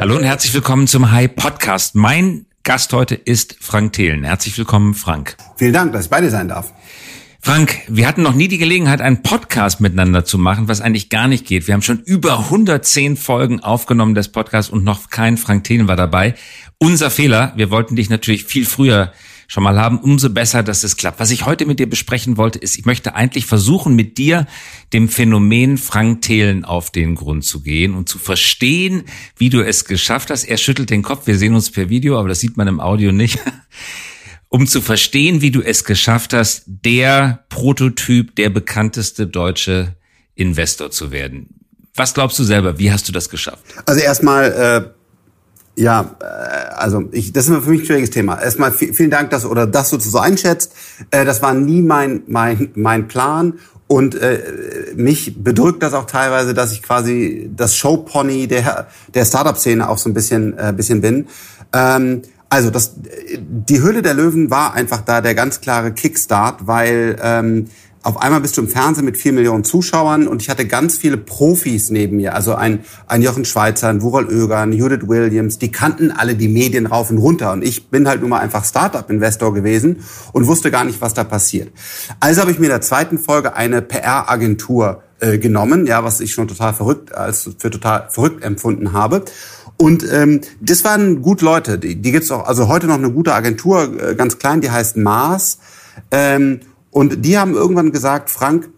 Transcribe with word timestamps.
Hallo 0.00 0.16
und 0.16 0.24
herzlich 0.24 0.54
willkommen 0.54 0.86
zum 0.86 1.12
High 1.12 1.36
Podcast. 1.36 1.94
Mein 1.94 2.46
Gast 2.62 2.94
heute 2.94 3.16
ist 3.16 3.58
Frank 3.60 3.92
Thelen. 3.92 4.24
Herzlich 4.24 4.56
willkommen, 4.56 4.94
Frank. 4.94 5.36
Vielen 5.56 5.74
Dank, 5.74 5.92
dass 5.92 6.06
ich 6.06 6.10
bei 6.10 6.22
dir 6.22 6.30
sein 6.30 6.48
darf. 6.48 6.72
Frank, 7.42 7.80
wir 7.86 8.08
hatten 8.08 8.22
noch 8.22 8.32
nie 8.32 8.48
die 8.48 8.56
Gelegenheit, 8.56 9.02
einen 9.02 9.22
Podcast 9.22 9.82
miteinander 9.82 10.24
zu 10.24 10.38
machen, 10.38 10.68
was 10.68 10.80
eigentlich 10.80 11.10
gar 11.10 11.28
nicht 11.28 11.46
geht. 11.46 11.66
Wir 11.66 11.74
haben 11.74 11.82
schon 11.82 12.00
über 12.00 12.38
110 12.38 13.18
Folgen 13.18 13.60
aufgenommen 13.60 14.14
des 14.14 14.28
Podcasts 14.28 14.72
und 14.72 14.84
noch 14.84 15.10
kein 15.10 15.36
Frank 15.36 15.64
Thelen 15.64 15.86
war 15.86 15.96
dabei. 15.96 16.34
Unser 16.78 17.10
Fehler. 17.10 17.52
Wir 17.56 17.70
wollten 17.70 17.94
dich 17.94 18.08
natürlich 18.08 18.44
viel 18.44 18.64
früher 18.64 19.12
schon 19.50 19.64
mal 19.64 19.80
haben, 19.80 19.98
umso 19.98 20.30
besser, 20.30 20.62
dass 20.62 20.84
es 20.84 20.96
klappt. 20.96 21.18
Was 21.18 21.32
ich 21.32 21.44
heute 21.44 21.66
mit 21.66 21.80
dir 21.80 21.90
besprechen 21.90 22.36
wollte, 22.36 22.60
ist, 22.60 22.78
ich 22.78 22.84
möchte 22.84 23.16
eigentlich 23.16 23.46
versuchen, 23.46 23.96
mit 23.96 24.16
dir 24.16 24.46
dem 24.92 25.08
Phänomen 25.08 25.76
Frank 25.76 26.22
Thelen 26.22 26.64
auf 26.64 26.92
den 26.92 27.16
Grund 27.16 27.44
zu 27.44 27.60
gehen 27.60 27.94
und 27.94 28.08
zu 28.08 28.20
verstehen, 28.20 29.02
wie 29.38 29.50
du 29.50 29.60
es 29.60 29.86
geschafft 29.86 30.30
hast. 30.30 30.44
Er 30.44 30.56
schüttelt 30.56 30.90
den 30.90 31.02
Kopf, 31.02 31.26
wir 31.26 31.36
sehen 31.36 31.56
uns 31.56 31.72
per 31.72 31.90
Video, 31.90 32.16
aber 32.16 32.28
das 32.28 32.38
sieht 32.38 32.56
man 32.56 32.68
im 32.68 32.78
Audio 32.78 33.10
nicht. 33.10 33.40
um 34.48 34.68
zu 34.68 34.80
verstehen, 34.80 35.40
wie 35.40 35.50
du 35.50 35.62
es 35.62 35.82
geschafft 35.82 36.32
hast, 36.32 36.62
der 36.66 37.44
Prototyp, 37.48 38.36
der 38.36 38.50
bekannteste 38.50 39.26
deutsche 39.26 39.96
Investor 40.36 40.92
zu 40.92 41.10
werden. 41.10 41.48
Was 41.96 42.14
glaubst 42.14 42.38
du 42.38 42.44
selber? 42.44 42.78
Wie 42.78 42.92
hast 42.92 43.08
du 43.08 43.12
das 43.12 43.28
geschafft? 43.28 43.64
Also 43.84 44.00
erstmal 44.00 44.52
äh, 44.52 44.99
ja, 45.76 46.16
äh, 46.20 46.24
also 46.74 47.04
ich, 47.12 47.32
das 47.32 47.48
ist 47.48 47.64
für 47.64 47.70
mich 47.70 47.82
ein 47.82 47.86
schwieriges 47.86 48.10
Thema. 48.10 48.40
Erstmal 48.40 48.72
vielen 48.72 49.10
Dank, 49.10 49.30
dass 49.30 49.44
oder 49.44 49.66
dass 49.66 49.90
du 49.90 49.98
so 49.98 50.18
einschätzt. 50.18 50.72
Äh, 51.10 51.24
das 51.24 51.42
war 51.42 51.54
nie 51.54 51.82
mein 51.82 52.22
mein 52.26 52.70
mein 52.74 53.08
Plan 53.08 53.54
und 53.86 54.14
äh, 54.14 54.42
mich 54.94 55.42
bedrückt 55.42 55.82
das 55.82 55.94
auch 55.94 56.06
teilweise, 56.06 56.54
dass 56.54 56.72
ich 56.72 56.82
quasi 56.82 57.50
das 57.54 57.76
Showpony 57.76 58.46
der 58.46 58.88
der 59.14 59.24
Startup-Szene 59.24 59.88
auch 59.88 59.98
so 59.98 60.10
ein 60.10 60.14
bisschen 60.14 60.56
äh, 60.58 60.72
bisschen 60.76 61.00
bin. 61.00 61.26
Ähm, 61.72 62.22
also 62.52 62.70
das, 62.70 62.96
die 63.38 63.80
Hülle 63.80 64.02
der 64.02 64.14
Löwen 64.14 64.50
war 64.50 64.74
einfach 64.74 65.02
da 65.02 65.20
der 65.20 65.36
ganz 65.36 65.60
klare 65.60 65.92
Kickstart, 65.92 66.66
weil 66.66 67.16
ähm, 67.22 67.68
auf 68.02 68.16
einmal 68.22 68.40
bist 68.40 68.56
du 68.56 68.62
im 68.62 68.68
Fernsehen 68.68 69.04
mit 69.04 69.18
vier 69.18 69.32
Millionen 69.32 69.62
Zuschauern 69.62 70.26
und 70.26 70.40
ich 70.40 70.48
hatte 70.48 70.66
ganz 70.66 70.96
viele 70.96 71.18
Profis 71.18 71.90
neben 71.90 72.16
mir. 72.16 72.34
Also 72.34 72.54
ein, 72.54 72.80
ein 73.06 73.20
Jochen 73.20 73.44
Schweizer, 73.44 73.88
ein 73.88 74.00
Wural 74.00 74.26
Oeger, 74.26 74.58
ein 74.58 74.72
Judith 74.72 75.06
Williams, 75.06 75.58
die 75.58 75.70
kannten 75.70 76.10
alle 76.10 76.34
die 76.34 76.48
Medien 76.48 76.86
rauf 76.86 77.10
und 77.10 77.18
runter. 77.18 77.52
Und 77.52 77.62
ich 77.62 77.88
bin 77.88 78.08
halt 78.08 78.22
nun 78.22 78.30
mal 78.30 78.38
einfach 78.38 78.64
Startup-Investor 78.64 79.52
gewesen 79.52 80.02
und 80.32 80.46
wusste 80.46 80.70
gar 80.70 80.84
nicht, 80.84 81.02
was 81.02 81.12
da 81.12 81.24
passiert. 81.24 81.72
Also 82.20 82.40
habe 82.40 82.50
ich 82.50 82.58
mir 82.58 82.66
in 82.66 82.72
der 82.72 82.80
zweiten 82.80 83.18
Folge 83.18 83.54
eine 83.54 83.82
PR-Agentur 83.82 85.02
äh, 85.20 85.36
genommen, 85.36 85.86
ja, 85.86 86.02
was 86.02 86.20
ich 86.20 86.32
schon 86.32 86.48
total 86.48 86.72
verrückt, 86.72 87.14
als 87.14 87.50
für 87.58 87.70
total 87.70 88.08
verrückt 88.10 88.42
empfunden 88.42 88.94
habe. 88.94 89.24
Und 89.76 90.10
ähm, 90.10 90.40
das 90.60 90.84
waren 90.84 91.20
gut 91.20 91.42
Leute. 91.42 91.78
Die, 91.78 91.96
die 91.96 92.12
gibt's 92.12 92.30
auch, 92.30 92.46
also 92.46 92.68
heute 92.68 92.86
noch 92.86 92.96
eine 92.96 93.10
gute 93.10 93.34
Agentur, 93.34 94.00
äh, 94.00 94.14
ganz 94.14 94.38
klein, 94.38 94.62
die 94.62 94.70
heißt 94.70 94.96
Mars. 94.96 95.58
Ähm, 96.10 96.60
und 96.90 97.24
die 97.24 97.38
haben 97.38 97.54
irgendwann 97.54 97.92
gesagt, 97.92 98.30
Frank, 98.30 98.68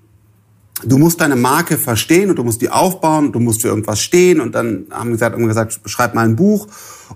du 0.85 0.99
musst 0.99 1.21
deine 1.21 1.37
Marke 1.37 1.79
verstehen 1.79 2.31
und 2.31 2.37
du 2.37 2.45
musst 2.45 2.61
die 2.61 2.71
aufbauen, 2.71 3.33
du 3.33 3.41
musst 3.41 3.63
für 3.63 3.69
irgendwas 3.69 4.01
stehen. 4.01 4.41
Und 4.41 4.55
dann 4.55 4.87
haben 4.91 5.13
gesagt, 5.13 5.35
haben 5.35 5.47
gesagt, 5.47 5.81
schreib 5.87 6.15
mal 6.15 6.27
ein 6.27 6.37
Buch. 6.37 6.67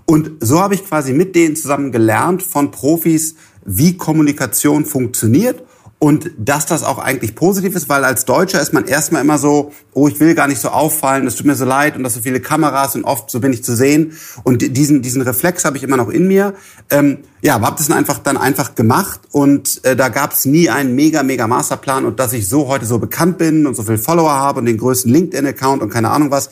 Und 0.05 0.31
so 0.39 0.59
habe 0.59 0.75
ich 0.75 0.85
quasi 0.85 1.13
mit 1.13 1.35
denen 1.35 1.55
zusammen 1.55 1.91
gelernt 1.91 2.43
von 2.43 2.71
Profis, 2.71 3.35
wie 3.65 3.97
Kommunikation 3.97 4.85
funktioniert 4.85 5.66
und 5.99 6.29
dass 6.37 6.67
das 6.67 6.83
auch 6.83 6.99
eigentlich 6.99 7.33
positiv 7.33 7.75
ist, 7.75 7.89
weil 7.89 8.03
als 8.03 8.25
Deutscher 8.25 8.61
ist 8.61 8.71
man 8.71 8.85
erstmal 8.85 9.23
immer 9.23 9.39
so, 9.39 9.71
oh, 9.93 10.07
ich 10.07 10.19
will 10.19 10.35
gar 10.35 10.47
nicht 10.47 10.61
so 10.61 10.69
auffallen, 10.69 11.25
es 11.25 11.35
tut 11.35 11.47
mir 11.47 11.55
so 11.55 11.65
leid 11.65 11.95
und 11.95 12.03
dass 12.03 12.13
so 12.13 12.21
viele 12.21 12.39
Kameras 12.39 12.95
und 12.95 13.03
oft 13.03 13.31
so 13.31 13.39
bin 13.39 13.51
ich 13.51 13.63
zu 13.63 13.75
sehen. 13.75 14.13
Und 14.43 14.77
diesen, 14.77 15.01
diesen 15.01 15.23
Reflex 15.23 15.65
habe 15.65 15.75
ich 15.75 15.81
immer 15.81 15.97
noch 15.97 16.09
in 16.09 16.27
mir. 16.27 16.53
Ähm, 16.91 17.19
ja, 17.41 17.55
aber 17.55 17.65
habe 17.65 17.77
das 17.77 17.87
dann 17.87 17.97
einfach, 17.97 18.19
dann 18.19 18.37
einfach 18.37 18.75
gemacht 18.75 19.21
und 19.31 19.83
äh, 19.85 19.95
da 19.95 20.09
gab 20.09 20.33
es 20.33 20.45
nie 20.45 20.69
einen 20.69 20.93
mega, 20.93 21.23
mega 21.23 21.47
Masterplan 21.47 22.05
und 22.05 22.19
dass 22.19 22.31
ich 22.33 22.47
so 22.47 22.67
heute 22.67 22.85
so 22.85 22.99
bekannt 22.99 23.39
bin 23.39 23.65
und 23.65 23.75
so 23.75 23.81
viele 23.81 23.97
Follower 23.97 24.33
habe 24.33 24.59
und 24.59 24.67
den 24.67 24.77
größten 24.77 25.11
LinkedIn-Account 25.11 25.81
und 25.81 25.89
keine 25.89 26.11
Ahnung 26.11 26.29
was, 26.29 26.51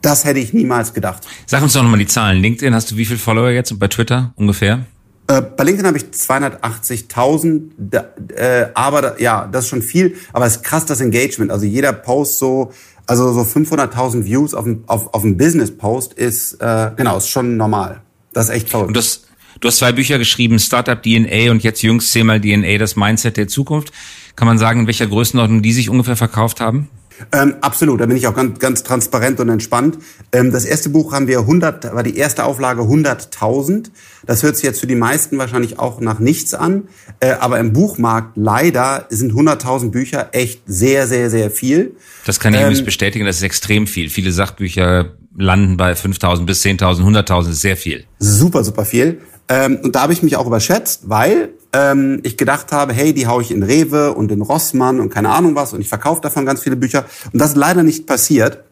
das 0.00 0.24
hätte 0.24 0.40
ich 0.40 0.54
niemals 0.54 0.94
gedacht. 0.94 1.26
Sag 1.46 1.62
uns 1.62 1.74
doch 1.74 1.82
nochmal 1.82 1.98
die 1.98 2.06
Zahlen. 2.06 2.40
LinkedIn, 2.40 2.74
hast 2.74 2.90
du 2.90 2.96
wie 2.96 3.04
viele 3.04 3.18
Follower 3.18 3.50
jetzt 3.50 3.70
und 3.70 3.78
bei 3.78 3.88
Twitter 3.88 4.32
ungefähr? 4.36 4.86
Äh, 5.28 5.40
bei 5.40 5.64
LinkedIn 5.64 5.86
habe 5.86 5.98
ich 5.98 6.04
280.000, 6.04 8.34
äh, 8.34 8.66
aber 8.74 9.20
ja, 9.20 9.48
das 9.50 9.64
ist 9.64 9.70
schon 9.70 9.82
viel, 9.82 10.16
aber 10.32 10.46
es 10.46 10.56
ist 10.56 10.64
krass 10.64 10.84
das 10.84 11.00
Engagement. 11.00 11.52
Also 11.52 11.64
jeder 11.64 11.92
Post 11.92 12.38
so, 12.38 12.72
also 13.06 13.32
so 13.32 13.42
500.000 13.42 14.24
Views 14.24 14.54
auf 14.54 14.66
ein, 14.66 14.82
auf, 14.86 15.14
auf 15.14 15.22
Business-Post 15.22 16.14
ist, 16.14 16.54
äh, 16.54 16.90
genau, 16.96 17.18
ist 17.18 17.28
schon 17.28 17.56
normal. 17.56 18.00
Das 18.32 18.48
ist 18.48 18.54
echt 18.54 18.68
verrückt. 18.68 18.88
Und 18.88 18.96
das, 18.96 19.24
du 19.60 19.68
hast 19.68 19.78
zwei 19.78 19.92
Bücher 19.92 20.18
geschrieben, 20.18 20.58
Startup 20.58 21.00
DNA 21.00 21.50
und 21.50 21.62
jetzt 21.62 21.82
jüngst 21.82 22.10
zehnmal 22.10 22.40
DNA, 22.40 22.78
das 22.78 22.96
Mindset 22.96 23.36
der 23.36 23.48
Zukunft. 23.48 23.92
Kann 24.34 24.48
man 24.48 24.58
sagen, 24.58 24.80
in 24.80 24.86
welcher 24.86 25.06
Größenordnung 25.06 25.62
die 25.62 25.72
sich 25.72 25.90
ungefähr 25.90 26.16
verkauft 26.16 26.60
haben? 26.60 26.88
Ähm, 27.30 27.54
absolut, 27.60 28.00
da 28.00 28.06
bin 28.06 28.16
ich 28.16 28.26
auch 28.26 28.34
ganz, 28.34 28.58
ganz 28.58 28.82
transparent 28.82 29.40
und 29.40 29.48
entspannt. 29.48 29.98
Ähm, 30.32 30.50
das 30.50 30.64
erste 30.64 30.88
Buch 30.88 31.12
haben 31.12 31.26
wir 31.26 31.40
100, 31.40 31.94
war 31.94 32.02
die 32.02 32.16
erste 32.16 32.44
Auflage 32.44 32.82
100.000. 32.82 33.90
Das 34.26 34.42
hört 34.42 34.56
sich 34.56 34.64
jetzt 34.64 34.80
für 34.80 34.86
die 34.86 34.94
meisten 34.94 35.38
wahrscheinlich 35.38 35.78
auch 35.78 36.00
nach 36.00 36.18
nichts 36.18 36.54
an. 36.54 36.88
Äh, 37.20 37.32
aber 37.32 37.58
im 37.58 37.72
Buchmarkt 37.72 38.36
leider 38.36 39.06
sind 39.10 39.32
100.000 39.32 39.90
Bücher 39.90 40.28
echt 40.32 40.62
sehr, 40.66 41.06
sehr, 41.06 41.30
sehr 41.30 41.50
viel. 41.50 41.96
Das 42.26 42.40
kann 42.40 42.54
ich 42.54 42.60
ähm, 42.60 42.66
übrigens 42.66 42.84
bestätigen, 42.84 43.24
das 43.24 43.36
ist 43.36 43.42
extrem 43.42 43.86
viel. 43.86 44.10
Viele 44.10 44.32
Sachbücher 44.32 45.12
landen 45.36 45.76
bei 45.76 45.92
5.000 45.92 46.44
bis 46.44 46.62
10.000, 46.64 47.02
100.000 47.02 47.50
ist 47.50 47.60
sehr 47.60 47.76
viel. 47.76 48.04
Super, 48.18 48.64
super 48.64 48.84
viel. 48.84 49.20
Ähm, 49.48 49.80
und 49.82 49.94
da 49.94 50.02
habe 50.02 50.12
ich 50.12 50.22
mich 50.22 50.36
auch 50.36 50.46
überschätzt, 50.46 51.08
weil 51.08 51.50
ähm, 51.72 52.20
ich 52.22 52.36
gedacht 52.36 52.72
habe, 52.72 52.92
hey, 52.92 53.14
die 53.14 53.26
haue 53.26 53.42
ich 53.42 53.50
in 53.50 53.62
Rewe 53.62 54.12
und 54.12 54.30
in 54.30 54.42
Rossmann 54.42 55.00
und 55.00 55.10
keine 55.10 55.30
Ahnung 55.30 55.54
was 55.54 55.72
und 55.72 55.80
ich 55.80 55.88
verkaufe 55.88 56.20
davon 56.20 56.46
ganz 56.46 56.62
viele 56.62 56.76
Bücher. 56.76 57.04
Und 57.32 57.40
das 57.40 57.50
ist 57.50 57.56
leider 57.56 57.82
nicht 57.82 58.06
passiert. 58.06 58.64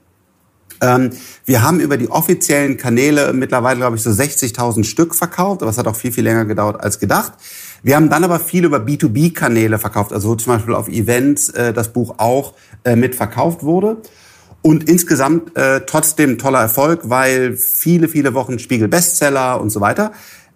Ähm, 0.83 1.11
wir 1.45 1.63
haben 1.63 1.81
über 1.81 1.97
die 1.97 2.09
offiziellen 2.09 2.77
Kanäle 2.77 3.33
mittlerweile, 3.33 3.79
glaube 3.79 3.97
ich, 3.97 4.03
so 4.03 4.11
60.000 4.11 4.85
Stück 4.85 5.15
verkauft, 5.15 5.63
aber 5.63 5.71
es 5.71 5.79
hat 5.79 5.87
auch 5.87 5.97
viel, 5.97 6.13
viel 6.13 6.25
länger 6.25 6.45
gedauert 6.45 6.83
als 6.83 6.99
gedacht. 6.99 7.33
Wir 7.83 7.97
haben 7.97 8.11
dann 8.11 8.25
aber 8.25 8.41
viel 8.41 8.65
über 8.65 8.79
B2B-Kanäle 8.79 9.79
verkauft, 9.79 10.13
also 10.13 10.35
zum 10.35 10.55
Beispiel 10.55 10.75
auf 10.75 10.89
Events 10.89 11.49
äh, 11.51 11.73
das 11.73 11.93
Buch 11.93 12.15
auch 12.19 12.55
äh, 12.85 12.97
mit 12.97 13.19
wurde. 13.63 13.99
Und 14.63 14.89
insgesamt 14.91 15.57
äh, 15.57 15.81
trotzdem 15.87 16.37
toller 16.37 16.61
Erfolg, 16.61 17.01
weil 17.05 17.57
viele, 17.57 18.09
viele 18.09 18.35
Wochen 18.35 18.59
Spiegel 18.59 18.89
Bestseller 18.89 19.59
und 19.59 19.71
so 19.71 19.81
weiter. 19.81 20.13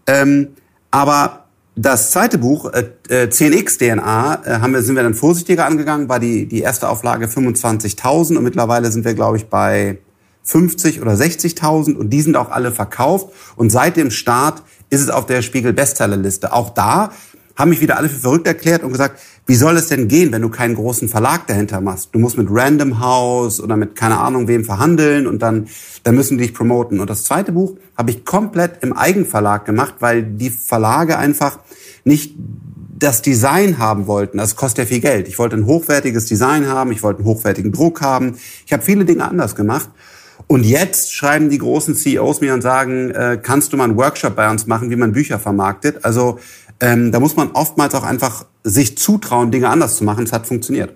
Ähm, 0.06 0.48
aber 0.90 1.43
das 1.76 2.12
zweite 2.12 2.38
Buch, 2.38 2.72
äh, 2.72 2.90
10x 3.08 3.82
äh, 3.82 3.94
DNA, 3.96 4.42
äh, 4.44 4.50
haben 4.60 4.72
wir, 4.72 4.82
sind 4.82 4.94
wir 4.94 5.02
dann 5.02 5.14
vorsichtiger 5.14 5.66
angegangen, 5.66 6.08
war 6.08 6.20
die, 6.20 6.46
die 6.46 6.60
erste 6.60 6.88
Auflage 6.88 7.26
25.000 7.26 8.36
und 8.36 8.44
mittlerweile 8.44 8.92
sind 8.92 9.04
wir, 9.04 9.14
glaube 9.14 9.38
ich, 9.38 9.46
bei 9.46 9.98
50 10.44 11.02
oder 11.02 11.12
60.000 11.12 11.94
und 11.94 12.10
die 12.10 12.22
sind 12.22 12.36
auch 12.36 12.50
alle 12.50 12.70
verkauft. 12.70 13.30
Und 13.56 13.70
seit 13.70 13.96
dem 13.96 14.10
Start 14.10 14.62
ist 14.90 15.00
es 15.00 15.10
auf 15.10 15.26
der 15.26 15.42
Spiegel 15.42 15.72
Bestsellerliste. 15.72 16.52
Auch 16.52 16.70
da 16.70 17.10
haben 17.56 17.70
mich 17.70 17.80
wieder 17.80 17.96
alle 17.96 18.08
für 18.08 18.20
verrückt 18.20 18.46
erklärt 18.46 18.82
und 18.82 18.92
gesagt, 18.92 19.20
wie 19.46 19.54
soll 19.54 19.76
es 19.76 19.88
denn 19.88 20.08
gehen, 20.08 20.32
wenn 20.32 20.42
du 20.42 20.48
keinen 20.48 20.74
großen 20.74 21.08
Verlag 21.08 21.46
dahinter 21.46 21.80
machst? 21.80 22.10
Du 22.12 22.18
musst 22.18 22.38
mit 22.38 22.48
Random 22.50 23.00
House 23.00 23.60
oder 23.60 23.76
mit 23.76 23.94
keine 23.94 24.18
Ahnung 24.18 24.48
wem 24.48 24.64
verhandeln 24.64 25.26
und 25.26 25.40
dann, 25.42 25.68
dann 26.02 26.14
müssen 26.14 26.38
die 26.38 26.44
dich 26.44 26.54
promoten. 26.54 27.00
Und 27.00 27.10
das 27.10 27.24
zweite 27.24 27.52
Buch 27.52 27.76
habe 27.96 28.10
ich 28.10 28.24
komplett 28.24 28.82
im 28.82 28.92
Eigenverlag 28.92 29.64
gemacht, 29.64 29.96
weil 30.00 30.22
die 30.22 30.50
Verlage 30.50 31.18
einfach 31.18 31.58
nicht 32.04 32.34
das 32.98 33.22
Design 33.22 33.78
haben 33.78 34.06
wollten. 34.06 34.38
Das 34.38 34.56
kostet 34.56 34.86
ja 34.86 34.88
viel 34.88 35.00
Geld. 35.00 35.28
Ich 35.28 35.38
wollte 35.38 35.56
ein 35.56 35.66
hochwertiges 35.66 36.26
Design 36.26 36.68
haben, 36.68 36.90
ich 36.92 37.02
wollte 37.02 37.18
einen 37.18 37.28
hochwertigen 37.28 37.72
Druck 37.72 38.00
haben. 38.00 38.36
Ich 38.66 38.72
habe 38.72 38.82
viele 38.82 39.04
Dinge 39.04 39.28
anders 39.28 39.54
gemacht. 39.54 39.90
Und 40.46 40.64
jetzt 40.64 41.12
schreiben 41.12 41.48
die 41.48 41.58
großen 41.58 41.94
CEOs 41.94 42.40
mir 42.40 42.52
und 42.54 42.60
sagen, 42.60 43.10
äh, 43.10 43.38
kannst 43.42 43.72
du 43.72 43.76
mal 43.76 43.84
einen 43.84 43.96
Workshop 43.96 44.36
bei 44.36 44.50
uns 44.50 44.66
machen, 44.66 44.90
wie 44.90 44.96
man 44.96 45.12
Bücher 45.12 45.38
vermarktet? 45.38 46.04
Also 46.04 46.38
ähm, 46.80 47.12
da 47.12 47.20
muss 47.20 47.36
man 47.36 47.52
oftmals 47.52 47.94
auch 47.94 48.02
einfach 48.02 48.46
sich 48.62 48.98
zutrauen, 48.98 49.50
Dinge 49.50 49.68
anders 49.68 49.96
zu 49.96 50.04
machen. 50.04 50.24
Es 50.24 50.32
hat 50.32 50.46
funktioniert. 50.46 50.94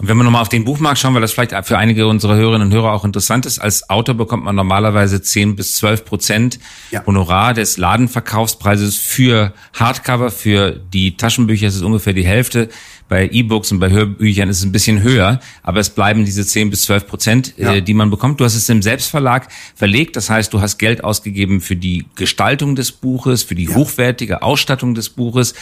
Und 0.00 0.08
wenn 0.08 0.16
wir 0.16 0.24
nochmal 0.24 0.40
auf 0.40 0.48
den 0.48 0.64
Buchmarkt 0.64 0.98
schauen, 0.98 1.12
weil 1.12 1.20
das 1.20 1.32
vielleicht 1.32 1.54
für 1.66 1.76
einige 1.76 2.06
unserer 2.06 2.34
Hörerinnen 2.34 2.68
und 2.68 2.74
Hörer 2.74 2.94
auch 2.94 3.04
interessant 3.04 3.44
ist, 3.44 3.58
als 3.58 3.90
Autor 3.90 4.14
bekommt 4.14 4.44
man 4.44 4.56
normalerweise 4.56 5.20
10 5.20 5.56
bis 5.56 5.74
12 5.74 6.06
Prozent 6.06 6.58
ja. 6.90 7.04
Honorar 7.04 7.52
des 7.52 7.76
Ladenverkaufspreises 7.76 8.96
für 8.96 9.52
Hardcover, 9.74 10.30
für 10.30 10.70
die 10.70 11.18
Taschenbücher 11.18 11.66
ist 11.66 11.76
es 11.76 11.82
ungefähr 11.82 12.14
die 12.14 12.24
Hälfte. 12.24 12.70
Bei 13.10 13.28
E-Books 13.28 13.72
und 13.72 13.80
bei 13.80 13.90
Hörbüchern 13.90 14.48
ist 14.48 14.58
es 14.58 14.64
ein 14.64 14.72
bisschen 14.72 15.02
höher, 15.02 15.40
aber 15.62 15.80
es 15.80 15.90
bleiben 15.90 16.24
diese 16.24 16.46
10 16.46 16.70
bis 16.70 16.84
12 16.84 17.06
Prozent, 17.06 17.58
äh, 17.58 17.62
ja. 17.62 17.80
die 17.82 17.92
man 17.92 18.08
bekommt. 18.08 18.40
Du 18.40 18.44
hast 18.44 18.54
es 18.54 18.68
im 18.70 18.80
Selbstverlag 18.80 19.48
verlegt, 19.74 20.16
das 20.16 20.30
heißt, 20.30 20.54
du 20.54 20.62
hast 20.62 20.78
Geld 20.78 21.04
ausgegeben 21.04 21.60
für 21.60 21.76
die 21.76 22.06
Gestaltung 22.14 22.74
des 22.74 22.90
Buches, 22.92 23.42
für 23.42 23.54
die 23.54 23.64
ja. 23.64 23.74
hochwertige 23.74 24.40
Ausstattung 24.40 24.94
des 24.94 25.10
Buches, 25.10 25.54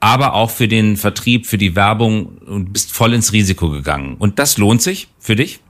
aber 0.00 0.34
auch 0.34 0.50
für 0.50 0.66
den 0.66 0.96
Vertrieb, 0.96 1.46
für 1.46 1.58
die 1.58 1.76
Werbung 1.76 2.38
und 2.38 2.72
bist 2.72 2.92
voll 2.92 3.14
ins 3.14 3.32
Risiko 3.32 3.70
gegangen. 3.70 4.16
Und 4.18 4.38
das 4.38 4.56
lohnt 4.58 4.82
sich 4.82 5.08
für 5.18 5.36
dich? 5.36 5.60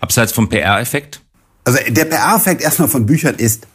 Abseits 0.00 0.32
vom 0.32 0.48
PR-Effekt? 0.48 1.20
Also 1.64 1.80
der 1.88 2.04
PR-Effekt 2.04 2.62
erstmal 2.62 2.88
von 2.88 3.06
Büchern 3.06 3.34
ist 3.34 3.66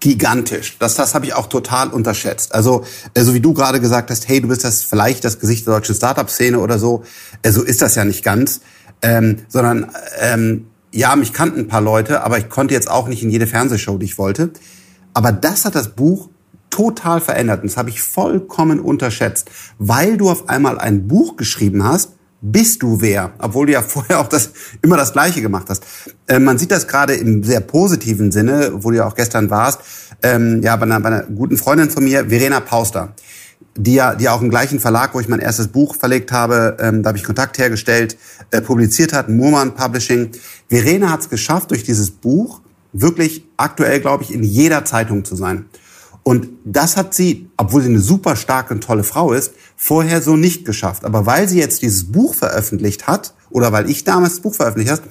gigantisch. 0.00 0.76
Das, 0.78 0.94
das 0.96 1.14
habe 1.14 1.24
ich 1.26 1.34
auch 1.34 1.46
total 1.46 1.88
unterschätzt. 1.88 2.54
Also, 2.54 2.84
so 3.16 3.34
wie 3.34 3.40
du 3.40 3.54
gerade 3.54 3.80
gesagt 3.80 4.10
hast, 4.10 4.28
hey, 4.28 4.40
du 4.40 4.48
bist 4.48 4.64
das 4.64 4.82
vielleicht 4.82 5.24
das 5.24 5.38
Gesicht 5.38 5.66
der 5.66 5.74
deutschen 5.74 5.94
Startup-Szene 5.94 6.58
oder 6.58 6.78
so. 6.78 7.04
So 7.46 7.62
ist 7.62 7.80
das 7.80 7.94
ja 7.94 8.04
nicht 8.04 8.24
ganz. 8.24 8.60
Ähm, 9.00 9.38
sondern 9.48 9.90
ähm, 10.20 10.66
ja, 10.92 11.16
mich 11.16 11.32
kannten 11.32 11.60
ein 11.60 11.68
paar 11.68 11.80
Leute, 11.80 12.22
aber 12.22 12.38
ich 12.38 12.48
konnte 12.48 12.74
jetzt 12.74 12.90
auch 12.90 13.08
nicht 13.08 13.22
in 13.22 13.30
jede 13.30 13.46
Fernsehshow, 13.46 13.96
die 13.96 14.06
ich 14.06 14.18
wollte. 14.18 14.50
Aber 15.14 15.32
das 15.32 15.64
hat 15.64 15.74
das 15.74 15.88
Buch 15.88 16.28
total 16.72 17.20
verändert. 17.20 17.62
Und 17.62 17.70
das 17.70 17.76
habe 17.76 17.90
ich 17.90 18.02
vollkommen 18.02 18.80
unterschätzt. 18.80 19.50
Weil 19.78 20.16
du 20.16 20.30
auf 20.30 20.48
einmal 20.48 20.78
ein 20.78 21.06
Buch 21.06 21.36
geschrieben 21.36 21.84
hast, 21.84 22.14
bist 22.40 22.82
du 22.82 23.00
wer, 23.00 23.34
obwohl 23.38 23.66
du 23.66 23.72
ja 23.72 23.82
vorher 23.86 24.18
auch 24.18 24.28
das 24.28 24.50
immer 24.82 24.96
das 24.96 25.12
Gleiche 25.12 25.40
gemacht 25.40 25.66
hast. 25.68 25.84
Äh, 26.26 26.40
man 26.40 26.58
sieht 26.58 26.72
das 26.72 26.88
gerade 26.88 27.14
im 27.14 27.44
sehr 27.44 27.60
positiven 27.60 28.32
Sinne, 28.32 28.72
wo 28.74 28.90
du 28.90 28.96
ja 28.96 29.06
auch 29.06 29.14
gestern 29.14 29.50
warst, 29.50 29.80
ähm, 30.22 30.60
ja 30.62 30.74
bei 30.76 30.84
einer, 30.84 30.98
bei 30.98 31.08
einer 31.08 31.22
guten 31.24 31.56
Freundin 31.56 31.90
von 31.90 32.02
mir, 32.02 32.28
Verena 32.28 32.60
Pauster, 32.60 33.14
die 33.76 33.94
ja, 33.94 34.14
die 34.14 34.28
auch 34.28 34.40
im 34.40 34.50
gleichen 34.50 34.80
Verlag, 34.80 35.14
wo 35.14 35.20
ich 35.20 35.28
mein 35.28 35.40
erstes 35.40 35.68
Buch 35.68 35.94
verlegt 35.94 36.32
habe, 36.32 36.76
ähm, 36.80 37.02
da 37.02 37.08
habe 37.08 37.18
ich 37.18 37.24
Kontakt 37.24 37.58
hergestellt, 37.58 38.16
äh, 38.50 38.60
publiziert 38.60 39.12
hat, 39.12 39.28
Murman 39.28 39.74
Publishing. 39.74 40.30
Verena 40.68 41.10
hat 41.10 41.20
es 41.20 41.28
geschafft, 41.28 41.70
durch 41.70 41.84
dieses 41.84 42.10
Buch 42.10 42.60
wirklich 42.92 43.44
aktuell, 43.56 44.00
glaube 44.00 44.24
ich, 44.24 44.34
in 44.34 44.42
jeder 44.42 44.84
Zeitung 44.84 45.24
zu 45.24 45.36
sein. 45.36 45.66
Und 46.24 46.48
das 46.64 46.96
hat 46.96 47.14
sie, 47.14 47.48
obwohl 47.56 47.82
sie 47.82 47.88
eine 47.88 48.00
super 48.00 48.36
starke 48.36 48.74
und 48.74 48.82
tolle 48.82 49.02
Frau 49.02 49.32
ist, 49.32 49.54
vorher 49.76 50.22
so 50.22 50.36
nicht 50.36 50.64
geschafft. 50.64 51.04
Aber 51.04 51.26
weil 51.26 51.48
sie 51.48 51.58
jetzt 51.58 51.82
dieses 51.82 52.12
Buch 52.12 52.34
veröffentlicht 52.34 53.06
hat, 53.06 53.34
oder 53.50 53.72
weil 53.72 53.90
ich 53.90 54.04
damals 54.04 54.34
das 54.34 54.40
Buch 54.40 54.54
veröffentlicht 54.54 54.90
hast, 54.90 55.02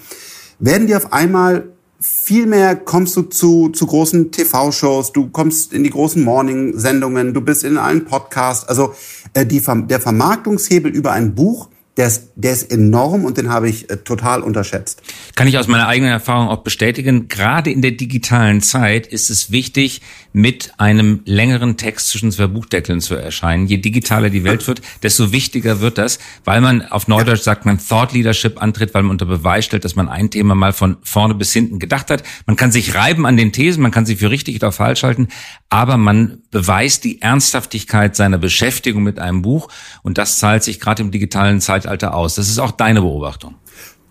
werden 0.59 0.87
die 0.87 0.95
auf 0.95 1.11
einmal 1.11 1.69
viel 2.01 2.47
mehr 2.47 2.75
kommst 2.75 3.15
du 3.15 3.21
zu, 3.23 3.69
zu 3.69 3.85
großen 3.85 4.31
TV-Shows, 4.31 5.11
du 5.11 5.29
kommst 5.29 5.71
in 5.71 5.83
die 5.83 5.91
großen 5.91 6.23
Morning-Sendungen, 6.23 7.33
du 7.33 7.41
bist 7.41 7.63
in 7.63 7.77
allen 7.77 8.05
Podcasts. 8.05 8.67
Also 8.67 8.95
äh, 9.33 9.45
die, 9.45 9.61
der 9.61 10.01
Vermarktungshebel 10.01 10.91
über 10.91 11.11
ein 11.11 11.35
Buch 11.35 11.69
der 11.97 12.07
ist, 12.07 12.29
der 12.35 12.53
ist 12.53 12.71
enorm 12.71 13.25
und 13.25 13.37
den 13.37 13.49
habe 13.49 13.67
ich 13.67 13.89
äh, 13.89 13.97
total 13.97 14.41
unterschätzt. 14.41 15.01
Kann 15.35 15.47
ich 15.47 15.57
aus 15.57 15.67
meiner 15.67 15.87
eigenen 15.87 16.11
Erfahrung 16.11 16.47
auch 16.47 16.63
bestätigen. 16.63 17.27
Gerade 17.27 17.69
in 17.69 17.81
der 17.81 17.91
digitalen 17.91 18.61
Zeit 18.61 19.07
ist 19.07 19.29
es 19.29 19.51
wichtig, 19.51 20.01
mit 20.33 20.71
einem 20.77 21.21
längeren 21.25 21.75
Text 21.75 22.07
zwischen 22.07 22.31
zwei 22.31 22.47
Buchdeckeln 22.47 23.01
zu 23.01 23.15
erscheinen. 23.15 23.67
Je 23.67 23.77
digitaler 23.77 24.29
die 24.29 24.45
Welt 24.45 24.65
wird, 24.67 24.81
desto 25.03 25.33
wichtiger 25.33 25.81
wird 25.81 25.97
das, 25.97 26.19
weil 26.45 26.61
man 26.61 26.83
auf 26.83 27.09
Neudeutsch 27.09 27.41
sagt, 27.41 27.65
man 27.65 27.79
Thought 27.79 28.13
Leadership 28.13 28.61
antritt, 28.61 28.93
weil 28.93 29.03
man 29.03 29.11
unter 29.11 29.25
Beweis 29.25 29.65
stellt, 29.65 29.83
dass 29.83 29.95
man 29.95 30.07
ein 30.07 30.29
Thema 30.29 30.55
mal 30.55 30.71
von 30.71 30.97
vorne 31.03 31.35
bis 31.35 31.51
hinten 31.51 31.79
gedacht 31.79 32.09
hat. 32.09 32.23
Man 32.45 32.55
kann 32.55 32.71
sich 32.71 32.95
reiben 32.95 33.25
an 33.25 33.35
den 33.35 33.51
Thesen, 33.51 33.83
man 33.83 33.91
kann 33.91 34.05
sie 34.05 34.15
für 34.15 34.29
richtig 34.29 34.55
oder 34.55 34.71
falsch 34.71 35.03
halten, 35.03 35.27
aber 35.69 35.97
man 35.97 36.39
beweist 36.51 37.03
die 37.03 37.21
Ernsthaftigkeit 37.21 38.15
seiner 38.15 38.37
Beschäftigung 38.37 39.03
mit 39.03 39.19
einem 39.19 39.41
Buch 39.41 39.67
und 40.03 40.17
das 40.17 40.39
zahlt 40.39 40.63
sich 40.63 40.79
gerade 40.79 41.03
im 41.03 41.11
digitalen 41.11 41.59
Zeitalter 41.81 42.13
aus. 42.13 42.35
Das 42.35 42.47
ist 42.47 42.59
auch 42.59 42.71
deine 42.71 43.01
Beobachtung. 43.01 43.55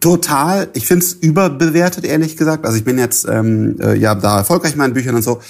Total. 0.00 0.68
Ich 0.72 0.86
finde 0.86 1.04
es 1.04 1.12
überbewertet, 1.12 2.04
ehrlich 2.04 2.36
gesagt. 2.36 2.64
Also 2.64 2.78
ich 2.78 2.84
bin 2.84 2.98
jetzt 2.98 3.28
ähm, 3.28 3.76
äh, 3.80 3.94
ja 3.96 4.14
da 4.14 4.38
erfolgreich 4.38 4.72
in 4.72 4.78
meinen 4.78 4.94
Büchern 4.94 5.14
und 5.14 5.22
so. 5.22 5.40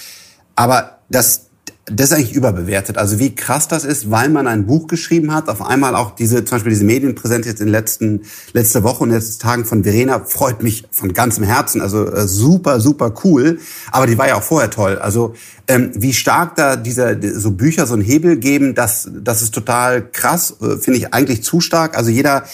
Aber 0.56 0.99
das, 1.08 1.50
das 1.90 2.10
ist 2.10 2.16
eigentlich 2.16 2.34
überbewertet. 2.34 2.98
Also 2.98 3.19
wie 3.19 3.34
krass 3.34 3.69
das 3.69 3.84
ist, 3.84 4.10
weil 4.10 4.28
man 4.28 4.46
ein 4.46 4.66
Buch 4.66 4.87
geschrieben 4.87 5.34
hat, 5.34 5.48
auf 5.48 5.62
einmal 5.62 5.94
auch 5.94 6.12
diese, 6.14 6.44
zum 6.44 6.56
Beispiel 6.56 6.70
diese 6.70 6.84
Medienpräsenz 6.84 7.46
jetzt 7.46 7.60
in 7.60 7.69
letzten, 7.69 8.22
letzte 8.52 8.82
Woche 8.82 9.02
und 9.02 9.10
letzten 9.10 9.40
Tagen 9.40 9.64
von 9.64 9.82
Verena 9.82 10.25
freut 10.25 10.62
mich 10.62 10.84
von 10.90 11.12
ganzem 11.12 11.44
Herzen. 11.44 11.81
Also 11.81 12.06
äh, 12.06 12.26
super, 12.26 12.81
super 12.81 13.12
cool. 13.25 13.58
Aber 13.90 14.06
die 14.06 14.16
war 14.19 14.28
ja 14.28 14.37
auch 14.37 14.42
vorher 14.42 14.70
toll. 14.70 14.98
Also 14.98 15.34
ähm, 15.69 15.90
wie 15.94 16.12
stark 16.12 16.56
da 16.56 16.76
dieser, 16.76 17.16
so 17.38 17.50
Bücher 17.50 17.87
so 17.87 17.94
einen 17.94 18.02
Hebel 18.02 18.37
geben, 18.37 18.75
das, 18.75 19.08
das 19.12 19.42
ist 19.42 19.52
total 19.52 20.08
krass, 20.10 20.56
äh, 20.60 20.76
finde 20.76 20.98
ich 20.98 21.12
eigentlich 21.12 21.42
zu 21.42 21.60
stark. 21.60 21.96
Also 21.96 22.10
jeder, 22.10 22.44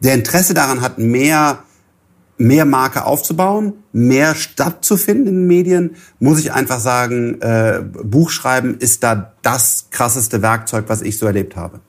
der 0.00 0.14
Interesse 0.14 0.54
daran 0.54 0.80
hat, 0.80 0.98
mehr 0.98 1.64
mehr 2.40 2.64
Marke 2.64 3.04
aufzubauen, 3.04 3.74
mehr 3.92 4.34
stattzufinden 4.34 5.26
in 5.26 5.34
den 5.34 5.46
Medien, 5.46 5.96
muss 6.18 6.40
ich 6.40 6.52
einfach 6.52 6.80
sagen, 6.80 7.40
äh, 7.42 7.82
Buchschreiben 8.02 8.78
ist 8.78 9.02
da 9.02 9.34
das 9.42 9.88
krasseste 9.90 10.40
Werkzeug, 10.40 10.86
was 10.88 11.02
ich 11.02 11.18
so 11.18 11.26
erlebt 11.26 11.54
habe. 11.54 11.80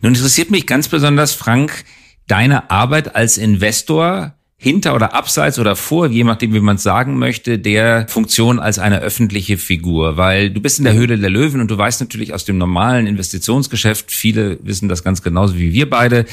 Nun 0.00 0.14
interessiert 0.14 0.50
mich 0.50 0.66
ganz 0.66 0.88
besonders, 0.88 1.32
Frank, 1.32 1.84
deine 2.26 2.70
Arbeit 2.72 3.14
als 3.14 3.38
Investor 3.38 4.34
hinter 4.64 4.94
oder 4.94 5.12
abseits 5.12 5.58
oder 5.58 5.76
vor, 5.76 6.06
je 6.06 6.24
nachdem, 6.24 6.54
wie 6.54 6.60
man 6.60 6.76
es 6.76 6.82
sagen 6.82 7.18
möchte, 7.18 7.58
der 7.58 8.08
Funktion 8.08 8.58
als 8.58 8.78
eine 8.78 9.00
öffentliche 9.00 9.58
Figur. 9.58 10.16
Weil 10.16 10.48
du 10.48 10.60
bist 10.60 10.78
in 10.78 10.86
der 10.86 10.94
Höhle 10.94 11.18
der 11.18 11.28
Löwen 11.28 11.60
und 11.60 11.70
du 11.70 11.76
weißt 11.76 12.00
natürlich 12.00 12.32
aus 12.32 12.46
dem 12.46 12.56
normalen 12.56 13.06
Investitionsgeschäft, 13.06 14.10
viele 14.10 14.58
wissen 14.62 14.88
das 14.88 15.04
ganz 15.04 15.22
genauso 15.22 15.58
wie 15.58 15.74
wir 15.74 15.90
beide, 15.90 16.24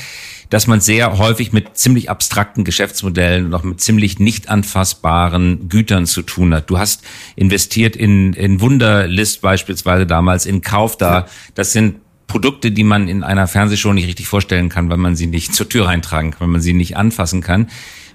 dass 0.49 0.65
man 0.65 0.79
sehr 0.79 1.17
häufig 1.17 1.51
mit 1.51 1.77
ziemlich 1.77 2.09
abstrakten 2.09 2.63
Geschäftsmodellen 2.63 3.47
und 3.47 3.53
auch 3.53 3.63
mit 3.63 3.81
ziemlich 3.81 4.19
nicht 4.19 4.47
anfassbaren 4.47 5.67
Gütern 5.67 6.05
zu 6.05 6.21
tun 6.21 6.53
hat. 6.53 6.69
Du 6.69 6.79
hast 6.79 7.03
investiert 7.35 7.97
in, 7.97 8.31
in 8.31 8.61
Wunderlist 8.61 9.41
beispielsweise 9.41 10.07
damals, 10.07 10.45
in 10.45 10.61
Kauf 10.61 10.97
da. 10.97 11.27
Das 11.53 11.73
sind 11.73 11.95
Produkte, 12.31 12.71
die 12.71 12.85
man 12.85 13.09
in 13.09 13.23
einer 13.23 13.45
Fernsehshow 13.45 13.91
nicht 13.91 14.07
richtig 14.07 14.25
vorstellen 14.25 14.69
kann, 14.69 14.89
weil 14.89 14.95
man 14.95 15.17
sie 15.17 15.27
nicht 15.27 15.53
zur 15.53 15.67
Tür 15.67 15.87
reintragen 15.87 16.31
kann, 16.31 16.39
weil 16.39 16.47
man 16.47 16.61
sie 16.61 16.73
nicht 16.73 16.95
anfassen 16.95 17.41
kann. 17.41 17.67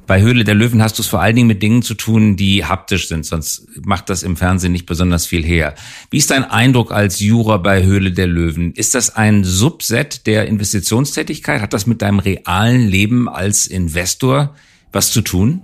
Bei 0.07 0.21
Höhle 0.21 0.45
der 0.45 0.55
Löwen 0.55 0.83
hast 0.83 0.99
du 0.99 1.03
es 1.03 1.09
vor 1.09 1.21
allen 1.21 1.35
Dingen 1.35 1.49
mit 1.49 1.63
Dingen 1.63 1.83
zu 1.83 1.95
tun, 1.95 2.37
die 2.37 2.65
haptisch 2.65 3.09
sind, 3.09 3.27
sonst 3.27 3.67
macht 3.85 4.09
das 4.09 4.23
im 4.23 4.37
Fernsehen 4.37 4.71
nicht 4.71 4.87
besonders 4.87 5.27
viel 5.27 5.45
her. 5.45 5.75
Wie 6.11 6.19
ist 6.19 6.31
dein 6.31 6.45
Eindruck 6.45 6.93
als 6.93 7.19
Juror 7.19 7.63
bei 7.63 7.83
Höhle 7.85 8.13
der 8.13 8.29
Löwen? 8.29 8.73
Ist 8.73 8.95
das 8.95 9.17
ein 9.17 9.43
Subset 9.43 10.27
der 10.27 10.47
Investitionstätigkeit? 10.47 11.61
Hat 11.61 11.73
das 11.73 11.87
mit 11.87 12.03
deinem 12.03 12.21
realen 12.21 12.87
Leben 12.87 13.29
als 13.29 13.67
Investor 13.67 14.55
was 14.93 15.11
zu 15.11 15.23
tun? 15.23 15.63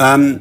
Ähm, 0.00 0.40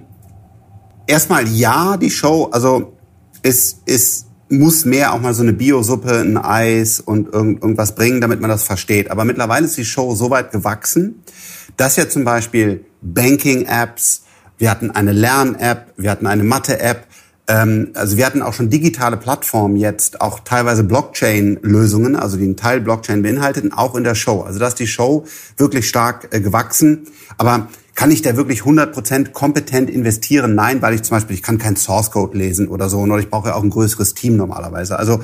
erstmal 1.06 1.48
ja, 1.50 1.98
die 1.98 2.10
Show, 2.10 2.50
also 2.52 2.98
es, 3.44 3.82
es 3.86 4.28
muss 4.50 4.86
mehr 4.86 5.14
auch 5.14 5.20
mal 5.20 5.34
so 5.34 5.44
eine 5.44 5.54
Biosuppe, 5.54 6.20
ein 6.20 6.38
Eis 6.38 7.02
und 7.02 7.34
irgend, 7.34 7.62
irgendwas 7.62 7.96
bringen, 7.96 8.22
damit 8.22 8.40
man 8.40 8.50
das 8.50 8.64
versteht. 8.64 9.12
Aber 9.12 9.26
mittlerweile 9.26 9.66
ist 9.66 9.78
die 9.78 9.86
Show 9.86 10.16
so 10.16 10.30
weit 10.30 10.52
gewachsen, 10.52 11.24
dass 11.76 11.96
ja 11.96 12.08
zum 12.08 12.24
Beispiel 12.24 12.86
Banking-Apps, 13.14 14.24
wir 14.58 14.72
hatten 14.72 14.92
eine 14.92 15.12
Lern-App, 15.12 15.94
wir 15.98 16.12
hatten 16.12 16.28
eine 16.28 16.44
Mathe-App. 16.44 17.07
Ähm, 17.48 17.92
also 17.94 18.18
wir 18.18 18.26
hatten 18.26 18.42
auch 18.42 18.54
schon 18.54 18.70
digitale 18.70 19.18
Plattformen 19.18 19.78
jetzt, 19.78 20.22
auch 20.22 20.42
teilweise 20.42 20.84
Blockchain-Lösungen, 20.84 22.16
also 22.16 22.38
die 22.38 22.44
einen 22.44 22.58
Teil 22.58 22.82
Blockchain 22.82 23.22
beinhalteten, 23.22 23.72
auch 23.72 23.96
in 23.96 24.04
der 24.04 24.16
Show. 24.16 24.42
Also 24.42 24.60
da 24.60 24.68
ist 24.68 24.80
die 24.80 24.88
Show 24.88 25.26
wirklich 25.56 25.88
stark 25.88 26.28
äh, 26.32 26.42
gewachsen. 26.42 27.08
Aber 27.38 27.68
kann 27.96 28.12
ich 28.12 28.22
da 28.22 28.36
wirklich 28.36 28.62
100% 28.62 29.32
kompetent 29.32 29.90
investieren? 29.90 30.56
Nein, 30.56 30.82
weil 30.82 30.94
ich 30.94 31.04
zum 31.04 31.16
Beispiel, 31.18 31.36
ich 31.36 31.42
kann 31.42 31.58
keinen 31.58 31.78
Source 31.78 32.12
Code 32.12 32.38
lesen 32.38 32.68
oder 32.68 32.90
so, 32.90 33.00
oder 33.00 33.18
ich 33.18 33.30
brauche 33.30 33.50
ja 33.50 33.56
auch 33.56 33.64
ein 33.64 33.72
größeres 33.72 34.14
Team 34.14 34.36
normalerweise. 34.36 35.00
Also 35.00 35.22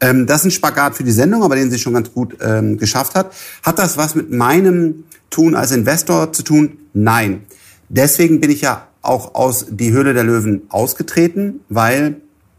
ähm, 0.00 0.26
das 0.26 0.40
ist 0.40 0.44
ein 0.46 0.50
Spagat 0.52 0.94
für 0.96 1.04
die 1.04 1.12
Sendung, 1.12 1.42
aber 1.42 1.56
den 1.56 1.70
sie 1.70 1.78
schon 1.78 1.92
ganz 1.92 2.12
gut 2.12 2.38
ähm, 2.40 2.78
geschafft 2.78 3.14
hat. 3.14 3.34
Hat 3.62 3.78
das 3.78 3.98
was 3.98 4.14
mit 4.14 4.30
meinem 4.30 5.04
Tun 5.28 5.54
als 5.54 5.72
Investor 5.72 6.32
zu 6.32 6.44
tun? 6.44 6.78
Nein. 6.94 7.42
Deswegen 7.88 8.40
bin 8.40 8.50
ich 8.50 8.62
ja 8.62 8.88
auch 9.04 9.34
aus 9.34 9.66
die 9.70 9.92
Höhle 9.92 10.14
der 10.14 10.24
Löwen 10.24 10.62
ausgetreten, 10.68 11.60
weil 11.68 12.16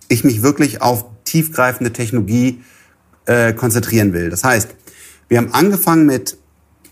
ich 0.08 0.24
mich 0.24 0.42
wirklich 0.42 0.82
auf 0.82 1.06
tiefgreifende 1.24 1.92
Technologie 1.92 2.62
äh, 3.26 3.54
konzentrieren 3.54 4.14
will. 4.14 4.30
Das 4.30 4.44
heißt, 4.44 4.70
wir 5.28 5.40
haben 5.40 5.54
angefangen 5.54 6.06
mit 6.06 6.38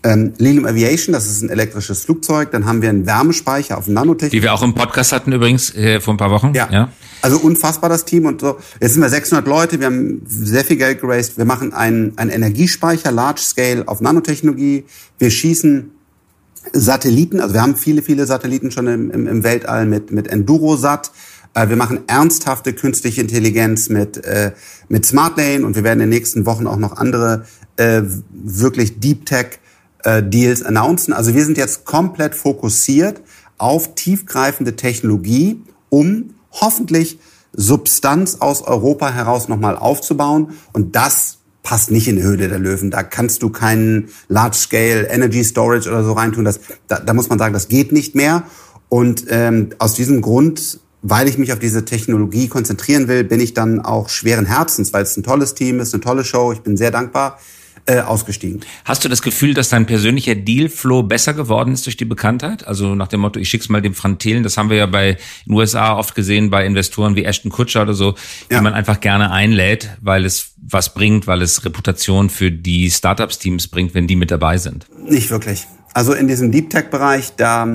ähm, 0.04 0.34
Lilium 0.36 0.66
Aviation, 0.66 1.14
das 1.14 1.26
ist 1.26 1.42
ein 1.42 1.48
elektrisches 1.48 2.04
Flugzeug. 2.04 2.50
Dann 2.50 2.66
haben 2.66 2.82
wir 2.82 2.90
einen 2.90 3.06
Wärmespeicher 3.06 3.78
auf 3.78 3.88
Nanotechnik. 3.88 4.32
Die 4.32 4.42
wir 4.42 4.52
auch 4.52 4.62
im 4.62 4.74
Podcast 4.74 5.12
hatten 5.12 5.32
übrigens 5.32 5.74
äh, 5.74 6.00
vor 6.00 6.14
ein 6.14 6.18
paar 6.18 6.30
Wochen. 6.30 6.52
Ja. 6.54 6.68
ja. 6.70 6.92
Also 7.22 7.38
unfassbar 7.38 7.88
das 7.88 8.04
Team 8.04 8.26
und 8.26 8.42
so. 8.42 8.58
Jetzt 8.80 8.92
sind 8.92 9.02
wir 9.02 9.08
600 9.08 9.46
Leute, 9.46 9.80
wir 9.80 9.86
haben 9.86 10.22
sehr 10.26 10.62
viel 10.62 10.76
Geld 10.76 11.00
geraced. 11.00 11.38
Wir 11.38 11.46
machen 11.46 11.72
einen, 11.72 12.18
einen 12.18 12.30
Energiespeicher, 12.30 13.10
Large 13.12 13.40
Scale 13.40 13.84
auf 13.86 14.02
Nanotechnologie. 14.02 14.84
Wir 15.18 15.30
schießen 15.30 15.90
Satelliten, 16.72 17.40
also 17.40 17.54
wir 17.54 17.62
haben 17.62 17.76
viele, 17.76 18.02
viele 18.02 18.26
Satelliten 18.26 18.70
schon 18.70 18.86
im, 18.86 19.10
im, 19.10 19.26
im 19.26 19.44
Weltall 19.44 19.86
mit, 19.86 20.10
mit 20.10 20.28
Endurosat. 20.28 21.12
Äh, 21.54 21.68
wir 21.68 21.76
machen 21.76 22.00
ernsthafte 22.06 22.72
künstliche 22.72 23.20
Intelligenz 23.20 23.88
mit, 23.88 24.24
äh, 24.24 24.52
mit 24.88 25.06
SmartLane 25.06 25.64
und 25.64 25.76
wir 25.76 25.84
werden 25.84 26.00
in 26.00 26.10
den 26.10 26.18
nächsten 26.18 26.46
Wochen 26.46 26.66
auch 26.66 26.78
noch 26.78 26.96
andere 26.96 27.44
äh, 27.76 28.02
wirklich 28.30 29.00
Deep 29.00 29.26
Tech 29.26 29.58
äh, 30.04 30.22
Deals 30.22 30.62
announcen. 30.62 31.12
Also 31.12 31.34
wir 31.34 31.44
sind 31.44 31.58
jetzt 31.58 31.84
komplett 31.84 32.34
fokussiert 32.34 33.20
auf 33.58 33.94
tiefgreifende 33.94 34.76
Technologie, 34.76 35.62
um 35.88 36.34
hoffentlich 36.50 37.18
Substanz 37.52 38.36
aus 38.40 38.62
Europa 38.62 39.12
heraus 39.12 39.48
nochmal 39.48 39.76
aufzubauen. 39.76 40.54
Und 40.72 40.96
das 40.96 41.38
passt 41.64 41.90
nicht 41.90 42.06
in 42.06 42.16
die 42.16 42.22
Höhle 42.22 42.48
der 42.48 42.60
Löwen. 42.60 42.92
Da 42.92 43.02
kannst 43.02 43.42
du 43.42 43.50
keinen 43.50 44.10
Large-Scale 44.28 45.08
Energy 45.08 45.42
Storage 45.42 45.88
oder 45.88 46.04
so 46.04 46.12
reintun. 46.12 46.44
Das, 46.44 46.60
da, 46.86 47.00
da 47.00 47.14
muss 47.14 47.28
man 47.28 47.40
sagen, 47.40 47.54
das 47.54 47.66
geht 47.66 47.90
nicht 47.90 48.14
mehr. 48.14 48.44
Und 48.88 49.24
ähm, 49.30 49.70
aus 49.78 49.94
diesem 49.94 50.20
Grund, 50.20 50.78
weil 51.02 51.26
ich 51.26 51.38
mich 51.38 51.52
auf 51.52 51.58
diese 51.58 51.84
Technologie 51.84 52.48
konzentrieren 52.48 53.08
will, 53.08 53.24
bin 53.24 53.40
ich 53.40 53.54
dann 53.54 53.80
auch 53.80 54.10
schweren 54.10 54.46
Herzens, 54.46 54.92
weil 54.92 55.02
es 55.02 55.16
ein 55.16 55.24
tolles 55.24 55.54
Team 55.54 55.80
ist, 55.80 55.94
eine 55.94 56.02
tolle 56.02 56.22
Show. 56.22 56.52
Ich 56.52 56.60
bin 56.60 56.76
sehr 56.76 56.90
dankbar 56.90 57.38
äh, 57.86 58.00
ausgestiegen. 58.00 58.60
Hast 58.84 59.04
du 59.04 59.08
das 59.08 59.20
Gefühl, 59.20 59.52
dass 59.54 59.68
dein 59.68 59.86
persönlicher 59.86 60.34
Dealflow 60.34 61.02
besser 61.02 61.34
geworden 61.34 61.74
ist 61.74 61.84
durch 61.86 61.96
die 61.96 62.04
Bekanntheit? 62.04 62.66
Also 62.66 62.94
nach 62.94 63.08
dem 63.08 63.20
Motto, 63.20 63.38
ich 63.38 63.48
schick's 63.48 63.68
mal 63.68 63.82
dem 63.82 63.94
Frank 63.94 64.20
Thelen, 64.20 64.42
das 64.42 64.56
haben 64.56 64.70
wir 64.70 64.76
ja 64.78 64.86
bei 64.86 65.18
den 65.46 65.54
USA 65.54 65.96
oft 65.96 66.14
gesehen, 66.14 66.50
bei 66.50 66.64
Investoren 66.64 67.14
wie 67.14 67.24
Ashton 67.24 67.50
Kutscher 67.50 67.82
oder 67.82 67.94
so, 67.94 68.14
die 68.50 68.54
ja. 68.54 68.62
man 68.62 68.72
einfach 68.72 69.00
gerne 69.00 69.30
einlädt, 69.30 69.90
weil 70.00 70.24
es 70.24 70.54
was 70.66 70.94
bringt, 70.94 71.26
weil 71.26 71.42
es 71.42 71.64
Reputation 71.64 72.30
für 72.30 72.50
die 72.50 72.90
Startups-Teams 72.90 73.68
bringt, 73.68 73.94
wenn 73.94 74.06
die 74.06 74.16
mit 74.16 74.30
dabei 74.30 74.56
sind. 74.56 74.86
Nicht 75.06 75.30
wirklich. 75.30 75.66
Also 75.92 76.14
in 76.14 76.26
diesem 76.26 76.50
Deep 76.50 76.70
Tech-Bereich, 76.70 77.36
da 77.36 77.66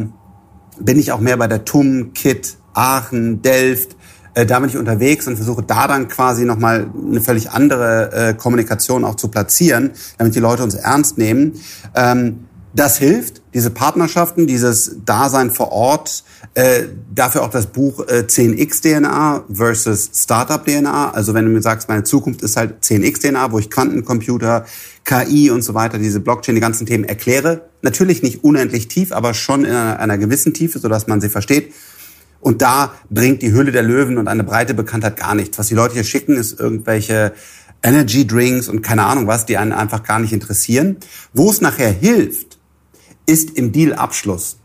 bin 0.80 1.00
ich 1.00 1.12
auch 1.12 1.20
mehr 1.20 1.38
bei 1.38 1.48
der 1.48 1.66
TUM, 1.66 2.14
KIT, 2.14 2.58
Aachen, 2.74 3.42
Delft, 3.42 3.96
äh, 4.34 4.46
da 4.46 4.60
bin 4.60 4.70
ich 4.70 4.78
unterwegs 4.78 5.28
und 5.28 5.36
versuche 5.36 5.64
da 5.64 5.88
dann 5.88 6.08
quasi 6.08 6.46
nochmal 6.46 6.90
eine 7.10 7.22
völlig 7.22 7.52
andere 7.52 8.12
äh, 8.12 8.34
Kommunikation 8.34 9.06
auch 9.06 9.16
zu 9.16 9.30
platzieren, 9.30 9.92
damit 10.18 10.36
die 10.36 10.40
Leute 10.40 10.64
uns 10.64 10.76
ernst 10.76 11.18
nehmen. 11.18 11.54
Ähm, 11.96 12.46
das 12.74 12.98
hilft, 12.98 13.42
diese 13.56 13.72
Partnerschaften, 13.72 14.46
dieses 14.46 14.98
Dasein 15.04 15.50
vor 15.50 15.72
Ort, 15.72 16.24
äh, 16.54 16.84
dafür 17.14 17.42
auch 17.42 17.50
das 17.50 17.66
Buch 17.66 18.02
äh, 18.08 18.26
10x 18.28 18.82
DNA 18.82 19.46
versus 19.52 20.12
Startup 20.14 20.64
DNA. 20.64 21.12
Also 21.12 21.34
wenn 21.34 21.46
du 21.46 21.52
mir 21.52 21.64
sagst, 21.64 21.90
meine 21.90 22.04
Zukunft 22.04 22.44
ist 22.44 22.58
halt 22.58 22.84
10x 22.84 23.22
DNA, 23.22 23.52
wo 23.52 23.58
ich 23.58 23.72
Quantencomputer, 23.72 24.66
KI 25.04 25.50
und 25.50 25.64
so 25.64 25.74
weiter, 25.74 25.98
diese 25.98 26.20
Blockchain, 26.20 26.54
die 26.54 26.62
ganzen 26.62 26.86
Themen 26.86 27.06
erkläre. 27.06 27.70
Natürlich 27.82 28.22
nicht 28.22 28.44
unendlich 28.44 28.88
tief, 28.88 29.12
aber 29.12 29.34
schon 29.34 29.66
in 29.66 29.72
einer, 29.72 30.00
einer 30.00 30.18
gewissen 30.20 30.54
Tiefe, 30.54 30.78
sodass 30.78 31.08
man 31.08 31.22
sie 31.22 31.30
versteht. 31.30 31.74
Und 32.42 32.62
da 32.62 32.94
bringt 33.10 33.42
die 33.42 33.52
Hülle 33.52 33.72
der 33.72 33.84
Löwen 33.84 34.18
und 34.18 34.28
eine 34.28 34.44
breite 34.44 34.74
Bekanntheit 34.74 35.18
gar 35.18 35.36
nichts. 35.36 35.60
Was 35.60 35.68
die 35.68 35.76
Leute 35.76 35.96
hier 35.96 36.04
schicken, 36.04 36.38
ist 36.38 36.60
irgendwelche 36.60 37.34
Energy 37.84 38.26
Drinks 38.26 38.68
und 38.68 38.82
keine 38.82 39.06
Ahnung 39.06 39.28
was, 39.28 39.46
die 39.46 39.58
einen 39.58 39.72
einfach 39.72 40.04
gar 40.04 40.20
nicht 40.20 40.34
interessieren. 40.34 40.98
Wo 41.34 41.50
es 41.50 41.62
nachher 41.62 41.92
hilft, 41.92 42.60
ist 43.26 43.52
im 43.58 43.72
Deal-Abschluss. 43.72 44.58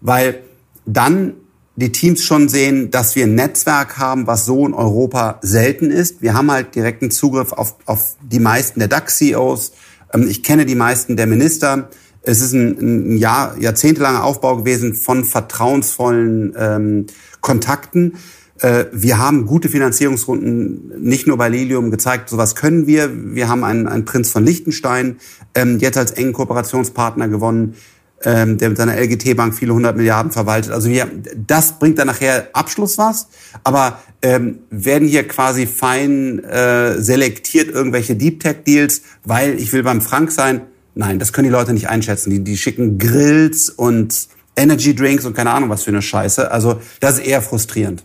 Weil 0.00 0.40
dann 0.84 1.34
die 1.76 1.92
Teams 1.92 2.24
schon 2.24 2.48
sehen, 2.48 2.90
dass 2.90 3.16
wir 3.16 3.24
ein 3.24 3.34
Netzwerk 3.34 3.98
haben, 3.98 4.26
was 4.26 4.46
so 4.46 4.66
in 4.66 4.72
Europa 4.72 5.38
selten 5.42 5.90
ist. 5.90 6.22
Wir 6.22 6.32
haben 6.32 6.50
halt 6.50 6.74
direkten 6.74 7.10
Zugriff 7.10 7.52
auf, 7.52 7.76
auf 7.84 8.16
die 8.22 8.40
meisten 8.40 8.80
der 8.80 8.88
DAX-CEOs. 8.88 9.72
Ähm, 10.14 10.26
ich 10.28 10.42
kenne 10.42 10.64
die 10.64 10.74
meisten 10.74 11.16
der 11.16 11.26
Minister. 11.26 11.90
Es 12.26 12.40
ist 12.40 12.52
ein, 12.52 13.12
ein 13.12 13.16
Jahr, 13.16 13.56
jahrzehntelanger 13.58 14.24
Aufbau 14.24 14.56
gewesen 14.56 14.94
von 14.94 15.24
vertrauensvollen 15.24 16.54
ähm, 16.58 17.06
Kontakten. 17.40 18.14
Äh, 18.60 18.86
wir 18.92 19.18
haben 19.18 19.46
gute 19.46 19.68
Finanzierungsrunden 19.68 21.00
nicht 21.00 21.28
nur 21.28 21.36
bei 21.36 21.48
Lilium 21.48 21.92
gezeigt, 21.92 22.28
sowas 22.28 22.56
können 22.56 22.88
wir. 22.88 23.10
Wir 23.34 23.48
haben 23.48 23.62
einen, 23.62 23.86
einen 23.86 24.04
Prinz 24.04 24.30
von 24.32 24.44
Liechtenstein 24.44 25.18
ähm, 25.54 25.78
jetzt 25.78 25.96
als 25.96 26.10
engen 26.10 26.32
Kooperationspartner 26.32 27.28
gewonnen, 27.28 27.76
ähm, 28.24 28.58
der 28.58 28.70
mit 28.70 28.78
seiner 28.78 29.00
LGT-Bank 29.00 29.54
viele 29.54 29.72
hundert 29.72 29.96
Milliarden 29.96 30.32
verwaltet. 30.32 30.72
Also 30.72 30.88
wir, 30.88 31.08
das 31.46 31.78
bringt 31.78 32.00
dann 32.00 32.08
nachher 32.08 32.48
Abschluss 32.54 32.98
was, 32.98 33.28
aber 33.62 34.00
ähm, 34.22 34.58
werden 34.70 35.06
hier 35.06 35.28
quasi 35.28 35.66
fein 35.66 36.42
äh, 36.42 37.00
selektiert 37.00 37.68
irgendwelche 37.68 38.16
Deep 38.16 38.40
Tech 38.40 38.64
Deals, 38.66 39.02
weil 39.24 39.60
ich 39.60 39.72
will 39.72 39.84
beim 39.84 40.00
Frank 40.00 40.32
sein, 40.32 40.62
Nein, 40.98 41.18
das 41.18 41.34
können 41.34 41.44
die 41.44 41.52
Leute 41.52 41.74
nicht 41.74 41.90
einschätzen. 41.90 42.30
Die, 42.30 42.42
die 42.42 42.56
schicken 42.56 42.98
Grills 42.98 43.68
und 43.68 44.28
Energy 44.56 44.94
Drinks 44.94 45.26
und 45.26 45.34
keine 45.34 45.50
Ahnung 45.50 45.68
was 45.68 45.82
für 45.82 45.90
eine 45.90 46.00
Scheiße. 46.00 46.50
Also 46.50 46.80
das 47.00 47.18
ist 47.18 47.26
eher 47.26 47.42
frustrierend. 47.42 48.02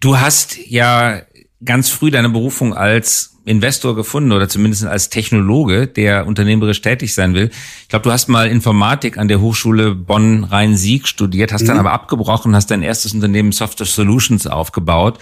Du 0.00 0.18
hast 0.18 0.58
ja 0.66 1.22
ganz 1.64 1.88
früh 1.88 2.10
deine 2.10 2.30
Berufung 2.30 2.74
als 2.74 3.36
Investor 3.44 3.94
gefunden 3.94 4.32
oder 4.32 4.48
zumindest 4.48 4.84
als 4.84 5.08
Technologe, 5.08 5.86
der 5.86 6.26
unternehmerisch 6.26 6.82
tätig 6.82 7.14
sein 7.14 7.34
will. 7.34 7.50
Ich 7.82 7.88
glaube, 7.88 8.02
du 8.02 8.10
hast 8.10 8.28
mal 8.28 8.48
Informatik 8.48 9.16
an 9.16 9.28
der 9.28 9.40
Hochschule 9.40 9.94
Bonn-Rhein-Sieg 9.94 11.06
studiert, 11.06 11.52
hast 11.52 11.62
mhm. 11.62 11.68
dann 11.68 11.78
aber 11.78 11.92
abgebrochen, 11.92 12.56
hast 12.56 12.72
dein 12.72 12.82
erstes 12.82 13.14
Unternehmen 13.14 13.52
Software 13.52 13.86
Solutions 13.86 14.48
aufgebaut 14.48 15.18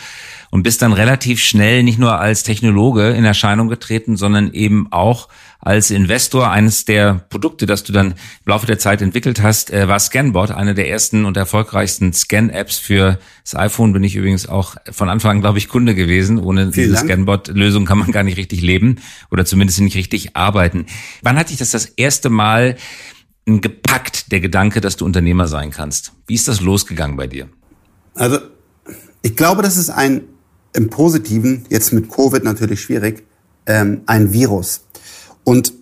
und 0.50 0.62
bist 0.62 0.82
dann 0.82 0.92
relativ 0.92 1.40
schnell 1.40 1.82
nicht 1.82 1.98
nur 1.98 2.18
als 2.18 2.42
Technologe 2.42 3.10
in 3.10 3.24
Erscheinung 3.24 3.68
getreten, 3.68 4.16
sondern 4.16 4.52
eben 4.52 4.90
auch 4.92 5.28
als 5.66 5.90
Investor. 5.90 6.50
Eines 6.50 6.84
der 6.84 7.14
Produkte, 7.28 7.66
das 7.66 7.82
du 7.82 7.92
dann 7.92 8.12
im 8.12 8.16
Laufe 8.46 8.66
der 8.66 8.78
Zeit 8.78 9.02
entwickelt 9.02 9.42
hast, 9.42 9.72
äh, 9.72 9.88
war 9.88 9.98
Scanbot, 9.98 10.52
eine 10.52 10.74
der 10.74 10.88
ersten 10.88 11.24
und 11.24 11.36
erfolgreichsten 11.36 12.12
Scan-Apps 12.12 12.78
für 12.78 13.18
das 13.42 13.56
iPhone. 13.56 13.92
Bin 13.92 14.04
ich 14.04 14.14
übrigens 14.14 14.48
auch 14.48 14.76
von 14.90 15.08
Anfang 15.08 15.32
an, 15.32 15.40
glaube 15.40 15.58
ich, 15.58 15.68
Kunde 15.68 15.94
gewesen. 15.94 16.38
Ohne 16.38 16.72
Vielen 16.72 16.90
diese 16.90 16.96
Scanbot-Lösung 17.04 17.84
kann 17.84 17.98
man 17.98 18.12
gar 18.12 18.22
nicht 18.22 18.36
richtig 18.36 18.60
leben 18.60 19.00
oder 19.30 19.44
zumindest 19.44 19.80
nicht 19.80 19.96
richtig 19.96 20.36
arbeiten. 20.36 20.86
Wann 21.22 21.36
hatte 21.36 21.52
ich 21.52 21.58
das 21.58 21.72
das 21.72 21.86
erste 21.86 22.30
Mal 22.30 22.76
gepackt, 23.46 24.32
der 24.32 24.40
Gedanke, 24.40 24.80
dass 24.80 24.96
du 24.96 25.04
Unternehmer 25.04 25.48
sein 25.48 25.70
kannst? 25.70 26.12
Wie 26.26 26.34
ist 26.34 26.48
das 26.48 26.60
losgegangen 26.60 27.16
bei 27.16 27.26
dir? 27.26 27.48
Also, 28.14 28.38
ich 29.22 29.36
glaube, 29.36 29.62
das 29.62 29.76
ist 29.76 29.90
ein 29.90 30.22
im 30.73 30.90
Positiven, 30.90 31.64
jetzt 31.68 31.92
mit 31.92 32.11
Covid 32.11 32.44
natürlich 32.44 32.82
schwierig, 32.82 33.25
ähm, 33.66 34.02
ein 34.06 34.32
Virus. 34.32 34.82
Und 35.44 35.73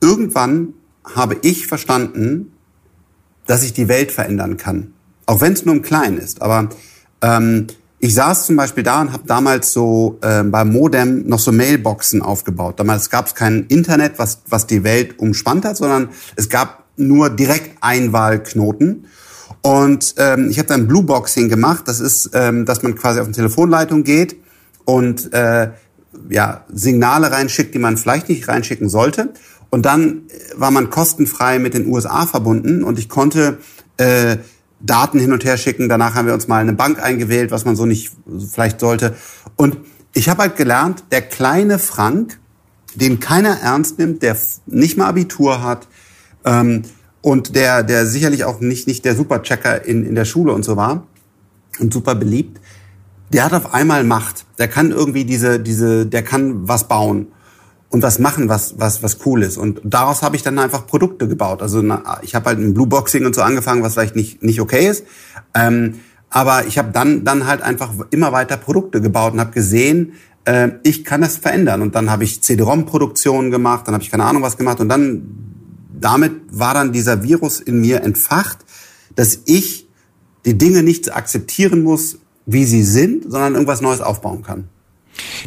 irgendwann 0.00 0.74
habe 1.14 1.36
ich 1.42 1.66
verstanden, 1.66 2.52
dass 3.46 3.62
ich 3.62 3.72
die 3.72 3.88
Welt 3.88 4.12
verändern 4.12 4.56
kann. 4.56 4.94
Auch 5.26 5.40
wenn 5.40 5.52
es 5.52 5.64
nur 5.64 5.74
im 5.74 5.82
Kleinen 5.82 6.18
ist. 6.18 6.42
Aber 6.42 6.68
ähm, 7.22 7.66
ich 7.98 8.14
saß 8.14 8.46
zum 8.46 8.56
Beispiel 8.56 8.82
da 8.82 9.00
und 9.00 9.12
habe 9.12 9.24
damals 9.26 9.72
so 9.72 10.18
äh, 10.22 10.42
beim 10.42 10.72
Modem 10.72 11.28
noch 11.28 11.38
so 11.38 11.52
Mailboxen 11.52 12.20
aufgebaut. 12.20 12.80
Damals 12.80 13.10
gab 13.10 13.28
es 13.28 13.34
kein 13.34 13.66
Internet, 13.66 14.18
was, 14.18 14.42
was 14.48 14.66
die 14.66 14.82
Welt 14.82 15.18
umspannt 15.20 15.64
hat, 15.64 15.76
sondern 15.76 16.08
es 16.34 16.48
gab 16.48 16.84
nur 16.96 17.30
direkt 17.30 17.76
Einwahlknoten. 17.80 19.06
Und 19.60 20.14
ähm, 20.18 20.48
ich 20.50 20.58
habe 20.58 20.68
dann 20.68 20.88
Blueboxing 20.88 21.48
gemacht. 21.48 21.84
Das 21.86 22.00
ist, 22.00 22.30
ähm, 22.34 22.64
dass 22.64 22.82
man 22.82 22.94
quasi 22.94 23.20
auf 23.20 23.26
eine 23.26 23.34
Telefonleitung 23.34 24.04
geht 24.04 24.36
und 24.84 25.32
äh, 25.32 25.70
ja, 26.28 26.64
Signale 26.72 27.30
reinschickt, 27.30 27.74
die 27.74 27.78
man 27.78 27.96
vielleicht 27.96 28.28
nicht 28.28 28.48
reinschicken 28.48 28.88
sollte. 28.88 29.32
Und 29.70 29.86
dann 29.86 30.22
war 30.54 30.70
man 30.70 30.90
kostenfrei 30.90 31.58
mit 31.58 31.74
den 31.74 31.86
USA 31.86 32.26
verbunden 32.26 32.84
und 32.84 32.98
ich 32.98 33.08
konnte 33.08 33.58
äh, 33.96 34.36
Daten 34.80 35.18
hin 35.18 35.32
und 35.32 35.44
her 35.44 35.56
schicken. 35.56 35.88
Danach 35.88 36.14
haben 36.14 36.26
wir 36.26 36.34
uns 36.34 36.48
mal 36.48 36.58
eine 36.58 36.74
Bank 36.74 37.02
eingewählt, 37.02 37.50
was 37.50 37.64
man 37.64 37.76
so 37.76 37.86
nicht 37.86 38.12
vielleicht 38.50 38.80
sollte. 38.80 39.14
Und 39.56 39.78
ich 40.12 40.28
habe 40.28 40.42
halt 40.42 40.56
gelernt, 40.56 41.04
der 41.10 41.22
kleine 41.22 41.78
Frank, 41.78 42.38
den 42.94 43.20
keiner 43.20 43.60
ernst 43.60 43.98
nimmt, 43.98 44.22
der 44.22 44.36
nicht 44.66 44.98
mal 44.98 45.06
Abitur 45.06 45.62
hat, 45.62 45.88
ähm, 46.44 46.82
und 47.22 47.54
der, 47.56 47.82
der 47.84 48.06
sicherlich 48.06 48.44
auch 48.44 48.60
nicht, 48.60 48.86
nicht 48.86 49.04
der 49.04 49.14
Superchecker 49.14 49.84
in, 49.86 50.04
in 50.04 50.14
der 50.14 50.24
Schule 50.24 50.52
und 50.52 50.64
so 50.64 50.76
war 50.76 51.06
und 51.78 51.92
super 51.92 52.14
beliebt, 52.14 52.60
der 53.32 53.44
hat 53.44 53.54
auf 53.54 53.72
einmal 53.72 54.04
Macht. 54.04 54.44
Der 54.58 54.68
kann 54.68 54.90
irgendwie 54.90 55.24
diese, 55.24 55.58
diese, 55.58 56.04
der 56.04 56.22
kann 56.22 56.68
was 56.68 56.88
bauen 56.88 57.28
und 57.88 58.02
was 58.02 58.18
machen, 58.18 58.48
was, 58.48 58.78
was, 58.78 59.02
was 59.02 59.18
cool 59.24 59.42
ist. 59.42 59.56
Und 59.56 59.80
daraus 59.84 60.22
habe 60.22 60.36
ich 60.36 60.42
dann 60.42 60.58
einfach 60.58 60.86
Produkte 60.86 61.28
gebaut. 61.28 61.62
Also 61.62 61.82
ich 62.22 62.34
habe 62.34 62.46
halt 62.46 62.58
ein 62.58 62.74
Blueboxing 62.74 63.24
und 63.24 63.34
so 63.34 63.42
angefangen, 63.42 63.82
was 63.82 63.94
vielleicht 63.94 64.16
nicht, 64.16 64.42
nicht 64.42 64.60
okay 64.60 64.88
ist. 64.88 65.04
Ähm, 65.54 66.00
aber 66.28 66.66
ich 66.66 66.78
habe 66.78 66.90
dann, 66.92 67.24
dann 67.24 67.46
halt 67.46 67.62
einfach 67.62 67.92
immer 68.10 68.32
weiter 68.32 68.56
Produkte 68.56 69.00
gebaut 69.00 69.34
und 69.34 69.40
habe 69.40 69.52
gesehen, 69.52 70.14
äh, 70.44 70.70
ich 70.82 71.04
kann 71.04 71.20
das 71.20 71.36
verändern. 71.36 71.82
Und 71.82 71.94
dann 71.94 72.10
habe 72.10 72.24
ich 72.24 72.42
CD-ROM-Produktionen 72.42 73.50
gemacht, 73.50 73.86
dann 73.86 73.94
habe 73.94 74.02
ich 74.02 74.10
keine 74.10 74.24
Ahnung 74.24 74.42
was 74.42 74.56
gemacht 74.56 74.80
und 74.80 74.88
dann 74.88 75.51
damit 76.04 76.32
war 76.50 76.74
dann 76.74 76.92
dieser 76.92 77.22
Virus 77.22 77.60
in 77.60 77.80
mir 77.80 78.02
entfacht, 78.02 78.58
dass 79.14 79.40
ich 79.46 79.88
die 80.44 80.58
Dinge 80.58 80.82
nicht 80.82 81.14
akzeptieren 81.14 81.82
muss, 81.82 82.18
wie 82.46 82.64
sie 82.64 82.82
sind, 82.82 83.24
sondern 83.30 83.54
irgendwas 83.54 83.80
Neues 83.80 84.00
aufbauen 84.00 84.42
kann. 84.42 84.68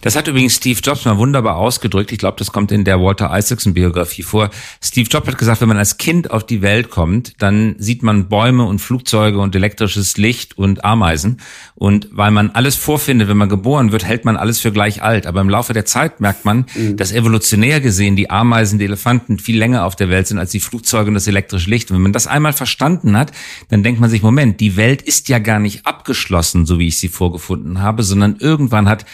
Das 0.01 0.15
hat 0.15 0.27
übrigens 0.27 0.55
Steve 0.55 0.79
Jobs 0.81 1.05
mal 1.05 1.17
wunderbar 1.17 1.57
ausgedrückt. 1.57 2.11
Ich 2.11 2.17
glaube, 2.17 2.37
das 2.37 2.51
kommt 2.51 2.71
in 2.71 2.83
der 2.83 3.01
Walter 3.01 3.35
Isaacson 3.35 3.73
Biografie 3.73 4.23
vor. 4.23 4.49
Steve 4.81 5.07
Jobs 5.09 5.27
hat 5.27 5.37
gesagt, 5.37 5.61
wenn 5.61 5.67
man 5.67 5.77
als 5.77 5.97
Kind 5.97 6.31
auf 6.31 6.45
die 6.45 6.61
Welt 6.61 6.89
kommt, 6.89 7.33
dann 7.39 7.75
sieht 7.77 8.03
man 8.03 8.29
Bäume 8.29 8.65
und 8.65 8.79
Flugzeuge 8.79 9.39
und 9.39 9.55
elektrisches 9.55 10.17
Licht 10.17 10.57
und 10.57 10.85
Ameisen. 10.85 11.41
Und 11.75 12.07
weil 12.11 12.31
man 12.31 12.51
alles 12.51 12.75
vorfindet, 12.75 13.27
wenn 13.27 13.37
man 13.37 13.49
geboren 13.49 13.91
wird, 13.91 14.05
hält 14.05 14.25
man 14.25 14.37
alles 14.37 14.59
für 14.59 14.71
gleich 14.71 15.01
alt. 15.01 15.27
Aber 15.27 15.41
im 15.41 15.49
Laufe 15.49 15.73
der 15.73 15.85
Zeit 15.85 16.21
merkt 16.21 16.45
man, 16.45 16.65
mhm. 16.75 16.97
dass 16.97 17.11
evolutionär 17.11 17.81
gesehen 17.81 18.15
die 18.15 18.29
Ameisen, 18.29 18.79
die 18.79 18.85
Elefanten 18.85 19.39
viel 19.39 19.57
länger 19.57 19.85
auf 19.85 19.95
der 19.95 20.09
Welt 20.09 20.27
sind 20.27 20.37
als 20.37 20.51
die 20.51 20.59
Flugzeuge 20.59 21.09
und 21.09 21.15
das 21.15 21.27
elektrische 21.27 21.69
Licht. 21.69 21.89
Und 21.89 21.97
wenn 21.97 22.03
man 22.03 22.13
das 22.13 22.27
einmal 22.27 22.53
verstanden 22.53 23.17
hat, 23.17 23.31
dann 23.69 23.83
denkt 23.83 23.99
man 23.99 24.09
sich, 24.09 24.21
Moment, 24.21 24.59
die 24.59 24.77
Welt 24.77 25.01
ist 25.01 25.29
ja 25.29 25.39
gar 25.39 25.59
nicht 25.59 25.85
abgeschlossen, 25.85 26.65
so 26.65 26.79
wie 26.79 26.87
ich 26.87 26.97
sie 26.97 27.09
vorgefunden 27.09 27.81
habe, 27.81 28.03
sondern 28.03 28.37
irgendwann 28.39 28.87
hat 28.87 29.05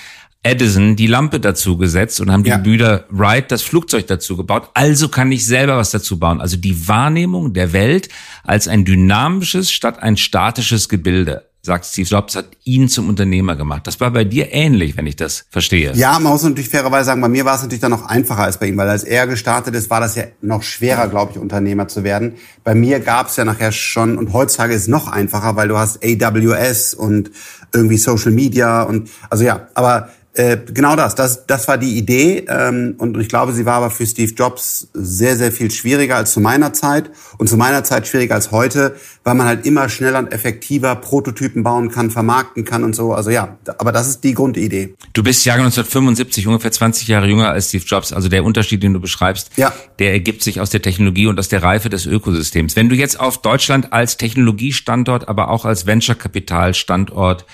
Edison 0.43 0.95
die 0.95 1.05
Lampe 1.07 1.39
dazu 1.39 1.77
gesetzt 1.77 2.19
und 2.19 2.31
haben 2.31 2.43
die 2.43 2.49
Ja. 2.49 2.57
Brüder 2.57 3.05
Wright 3.09 3.51
das 3.51 3.61
Flugzeug 3.61 4.07
dazu 4.07 4.35
gebaut. 4.37 4.69
Also 4.73 5.07
kann 5.09 5.31
ich 5.31 5.45
selber 5.45 5.77
was 5.77 5.91
dazu 5.91 6.17
bauen. 6.17 6.41
Also 6.41 6.57
die 6.57 6.87
Wahrnehmung 6.87 7.53
der 7.53 7.73
Welt 7.73 8.09
als 8.43 8.67
ein 8.67 8.83
dynamisches 8.83 9.71
statt 9.71 10.01
ein 10.01 10.17
statisches 10.17 10.89
Gebilde, 10.89 11.45
sagt 11.61 11.85
Steve 11.85 12.09
Jobs, 12.09 12.35
hat 12.35 12.47
ihn 12.63 12.89
zum 12.89 13.07
Unternehmer 13.07 13.55
gemacht. 13.55 13.85
Das 13.85 13.99
war 13.99 14.09
bei 14.09 14.23
dir 14.23 14.51
ähnlich, 14.51 14.97
wenn 14.97 15.05
ich 15.05 15.15
das 15.15 15.45
verstehe. 15.51 15.93
Ja, 15.93 16.17
man 16.17 16.31
muss 16.31 16.41
natürlich 16.41 16.69
fairerweise 16.69 17.05
sagen, 17.05 17.21
bei 17.21 17.29
mir 17.29 17.45
war 17.45 17.53
es 17.53 17.61
natürlich 17.61 17.81
dann 17.81 17.91
noch 17.91 18.07
einfacher 18.07 18.41
als 18.41 18.57
bei 18.57 18.65
ihm, 18.65 18.77
weil 18.77 18.89
als 18.89 19.03
er 19.03 19.27
gestartet 19.27 19.75
ist, 19.75 19.91
war 19.91 19.99
das 19.99 20.15
ja 20.15 20.23
noch 20.41 20.63
schwerer, 20.63 21.07
glaube 21.07 21.33
ich, 21.33 21.37
Unternehmer 21.37 21.87
zu 21.87 22.03
werden. 22.03 22.33
Bei 22.63 22.73
mir 22.73 22.99
gab 22.99 23.27
es 23.27 23.35
ja 23.35 23.45
nachher 23.45 23.71
schon, 23.71 24.17
und 24.17 24.33
heutzutage 24.33 24.73
ist 24.73 24.81
es 24.83 24.87
noch 24.87 25.07
einfacher, 25.07 25.55
weil 25.55 25.67
du 25.67 25.77
hast 25.77 26.03
AWS 26.03 26.95
und 26.95 27.29
irgendwie 27.75 27.97
Social 27.97 28.31
Media 28.31 28.81
und 28.81 29.11
also 29.29 29.43
ja, 29.43 29.67
aber 29.75 30.09
äh, 30.33 30.57
genau 30.73 30.95
das, 30.95 31.15
das, 31.15 31.45
das 31.45 31.67
war 31.67 31.77
die 31.77 31.97
Idee 31.97 32.45
ähm, 32.47 32.95
und 32.97 33.19
ich 33.19 33.27
glaube, 33.27 33.51
sie 33.51 33.65
war 33.65 33.75
aber 33.75 33.89
für 33.91 34.05
Steve 34.05 34.31
Jobs 34.33 34.87
sehr, 34.93 35.35
sehr 35.35 35.51
viel 35.51 35.69
schwieriger 35.71 36.15
als 36.15 36.31
zu 36.31 36.39
meiner 36.39 36.71
Zeit 36.71 37.09
und 37.37 37.49
zu 37.49 37.57
meiner 37.57 37.83
Zeit 37.83 38.07
schwieriger 38.07 38.35
als 38.35 38.49
heute, 38.51 38.95
weil 39.25 39.35
man 39.35 39.45
halt 39.45 39.65
immer 39.65 39.89
schneller 39.89 40.19
und 40.19 40.31
effektiver 40.31 40.95
Prototypen 40.95 41.63
bauen 41.63 41.91
kann, 41.91 42.11
vermarkten 42.11 42.63
kann 42.63 42.85
und 42.85 42.95
so. 42.95 43.13
Also 43.13 43.29
ja, 43.29 43.57
aber 43.77 43.91
das 43.91 44.07
ist 44.07 44.23
die 44.23 44.33
Grundidee. 44.33 44.95
Du 45.11 45.21
bist 45.21 45.43
Jahrgang 45.43 45.65
1975, 45.65 46.47
ungefähr 46.47 46.71
20 46.71 47.09
Jahre 47.09 47.27
jünger 47.27 47.49
als 47.49 47.67
Steve 47.67 47.83
Jobs. 47.85 48.13
Also 48.13 48.29
der 48.29 48.45
Unterschied, 48.45 48.81
den 48.83 48.93
du 48.93 49.01
beschreibst, 49.01 49.51
Ja. 49.57 49.73
der 49.99 50.13
ergibt 50.13 50.43
sich 50.43 50.61
aus 50.61 50.69
der 50.69 50.81
Technologie 50.81 51.27
und 51.27 51.37
aus 51.39 51.49
der 51.49 51.61
Reife 51.61 51.89
des 51.89 52.05
Ökosystems. 52.05 52.77
Wenn 52.77 52.87
du 52.87 52.95
jetzt 52.95 53.19
auf 53.19 53.41
Deutschland 53.41 53.91
als 53.91 54.15
Technologiestandort, 54.15 55.27
aber 55.27 55.49
auch 55.49 55.65
als 55.65 55.85
Venture-Kapital-Standort 55.85 57.45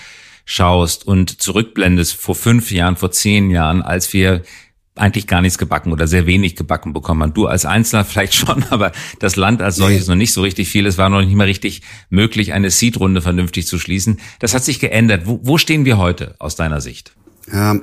schaust 0.50 1.06
und 1.06 1.42
zurückblendest 1.42 2.14
vor 2.14 2.34
fünf 2.34 2.70
Jahren, 2.70 2.96
vor 2.96 3.10
zehn 3.10 3.50
Jahren, 3.50 3.82
als 3.82 4.14
wir 4.14 4.42
eigentlich 4.94 5.26
gar 5.26 5.42
nichts 5.42 5.58
gebacken 5.58 5.92
oder 5.92 6.08
sehr 6.08 6.24
wenig 6.24 6.56
gebacken 6.56 6.94
bekommen 6.94 7.22
haben. 7.22 7.34
Du 7.34 7.46
als 7.46 7.66
Einzelner 7.66 8.04
vielleicht 8.06 8.34
schon, 8.34 8.64
aber 8.70 8.92
das 9.18 9.36
Land 9.36 9.60
als 9.60 9.76
solches 9.76 10.08
noch 10.08 10.14
nicht 10.14 10.32
so 10.32 10.40
richtig 10.40 10.70
viel. 10.70 10.86
Es 10.86 10.96
war 10.96 11.10
noch 11.10 11.20
nicht 11.20 11.34
mal 11.34 11.44
richtig 11.44 11.82
möglich, 12.08 12.54
eine 12.54 12.70
Seed-Runde 12.70 13.20
vernünftig 13.20 13.66
zu 13.66 13.78
schließen. 13.78 14.20
Das 14.38 14.54
hat 14.54 14.64
sich 14.64 14.80
geändert. 14.80 15.26
Wo, 15.26 15.38
wo 15.42 15.58
stehen 15.58 15.84
wir 15.84 15.98
heute 15.98 16.34
aus 16.38 16.56
deiner 16.56 16.80
Sicht? 16.80 17.12
Ja. 17.52 17.78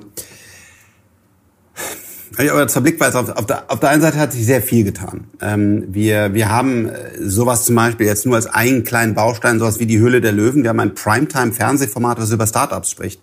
Ja, 2.37 2.51
aber 2.53 2.67
zur 2.67 2.81
Blickweise, 2.81 3.19
auf, 3.19 3.29
auf, 3.29 3.45
der, 3.45 3.71
auf 3.71 3.79
der 3.79 3.89
einen 3.89 4.01
Seite 4.01 4.17
hat 4.19 4.33
sich 4.33 4.45
sehr 4.45 4.61
viel 4.61 4.83
getan. 4.83 5.25
Ähm, 5.41 5.85
wir, 5.87 6.33
wir 6.33 6.49
haben 6.49 6.89
äh, 6.89 6.93
sowas 7.21 7.63
zum 7.65 7.75
Beispiel 7.75 8.07
jetzt 8.07 8.25
nur 8.25 8.35
als 8.35 8.45
einen 8.47 8.83
kleinen 8.83 9.13
Baustein, 9.13 9.57
sowas 9.59 9.79
wie 9.79 9.85
die 9.85 9.99
Höhle 9.99 10.19
der 10.21 10.31
Löwen. 10.33 10.63
Wir 10.63 10.69
haben 10.69 10.79
ein 10.79 10.95
Primetime-Fernsehformat, 10.95 12.19
das 12.19 12.31
über 12.31 12.45
Startups 12.45 12.89
spricht. 12.89 13.21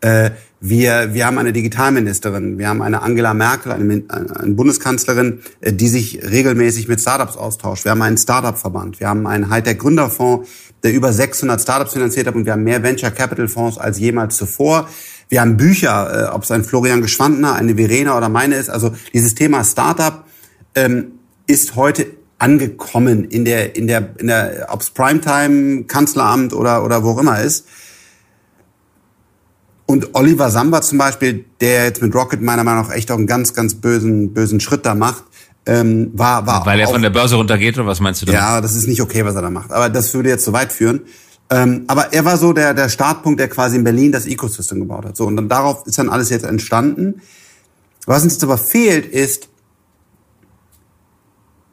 Äh, 0.00 0.30
wir, 0.60 1.12
wir 1.14 1.26
haben 1.26 1.36
eine 1.38 1.52
Digitalministerin, 1.52 2.58
wir 2.58 2.68
haben 2.68 2.80
eine 2.80 3.02
Angela 3.02 3.34
Merkel, 3.34 3.72
eine, 3.72 3.84
Min- 3.84 4.08
eine 4.10 4.54
Bundeskanzlerin, 4.54 5.40
äh, 5.60 5.72
die 5.72 5.88
sich 5.88 6.20
regelmäßig 6.22 6.86
mit 6.88 7.00
Startups 7.00 7.36
austauscht. 7.36 7.84
Wir 7.84 7.90
haben 7.90 8.02
einen 8.02 8.18
Startup-Verband, 8.18 9.00
wir 9.00 9.08
haben 9.08 9.26
einen 9.26 9.50
Hightech-Gründerfonds, 9.50 10.48
der 10.82 10.92
über 10.92 11.12
600 11.12 11.60
Startups 11.60 11.92
finanziert 11.94 12.26
hat 12.26 12.34
und 12.34 12.44
wir 12.44 12.52
haben 12.52 12.62
mehr 12.64 12.82
Venture 12.82 13.10
Capital 13.10 13.48
Fonds 13.48 13.78
als 13.78 13.98
jemals 13.98 14.36
zuvor. 14.36 14.88
Wir 15.28 15.40
haben 15.40 15.56
Bücher, 15.56 16.28
äh, 16.28 16.34
ob 16.34 16.42
es 16.42 16.50
ein 16.50 16.64
Florian 16.64 17.02
Geschwandener, 17.02 17.54
eine 17.54 17.76
Verena 17.76 18.16
oder 18.16 18.28
meine 18.28 18.56
ist. 18.56 18.70
Also 18.70 18.94
dieses 19.12 19.34
Thema 19.34 19.64
Startup 19.64 20.24
ähm, 20.74 21.12
ist 21.46 21.76
heute 21.76 22.06
angekommen 22.38 23.24
in 23.24 23.44
der, 23.44 23.76
in 23.76 23.86
der, 23.86 24.10
in 24.18 24.26
der, 24.26 24.68
ob's 24.70 24.90
Primetime, 24.90 25.84
Kanzleramt 25.84 26.52
oder, 26.52 26.84
oder 26.84 27.02
wo 27.02 27.12
auch 27.12 27.18
immer 27.18 27.40
ist. 27.40 27.66
Und 29.86 30.14
Oliver 30.14 30.50
Samba 30.50 30.80
zum 30.82 30.98
Beispiel, 30.98 31.44
der 31.60 31.84
jetzt 31.84 32.02
mit 32.02 32.14
Rocket 32.14 32.40
meiner 32.40 32.64
Meinung 32.64 32.86
nach 32.86 32.94
echt 32.94 33.10
auch 33.10 33.18
einen 33.18 33.26
ganz, 33.26 33.52
ganz 33.52 33.74
bösen, 33.74 34.32
bösen 34.32 34.60
Schritt 34.60 34.86
da 34.86 34.94
macht, 34.94 35.24
ähm, 35.66 36.10
war, 36.12 36.46
war 36.46 36.66
Weil 36.66 36.80
er 36.80 36.88
von 36.88 37.02
der 37.02 37.10
Börse 37.10 37.36
runtergeht 37.36 37.76
oder 37.78 37.86
was 37.86 38.00
meinst 38.00 38.22
du 38.22 38.26
damit? 38.26 38.40
ja, 38.40 38.60
das 38.60 38.74
ist 38.76 38.86
nicht 38.86 39.00
okay, 39.00 39.24
was 39.24 39.34
er 39.34 39.42
da 39.42 39.50
macht. 39.50 39.72
Aber 39.72 39.88
das 39.88 40.12
würde 40.14 40.28
jetzt 40.28 40.44
zu 40.44 40.52
weit 40.52 40.72
führen. 40.72 41.02
Ähm, 41.54 41.84
aber 41.86 42.12
er 42.12 42.24
war 42.24 42.36
so 42.36 42.52
der, 42.52 42.74
der 42.74 42.88
Startpunkt, 42.88 43.38
der 43.38 43.48
quasi 43.48 43.76
in 43.76 43.84
Berlin 43.84 44.10
das 44.10 44.26
Ecosystem 44.26 44.80
gebaut 44.80 45.04
hat. 45.04 45.16
So, 45.16 45.24
und 45.24 45.36
dann 45.36 45.48
darauf 45.48 45.86
ist 45.86 45.96
dann 45.98 46.08
alles 46.08 46.28
jetzt 46.30 46.44
entstanden. 46.44 47.22
Was 48.06 48.24
uns 48.24 48.32
jetzt 48.32 48.42
aber 48.42 48.58
fehlt, 48.58 49.06
ist 49.06 49.48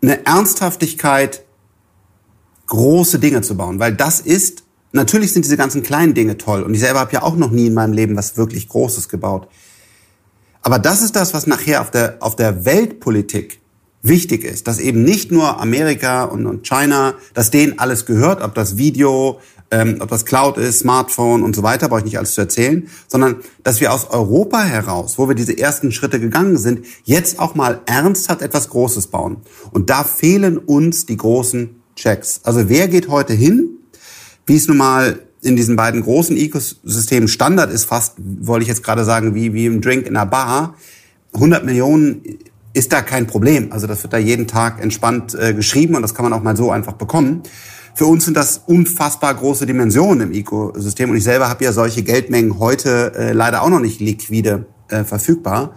eine 0.04 0.24
Ernsthaftigkeit, 0.24 1.44
große 2.67 3.17
Dinge 3.17 3.41
zu 3.41 3.58
bauen. 3.58 3.80
Weil 3.80 3.96
das 3.96 4.20
ist, 4.20 4.63
natürlich 4.91 5.34
sind 5.34 5.46
diese 5.46 5.58
ganzen 5.58 5.82
kleinen 5.82 6.13
Dinge 6.13 6.38
toll. 6.38 6.62
Und 6.62 6.76
ich 6.76 6.80
selber 6.80 7.00
habe 7.00 7.13
ja 7.13 7.24
auch 7.24 7.36
noch 7.36 7.50
nie 7.50 7.65
in 7.65 7.74
meinem 7.74 7.94
Leben 7.94 8.15
was 8.15 8.38
wirklich 8.38 8.70
Großes 8.70 9.10
gebaut. 9.10 9.48
Aber 10.62 10.78
das 10.78 11.02
ist 11.02 11.15
das, 11.15 11.34
was 11.34 11.48
nachher 11.48 11.82
auf 11.82 11.89
der, 11.89 12.17
auf 12.20 12.36
der 12.36 12.65
Weltpolitik 12.65 13.60
wichtig 14.04 14.44
ist, 14.44 14.67
dass 14.67 14.78
eben 14.78 15.04
nicht 15.04 15.32
nur 15.32 15.60
Amerika 15.60 16.24
und, 16.26 16.46
und 16.46 16.67
China, 16.67 17.15
dass 17.34 17.50
denen 17.50 17.80
alles 17.80 18.06
gehört, 18.06 18.44
ob 18.44 18.54
das 18.54 18.78
Video, 18.78 19.39
ähm, 19.72 19.98
ob 20.00 20.10
das 20.10 20.26
Cloud 20.26 20.58
ist, 20.58 20.80
Smartphone 20.80 21.44
und 21.44 21.56
so 21.56 21.64
weiter, 21.64 21.88
brauche 21.90 22.00
ich 22.00 22.06
nicht 22.06 22.18
alles 22.18 22.34
zu 22.34 22.42
erzählen, 22.42 22.88
sondern 23.08 23.38
dass 23.64 23.80
wir 23.80 23.94
aus 23.94 24.10
Europa 24.10 24.62
heraus, 24.62 25.18
wo 25.18 25.28
wir 25.28 25.36
diese 25.36 25.58
ersten 25.58 25.92
Schritte 25.92 26.20
gegangen 26.20 26.58
sind, 26.58 26.86
jetzt 27.06 27.40
auch 27.40 27.56
mal 27.56 27.82
ernsthaft 27.86 28.42
etwas 28.42 28.70
Großes 28.70 29.08
bauen. 29.08 29.38
Und 29.72 29.90
da 29.90 30.04
fehlen 30.04 30.58
uns 30.58 31.06
die 31.06 31.18
großen 31.18 31.82
Checks. 31.96 32.42
Also 32.44 32.70
wer 32.70 32.88
geht 32.88 33.08
heute 33.08 33.34
hin, 33.34 33.78
wie 34.46 34.58
es 34.58 34.68
nun 34.68 34.78
mal 34.78 35.20
in 35.42 35.56
diesen 35.56 35.76
beiden 35.76 36.02
großen 36.02 36.38
Ökosystemen 36.38 37.28
Standard 37.28 37.72
ist, 37.72 37.86
fast, 37.86 38.16
wollte 38.18 38.64
ich 38.64 38.70
jetzt 38.70 38.84
gerade 38.84 39.06
sagen, 39.06 39.34
wie, 39.34 39.54
wie 39.54 39.66
im 39.66 39.82
Drink 39.82 40.06
in 40.06 40.16
einer 40.16 40.30
Bar, 40.30 40.76
100 41.34 41.66
Millionen 41.66 42.22
ist 42.74 42.94
da 42.94 43.02
kein 43.02 43.28
Problem. 43.28 43.72
Also 43.72 43.88
das 43.88 44.04
wird 44.04 44.14
da 44.14 44.18
jeden 44.18 44.48
Tag 44.48 44.82
entspannt 44.82 45.36
äh, 45.36 45.54
geschrieben 45.54 45.96
und 45.96 46.02
das 46.02 46.14
kann 46.14 46.24
man 46.24 46.34
auch 46.34 46.44
mal 46.44 46.56
so 46.56 46.72
einfach 46.72 46.94
bekommen. 46.94 47.44
Für 47.93 48.06
uns 48.06 48.25
sind 48.25 48.38
das 48.38 48.62
unfassbar 48.65 49.34
große 49.34 49.65
Dimensionen 49.65 50.32
im 50.32 50.38
Ökosystem 50.38 51.10
und 51.10 51.17
ich 51.17 51.23
selber 51.23 51.49
habe 51.49 51.63
ja 51.63 51.73
solche 51.73 52.04
Geldmengen 52.04 52.60
heute 52.60 53.13
äh, 53.15 53.32
leider 53.34 53.62
auch 53.62 53.69
noch 53.69 53.80
nicht 53.80 53.99
liquide 53.99 54.65
äh, 54.89 55.04
verfügbar. 55.04 55.75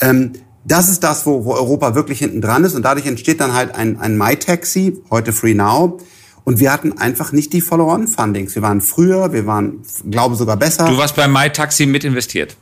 Ähm, 0.00 0.32
das 0.64 0.88
ist 0.88 1.04
das, 1.04 1.26
wo, 1.26 1.44
wo 1.44 1.52
Europa 1.52 1.94
wirklich 1.94 2.18
hinten 2.18 2.40
dran 2.40 2.64
ist 2.64 2.74
und 2.74 2.82
dadurch 2.82 3.06
entsteht 3.06 3.40
dann 3.40 3.52
halt 3.52 3.74
ein, 3.74 3.98
ein 4.00 4.16
MyTaxi, 4.16 5.02
heute 5.10 5.32
Free 5.32 5.54
Now. 5.54 5.98
Und 6.44 6.60
wir 6.60 6.72
hatten 6.72 6.98
einfach 6.98 7.32
nicht 7.32 7.54
die 7.54 7.62
Follow-on-Fundings. 7.62 8.54
Wir 8.54 8.60
waren 8.60 8.82
früher, 8.82 9.32
wir 9.32 9.46
waren, 9.46 9.82
glaube 10.10 10.36
sogar 10.36 10.58
besser. 10.58 10.86
Du 10.86 10.98
warst 10.98 11.16
bei 11.16 11.26
MyTaxi 11.26 11.86
mit 11.86 12.04
investiert. 12.04 12.56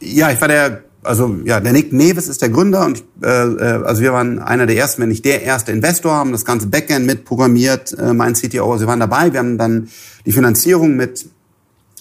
Ja, 0.00 0.30
ich 0.30 0.40
war 0.40 0.48
der, 0.48 0.84
also 1.06 1.36
ja, 1.44 1.60
der 1.60 1.72
Nick 1.72 1.92
Neves 1.92 2.28
ist 2.28 2.42
der 2.42 2.48
Gründer 2.48 2.84
und 2.84 3.04
äh, 3.22 3.26
äh, 3.26 3.84
also 3.84 4.02
wir 4.02 4.12
waren 4.12 4.38
einer 4.38 4.66
der 4.66 4.76
ersten, 4.76 5.02
wenn 5.02 5.08
nicht 5.08 5.24
der 5.24 5.42
erste 5.42 5.72
Investor, 5.72 6.12
haben 6.12 6.32
das 6.32 6.44
ganze 6.44 6.66
Backend 6.66 7.06
mitprogrammiert, 7.06 7.96
äh, 7.98 8.12
mein 8.12 8.34
CTO, 8.34 8.72
also 8.72 8.84
wir 8.84 8.88
waren 8.88 9.00
dabei, 9.00 9.32
wir 9.32 9.40
haben 9.40 9.58
dann 9.58 9.88
die 10.24 10.32
Finanzierung 10.32 10.96
mit 10.96 11.26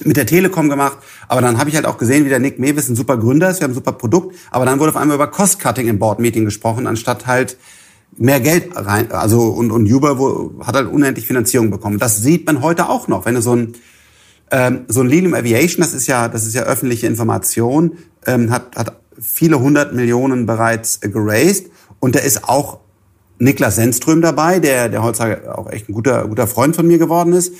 mit 0.03 0.17
der 0.17 0.25
Telekom 0.25 0.67
gemacht, 0.67 0.97
aber 1.29 1.39
dann 1.39 1.57
habe 1.57 1.69
ich 1.69 1.75
halt 1.77 1.85
auch 1.85 1.97
gesehen, 1.97 2.25
wie 2.25 2.29
der 2.29 2.39
Nick 2.39 2.59
Mewis 2.59 2.89
ein 2.89 2.97
super 2.97 3.15
Gründer 3.17 3.49
ist, 3.49 3.61
wir 3.61 3.63
haben 3.63 3.71
ein 3.71 3.75
super 3.75 3.93
Produkt, 3.93 4.35
aber 4.51 4.65
dann 4.65 4.77
wurde 4.79 4.89
auf 4.89 4.97
einmal 4.97 5.15
über 5.15 5.27
Cost-Cutting 5.27 5.87
im 5.87 5.99
Board-Meeting 5.99 6.43
gesprochen, 6.43 6.85
anstatt 6.85 7.27
halt 7.27 7.55
mehr 8.17 8.41
Geld 8.41 8.71
rein, 8.75 9.11
also 9.11 9.43
und, 9.43 9.71
und 9.71 9.89
Uber 9.89 10.19
wo, 10.19 10.51
hat 10.65 10.75
halt 10.75 10.91
unendlich 10.91 11.27
Finanzierung 11.27 11.69
bekommen. 11.69 11.97
Das 11.97 12.17
sieht 12.17 12.45
man 12.45 12.61
heute 12.61 12.89
auch 12.89 13.07
noch, 13.07 13.25
wenn 13.25 13.35
du 13.35 13.41
so 13.41 13.55
ein 13.55 13.73
ähm, 14.51 14.85
so 14.87 15.01
ein 15.01 15.07
Lilium 15.07 15.33
Aviation, 15.33 15.81
das 15.81 15.93
ist 15.93 16.07
ja, 16.07 16.27
das 16.27 16.45
ist 16.45 16.53
ja 16.53 16.63
öffentliche 16.63 17.07
Information, 17.07 17.97
ähm, 18.25 18.51
hat, 18.51 18.75
hat 18.75 18.99
viele 19.19 19.59
hundert 19.59 19.93
Millionen 19.93 20.45
bereits 20.45 20.99
äh, 21.01 21.09
geraced 21.09 21.71
und 21.99 22.15
da 22.15 22.19
ist 22.19 22.47
auch 22.47 22.79
Niklas 23.37 23.75
Sennström 23.75 24.21
dabei, 24.21 24.59
der, 24.59 24.89
der 24.89 25.03
heutzutage 25.03 25.57
auch 25.57 25.69
echt 25.69 25.89
ein 25.89 25.93
guter, 25.93 26.27
guter 26.27 26.47
Freund 26.47 26.75
von 26.75 26.87
mir 26.87 26.97
geworden 26.97 27.33
ist, 27.33 27.53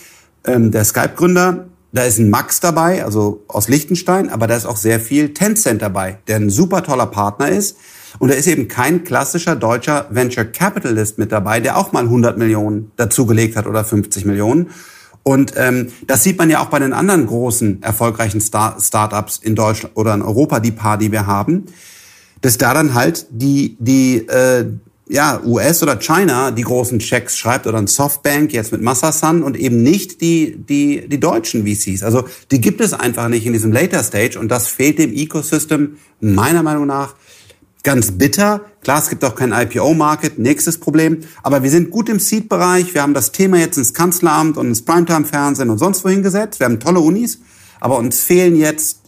ähm, 0.46 0.72
der 0.72 0.86
Skype-Gründer. 0.86 1.66
Da 1.92 2.04
ist 2.04 2.20
ein 2.20 2.30
Max 2.30 2.60
dabei, 2.60 3.04
also 3.06 3.44
aus 3.48 3.68
Liechtenstein, 3.70 4.30
aber 4.30 4.48
da 4.48 4.56
ist 4.56 4.66
auch 4.66 4.78
sehr 4.78 5.00
viel 5.00 5.34
Tencent 5.34 5.82
dabei, 5.82 6.18
der 6.28 6.38
ein 6.38 6.50
super 6.50 6.84
toller 6.84 7.06
Partner 7.06 7.50
ist. 7.50 7.78
Und 8.20 8.32
da 8.32 8.36
ist 8.36 8.48
eben 8.48 8.68
kein 8.68 9.04
klassischer 9.04 9.56
deutscher 9.56 10.08
Venture 10.10 10.46
Capitalist 10.46 11.18
mit 11.18 11.32
dabei, 11.32 11.60
der 11.60 11.78
auch 11.78 11.92
mal 11.92 12.04
100 12.04 12.38
Millionen 12.38 12.92
dazugelegt 12.96 13.56
hat 13.58 13.68
oder 13.68 13.84
50 13.84 14.26
Millionen. 14.26 14.70
Und 15.28 15.54
ähm, 15.58 15.92
das 16.06 16.22
sieht 16.22 16.38
man 16.38 16.52
ja 16.52 16.62
auch 16.62 16.68
bei 16.68 16.78
den 16.78 16.94
anderen 16.94 17.26
großen, 17.26 17.82
erfolgreichen 17.82 18.40
Star 18.40 18.78
Startups 18.80 19.38
in 19.38 19.56
Deutschland 19.56 19.98
oder 19.98 20.14
in 20.14 20.22
Europa, 20.22 20.60
die 20.60 20.72
paar, 20.72 21.00
die 21.00 21.12
wir 21.12 21.26
haben, 21.26 21.66
dass 22.42 22.60
da 22.60 22.76
dann 22.76 22.94
halt 22.94 23.26
die, 23.32 23.76
die 23.80 24.18
äh, 24.28 24.68
ja, 25.08 25.42
US 25.44 25.82
oder 25.82 25.98
China 25.98 26.52
die 26.52 26.62
großen 26.62 27.00
Checks 27.00 27.40
schreibt 27.40 27.66
oder 27.66 27.80
ein 27.80 27.88
Softbank 27.88 28.54
jetzt 28.54 28.72
mit 28.72 28.84
Massasan 28.84 29.42
und 29.42 29.58
eben 29.58 29.82
nicht 29.82 30.22
die, 30.22 30.58
die, 30.58 31.08
die 31.08 31.20
deutschen 31.20 31.66
VCs. 31.66 32.04
Also 32.04 32.26
die 32.52 32.62
gibt 32.62 32.80
es 32.80 32.94
einfach 32.94 33.28
nicht 33.28 33.48
in 33.48 33.54
diesem 33.54 33.72
Later 33.72 34.04
Stage 34.04 34.40
und 34.40 34.50
das 34.50 34.68
fehlt 34.68 35.00
dem 35.00 35.12
Ecosystem 35.12 35.98
meiner 36.20 36.62
Meinung 36.62 36.86
nach 36.86 37.16
ganz 37.86 38.12
bitter. 38.12 38.66
Klar, 38.82 39.00
es 39.00 39.10
gibt 39.10 39.24
auch 39.24 39.36
kein 39.36 39.54
IPO-Market, 39.54 40.38
nächstes 40.38 40.80
Problem. 40.80 41.20
Aber 41.42 41.64
wir 41.64 41.70
sind 41.70 41.92
gut 41.92 42.10
im 42.10 42.20
Seed-Bereich. 42.20 42.94
Wir 42.94 43.02
haben 43.02 43.14
das 43.14 43.32
Thema 43.32 43.58
jetzt 43.58 43.78
ins 43.78 43.94
Kanzleramt 43.94 44.58
und 44.58 44.68
ins 44.68 44.84
Primetime-Fernsehen 44.84 45.70
und 45.70 45.78
sonst 45.78 46.04
wohin 46.04 46.22
gesetzt. 46.22 46.60
Wir 46.60 46.66
haben 46.66 46.82
tolle 46.82 47.00
Unis. 47.00 47.40
Aber 47.80 47.98
uns 47.98 48.20
fehlen 48.20 48.58
jetzt 48.58 49.02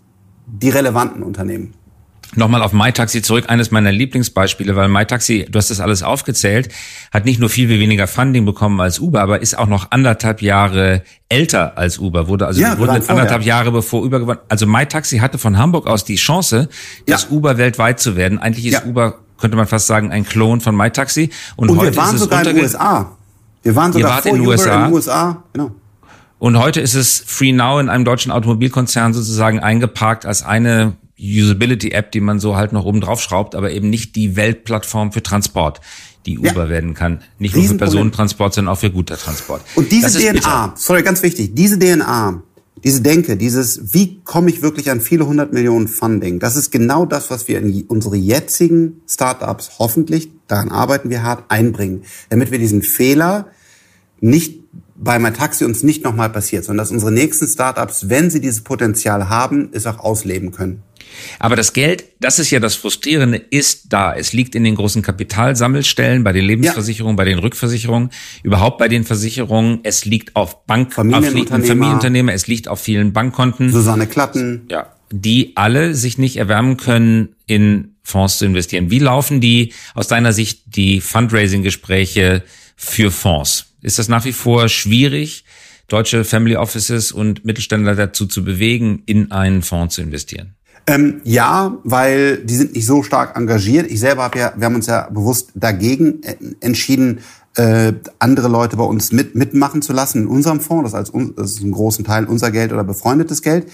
die 0.46 0.70
relevanten 0.70 1.24
Unternehmen. 1.24 1.74
Nochmal 2.36 2.62
auf 2.62 2.74
MyTaxi 2.74 3.22
zurück, 3.22 3.46
eines 3.48 3.72
meiner 3.72 3.92
Lieblingsbeispiele, 3.92 4.76
weil 4.76 4.90
MyTaxi, 4.90 5.48
du 5.50 5.58
hast 5.58 5.72
das 5.72 5.80
alles 5.80 6.04
aufgezählt, 6.04 6.70
hat 7.12 7.26
nicht 7.26 7.40
nur 7.40 7.50
viel 7.50 7.70
weniger 7.70 8.06
Funding 8.08 8.46
bekommen 8.46 8.82
als 8.82 9.00
Uber, 9.00 9.22
aber 9.22 9.42
ist 9.42 9.58
auch 9.58 9.68
noch 9.68 9.92
anderthalb 9.92 10.42
Jahre 10.42 11.04
älter 11.30 11.78
als 11.78 12.00
Uber, 12.00 12.28
wurde 12.28 12.46
also 12.46 12.62
ja, 12.62 12.78
wurde 12.78 13.02
anderthalb 13.08 13.44
Jahre 13.44 13.72
bevor 13.72 14.04
Uber 14.04 14.20
gewonnen. 14.20 14.40
Also 14.50 14.68
MyTaxi 14.68 15.20
hatte 15.20 15.38
von 15.38 15.58
Hamburg 15.58 15.88
aus 15.88 16.04
die 16.04 16.16
Chance, 16.16 16.70
das 17.06 17.24
ja. 17.24 17.30
Uber 17.30 17.58
weltweit 17.58 18.00
zu 18.00 18.16
werden. 18.16 18.40
Eigentlich 18.40 18.66
ist 18.66 18.74
ja. 18.74 18.84
Uber, 18.84 19.20
könnte 19.40 19.56
man 19.56 19.68
fast 19.68 19.88
sagen, 19.88 20.12
ein 20.12 20.26
Klon 20.26 20.60
von 20.60 20.76
MyTaxi. 20.76 21.30
Und, 21.56 21.70
Und 21.70 21.78
heute 21.78 21.92
wir 21.92 21.98
waren 21.98 22.16
ist 22.16 22.22
sogar 22.22 22.46
in 22.46 22.56
den 22.56 22.63
USA. 22.63 23.18
Wir 23.63 23.76
waren 23.76 23.94
sogar 23.94 24.22
vor 24.22 24.32
in 24.32 24.42
den 24.42 24.48
USA. 24.48 24.76
in 24.76 24.84
den 24.84 24.94
USA. 24.94 25.44
Genau. 25.54 25.72
Und 26.40 26.60
heute 26.60 26.82
ist 26.82 26.94
es 26.94 27.24
Free 27.26 27.52
Now 27.52 27.80
in 27.80 27.90
einem 27.90 28.06
deutschen 28.06 28.32
Automobilkonzern 28.32 29.13
sozusagen 29.13 29.60
eingeparkt 29.60 30.26
als 30.26 30.44
eine 30.44 30.94
Usability-App, 31.19 32.12
die 32.12 32.19
man 32.19 32.39
so 32.39 32.56
halt 32.56 32.73
noch 32.73 32.86
oben 32.86 33.01
drauf 33.01 33.21
schraubt, 33.21 33.56
aber 33.56 33.71
eben 33.71 33.89
nicht 33.89 34.15
die 34.15 34.36
Weltplattform 34.36 35.12
für 35.12 35.23
Transport, 35.23 35.82
die 36.25 36.38
Uber 36.38 36.65
ja. 36.65 36.69
werden 36.69 36.93
kann. 36.93 37.21
Nicht 37.39 37.56
nur 37.56 37.65
für 37.65 37.75
Personentransport, 37.75 38.53
sondern 38.53 38.73
auch 38.73 38.80
für 38.80 38.91
Gütertransport. 38.91 39.62
Und 39.75 39.91
diese 39.91 40.19
DNA, 40.19 40.73
sorry, 40.75 41.01
ganz 41.01 41.23
wichtig, 41.23 41.56
diese 41.56 41.80
DNA, 41.80 42.43
diese 42.84 43.01
Denke, 43.01 43.38
dieses, 43.38 43.93
wie 43.93 44.21
komme 44.23 44.49
ich 44.49 44.62
wirklich 44.62 44.91
an 44.91 45.01
viele 45.01 45.25
hundert 45.25 45.53
Millionen 45.53 45.88
Funding, 45.88 46.39
das 46.39 46.56
ist 46.56 46.71
genau 46.71 47.06
das, 47.06 47.32
was 47.32 47.47
wir 47.47 47.58
in 47.58 47.84
unsere 47.88 48.15
jetzigen 48.15 49.01
Startups 49.08 49.71
hoffentlich, 49.80 50.30
daran 50.47 50.69
arbeiten 50.69 51.10
wir 51.10 51.23
hart, 51.23 51.45
einbringen, 51.49 52.03
damit 52.30 52.51
wir 52.51 52.60
diesen 52.60 52.84
Fehler 52.84 53.47
nicht 54.19 54.60
bei 54.95 55.19
MyTaxi 55.19 55.63
uns 55.63 55.84
nicht 55.84 56.03
nochmal 56.03 56.30
passiert, 56.30 56.65
sondern 56.65 56.84
dass 56.84 56.91
unsere 56.91 57.12
nächsten 57.12 57.47
Startups, 57.47 58.10
wenn 58.10 58.30
sie 58.30 58.41
dieses 58.41 58.62
Potenzial 58.62 59.30
haben, 59.30 59.69
es 59.71 59.86
auch 59.86 59.99
ausleben 59.99 60.51
können. 60.51 60.84
Aber 61.39 61.56
das 61.56 61.74
Geld, 61.74 62.06
das 62.20 62.39
ist 62.39 62.52
ja 62.52 62.60
das 62.60 62.76
Frustrierende, 62.76 63.38
ist 63.38 63.93
da. 63.93 64.13
Es 64.13 64.34
liegt 64.34 64.56
in 64.56 64.63
den 64.63 64.76
großen 64.76 65.02
Kapitalsammelstellen, 65.02 66.24
bei 66.24 66.32
den 66.32 66.46
Lebensversicherungen, 66.46 67.15
ja. 67.15 67.17
bei 67.17 67.26
den 67.26 67.39
Rückversicherungen, 67.39 68.10
überhaupt 68.43 68.78
bei 68.78 68.88
den 68.88 69.04
Versicherungen. 69.04 69.80
Es 69.84 70.06
liegt 70.06 70.36
auf 70.36 70.65
Bank, 70.65 70.93
Familienunternehmer, 70.93 71.62
auf 71.62 71.67
Familienunternehmer, 71.67 72.34
es 72.34 72.48
liegt 72.48 72.67
auf 72.67 72.80
vielen 72.80 73.13
Bankkonten. 73.13 73.72
Susanne 73.72 74.08
Klatten. 74.08 74.67
Ja. 74.70 74.93
Die 75.12 75.54
alle 75.56 75.96
sich 75.96 76.17
nicht 76.17 76.38
erwärmen 76.38 76.78
können, 76.78 77.36
in 77.46 77.96
Fonds 78.04 78.38
zu 78.38 78.46
investieren. 78.46 78.91
Wie 78.91 79.00
laufen 79.00 79.41
die 79.41 79.74
aus 79.93 80.08
deiner 80.08 80.34
Sicht 80.34 80.63
die 80.65 81.02
Fundraising-Gespräche 81.02 82.43
für 82.76 83.12
Fonds? 83.12 83.65
Ist 83.82 84.00
das 84.00 84.08
nach 84.08 84.26
wie 84.26 84.34
vor 84.34 84.70
schwierig? 84.70 85.43
deutsche 85.88 86.24
Family 86.24 86.56
Offices 86.56 87.12
und 87.12 87.46
Mittelständler 87.46 87.96
dazu 87.96 88.26
zu 88.26 88.43
bewegen, 88.43 89.04
in 89.06 89.32
einen 89.32 89.62
Fonds 89.62 89.96
zu 89.96 90.02
investieren? 90.02 90.56
Ähm, 90.89 91.19
ja, 91.26 91.78
weil 91.84 92.38
die 92.38 92.56
sind 92.56 92.73
nicht 92.73 92.86
so 92.86 93.04
stark 93.04 93.36
engagiert. 93.36 93.91
Ich 93.91 94.00
selber 94.00 94.23
habe 94.23 94.39
ja, 94.39 94.54
wir 94.56 94.65
haben 94.65 94.76
uns 94.76 94.86
ja 94.86 95.10
bewusst 95.10 95.52
dagegen 95.54 96.23
äh, 96.23 96.38
entschieden, 96.62 97.19
äh, 97.58 97.93
andere 98.20 98.48
Leute 98.48 98.78
bei 98.78 98.84
uns 98.84 99.12
mit, 99.12 99.36
mitmachen 99.36 99.82
zu 99.82 99.91
lassen 99.91 100.24
in 100.24 100.28
unserem 100.28 100.60
Fonds. 100.60 100.91
Das 100.91 101.10
ist, 101.10 101.15
als, 101.15 101.34
das 101.36 101.52
ist 101.54 101.63
ein 101.63 101.72
großen 101.72 102.06
Teil 102.06 102.26
unser 102.26 102.52
Geld 102.52 102.72
oder 102.72 102.84
befreundetes 102.84 103.41
Geld. 103.41 103.67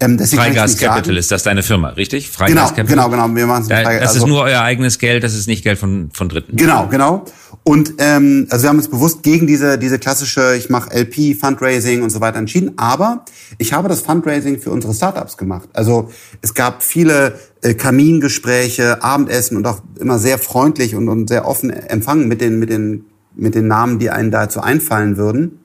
Ähm, 0.00 0.18
Freigas 0.18 0.76
Capital 0.76 1.04
sagen. 1.04 1.16
ist 1.16 1.30
das 1.30 1.42
deine 1.42 1.62
Firma, 1.62 1.90
richtig? 1.90 2.30
Freigas 2.30 2.54
genau, 2.54 2.68
Capital. 2.68 2.86
Genau, 2.86 3.10
genau. 3.10 3.34
Wir 3.34 3.46
machen 3.46 3.66
da, 3.68 3.82
Das 3.82 4.08
also, 4.08 4.20
ist 4.20 4.26
nur 4.26 4.42
euer 4.42 4.60
eigenes 4.60 4.98
Geld, 4.98 5.22
das 5.22 5.34
ist 5.34 5.46
nicht 5.46 5.64
Geld 5.64 5.78
von, 5.78 6.10
von 6.12 6.28
Dritten. 6.28 6.56
Genau, 6.56 6.86
genau. 6.88 7.24
Und 7.62 7.94
ähm, 7.98 8.46
also 8.50 8.64
wir 8.64 8.68
haben 8.70 8.78
uns 8.78 8.88
bewusst 8.88 9.22
gegen 9.22 9.46
diese, 9.46 9.78
diese 9.78 9.98
klassische, 9.98 10.54
ich 10.56 10.70
mache 10.70 10.90
LP, 10.94 11.38
Fundraising 11.38 12.02
und 12.02 12.10
so 12.10 12.20
weiter 12.20 12.38
entschieden. 12.38 12.72
Aber 12.76 13.24
ich 13.58 13.72
habe 13.72 13.88
das 13.88 14.00
Fundraising 14.00 14.60
für 14.60 14.70
unsere 14.70 14.94
Startups 14.94 15.36
gemacht. 15.36 15.68
Also 15.72 16.10
es 16.42 16.54
gab 16.54 16.82
viele 16.82 17.38
äh, 17.62 17.74
Kamingespräche, 17.74 19.02
Abendessen 19.02 19.56
und 19.56 19.66
auch 19.66 19.80
immer 19.98 20.18
sehr 20.18 20.38
freundlich 20.38 20.94
und, 20.94 21.08
und 21.08 21.28
sehr 21.28 21.46
offen 21.46 21.70
empfangen 21.70 22.28
mit 22.28 22.40
den, 22.40 22.58
mit, 22.58 22.70
den, 22.70 23.04
mit 23.36 23.54
den 23.54 23.68
Namen, 23.68 23.98
die 23.98 24.10
einen 24.10 24.30
dazu 24.30 24.60
einfallen 24.60 25.16
würden. 25.16 25.60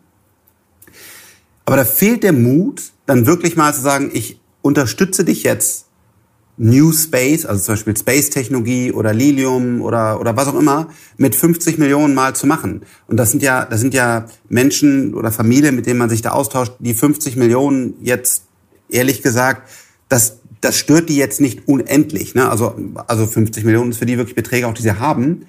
Aber 1.65 1.77
da 1.77 1.85
fehlt 1.85 2.23
der 2.23 2.33
Mut, 2.33 2.91
dann 3.05 3.25
wirklich 3.25 3.55
mal 3.55 3.73
zu 3.73 3.81
sagen, 3.81 4.11
ich 4.13 4.39
unterstütze 4.61 5.23
dich 5.23 5.43
jetzt 5.43 5.85
New 6.57 6.91
Space, 6.91 7.45
also 7.45 7.63
zum 7.63 7.73
Beispiel 7.73 7.97
Space-Technologie 7.97 8.91
oder 8.91 9.13
Lilium 9.13 9.81
oder, 9.81 10.19
oder 10.19 10.35
was 10.35 10.47
auch 10.47 10.59
immer, 10.59 10.89
mit 11.17 11.35
50 11.35 11.77
Millionen 11.77 12.13
Mal 12.13 12.35
zu 12.35 12.45
machen. 12.45 12.83
Und 13.07 13.17
das 13.17 13.31
sind 13.31 13.41
ja, 13.41 13.65
das 13.65 13.79
sind 13.79 13.93
ja 13.93 14.27
Menschen 14.47 15.13
oder 15.13 15.31
Familien, 15.31 15.75
mit 15.75 15.87
denen 15.87 15.97
man 15.97 16.09
sich 16.09 16.21
da 16.21 16.31
austauscht, 16.31 16.73
die 16.79 16.93
50 16.93 17.35
Millionen 17.35 17.95
jetzt, 18.01 18.43
ehrlich 18.89 19.23
gesagt, 19.23 19.69
das, 20.07 20.37
das 20.59 20.77
stört 20.77 21.09
die 21.09 21.15
jetzt 21.15 21.41
nicht 21.41 21.67
unendlich. 21.67 22.35
Ne? 22.35 22.47
Also, 22.49 22.75
also 23.07 23.25
50 23.25 23.63
Millionen 23.63 23.91
ist 23.91 23.97
für 23.97 24.05
die 24.05 24.17
wirklich 24.17 24.35
Beträge, 24.35 24.67
auch 24.67 24.73
die 24.73 24.83
sie 24.83 24.99
haben. 24.99 25.47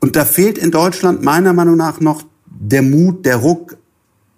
Und 0.00 0.16
da 0.16 0.24
fehlt 0.24 0.58
in 0.58 0.70
Deutschland 0.70 1.22
meiner 1.22 1.52
Meinung 1.52 1.76
nach 1.76 2.00
noch 2.00 2.22
der 2.46 2.82
Mut, 2.82 3.24
der 3.24 3.36
Ruck, 3.36 3.76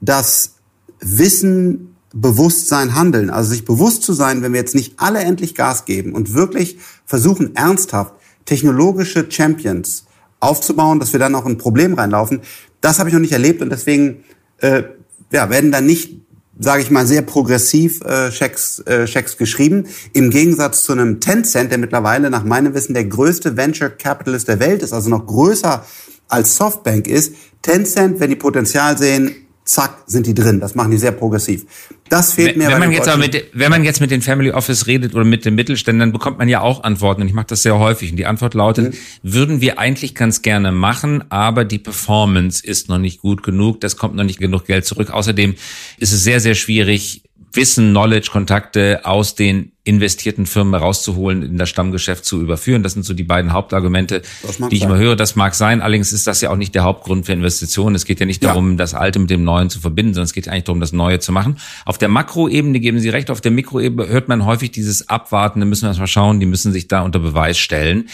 das 0.00 0.54
Wissen 1.00 1.90
Bewusstsein 2.12 2.94
handeln. 2.94 3.30
Also 3.30 3.50
sich 3.50 3.64
bewusst 3.64 4.02
zu 4.02 4.12
sein, 4.12 4.42
wenn 4.42 4.52
wir 4.52 4.60
jetzt 4.60 4.74
nicht 4.74 4.94
alle 4.96 5.20
endlich 5.20 5.54
Gas 5.54 5.84
geben 5.84 6.12
und 6.12 6.34
wirklich 6.34 6.78
versuchen, 7.06 7.54
ernsthaft 7.54 8.14
technologische 8.44 9.30
Champions 9.30 10.06
aufzubauen, 10.40 10.98
dass 10.98 11.12
wir 11.12 11.20
dann 11.20 11.34
auch 11.34 11.46
ein 11.46 11.58
Problem 11.58 11.94
reinlaufen, 11.94 12.40
das 12.80 12.98
habe 12.98 13.08
ich 13.08 13.14
noch 13.14 13.20
nicht 13.20 13.32
erlebt 13.32 13.62
und 13.62 13.70
deswegen 13.70 14.24
äh, 14.58 14.84
ja, 15.30 15.50
werden 15.50 15.70
da 15.70 15.80
nicht, 15.80 16.20
sage 16.58 16.82
ich 16.82 16.90
mal, 16.90 17.06
sehr 17.06 17.22
progressiv 17.22 18.00
äh, 18.02 18.30
Checks, 18.30 18.80
äh, 18.80 19.06
Checks 19.06 19.36
geschrieben. 19.36 19.86
Im 20.12 20.30
Gegensatz 20.30 20.82
zu 20.84 20.92
einem 20.92 21.20
Tencent, 21.20 21.70
der 21.70 21.78
mittlerweile 21.78 22.30
nach 22.30 22.44
meinem 22.44 22.74
Wissen 22.74 22.94
der 22.94 23.04
größte 23.04 23.56
Venture 23.56 23.90
Capitalist 23.90 24.48
der 24.48 24.60
Welt 24.60 24.82
ist, 24.82 24.92
also 24.92 25.08
noch 25.08 25.26
größer 25.26 25.84
als 26.28 26.56
Softbank 26.56 27.06
ist. 27.06 27.34
Tencent, 27.62 28.20
wenn 28.20 28.30
die 28.30 28.36
Potenzial 28.36 28.96
sehen, 28.98 29.34
zack, 29.70 30.02
sind 30.06 30.26
die 30.26 30.34
drin. 30.34 30.60
Das 30.60 30.74
machen 30.74 30.90
die 30.90 30.98
sehr 30.98 31.12
progressiv. 31.12 31.64
Das 32.08 32.32
fehlt 32.32 32.56
mir. 32.56 32.68
Wenn 32.68 32.80
man 32.80 32.90
jetzt 32.90 33.08
aber 33.08 33.18
mit, 33.18 33.44
wenn 33.52 33.70
man 33.70 33.84
jetzt 33.84 34.00
mit 34.00 34.10
den 34.10 34.20
Family 34.20 34.50
Office 34.50 34.88
redet 34.88 35.14
oder 35.14 35.24
mit 35.24 35.44
den 35.44 35.54
Mittelständern, 35.54 36.10
bekommt 36.10 36.38
man 36.38 36.48
ja 36.48 36.60
auch 36.60 36.82
Antworten. 36.82 37.22
Und 37.22 37.28
ich 37.28 37.34
mache 37.34 37.46
das 37.46 37.62
sehr 37.62 37.78
häufig. 37.78 38.10
Und 38.10 38.16
die 38.16 38.26
Antwort 38.26 38.54
lautet, 38.54 38.92
mhm. 38.92 38.98
würden 39.22 39.60
wir 39.60 39.78
eigentlich 39.78 40.16
ganz 40.16 40.42
gerne 40.42 40.72
machen, 40.72 41.24
aber 41.30 41.64
die 41.64 41.78
Performance 41.78 42.66
ist 42.66 42.88
noch 42.88 42.98
nicht 42.98 43.20
gut 43.20 43.44
genug. 43.44 43.80
Das 43.80 43.96
kommt 43.96 44.16
noch 44.16 44.24
nicht 44.24 44.40
genug 44.40 44.66
Geld 44.66 44.84
zurück. 44.86 45.10
Außerdem 45.10 45.54
ist 45.98 46.12
es 46.12 46.24
sehr, 46.24 46.40
sehr 46.40 46.56
schwierig, 46.56 47.22
Wissen, 47.52 47.90
Knowledge, 47.90 48.30
Kontakte 48.30 49.00
aus 49.04 49.34
den 49.34 49.72
investierten 49.82 50.46
Firmen 50.46 50.74
rauszuholen, 50.74 51.42
in 51.42 51.58
das 51.58 51.68
Stammgeschäft 51.68 52.24
zu 52.24 52.40
überführen. 52.40 52.82
Das 52.82 52.92
sind 52.92 53.04
so 53.04 53.12
die 53.12 53.24
beiden 53.24 53.52
Hauptargumente, 53.52 54.20
die 54.20 54.74
ich 54.76 54.80
sein. 54.80 54.88
immer 54.88 54.98
höre. 54.98 55.16
Das 55.16 55.34
mag 55.36 55.54
sein. 55.54 55.80
Allerdings 55.80 56.12
ist 56.12 56.26
das 56.26 56.40
ja 56.42 56.50
auch 56.50 56.56
nicht 56.56 56.74
der 56.74 56.84
Hauptgrund 56.84 57.26
für 57.26 57.32
Investitionen. 57.32 57.96
Es 57.96 58.04
geht 58.04 58.20
ja 58.20 58.26
nicht 58.26 58.44
darum, 58.44 58.72
ja. 58.72 58.76
das 58.76 58.94
Alte 58.94 59.18
mit 59.18 59.30
dem 59.30 59.42
Neuen 59.42 59.68
zu 59.68 59.80
verbinden, 59.80 60.14
sondern 60.14 60.26
es 60.26 60.32
geht 60.32 60.48
eigentlich 60.48 60.64
darum, 60.64 60.80
das 60.80 60.92
Neue 60.92 61.18
zu 61.18 61.32
machen. 61.32 61.58
Auf 61.84 61.98
der 61.98 62.08
Makroebene 62.08 62.78
geben 62.78 63.00
Sie 63.00 63.08
recht. 63.08 63.30
Auf 63.30 63.40
der 63.40 63.50
Mikroebene 63.50 64.08
hört 64.08 64.28
man 64.28 64.44
häufig 64.44 64.70
dieses 64.70 65.08
Abwarten. 65.08 65.60
Da 65.60 65.66
müssen 65.66 65.82
wir 65.82 65.88
erst 65.88 66.00
mal 66.00 66.06
schauen. 66.06 66.40
Die 66.40 66.46
müssen 66.46 66.72
sich 66.72 66.86
da 66.86 67.00
unter 67.00 67.18
Beweis 67.18 67.58
stellen. 67.58 68.08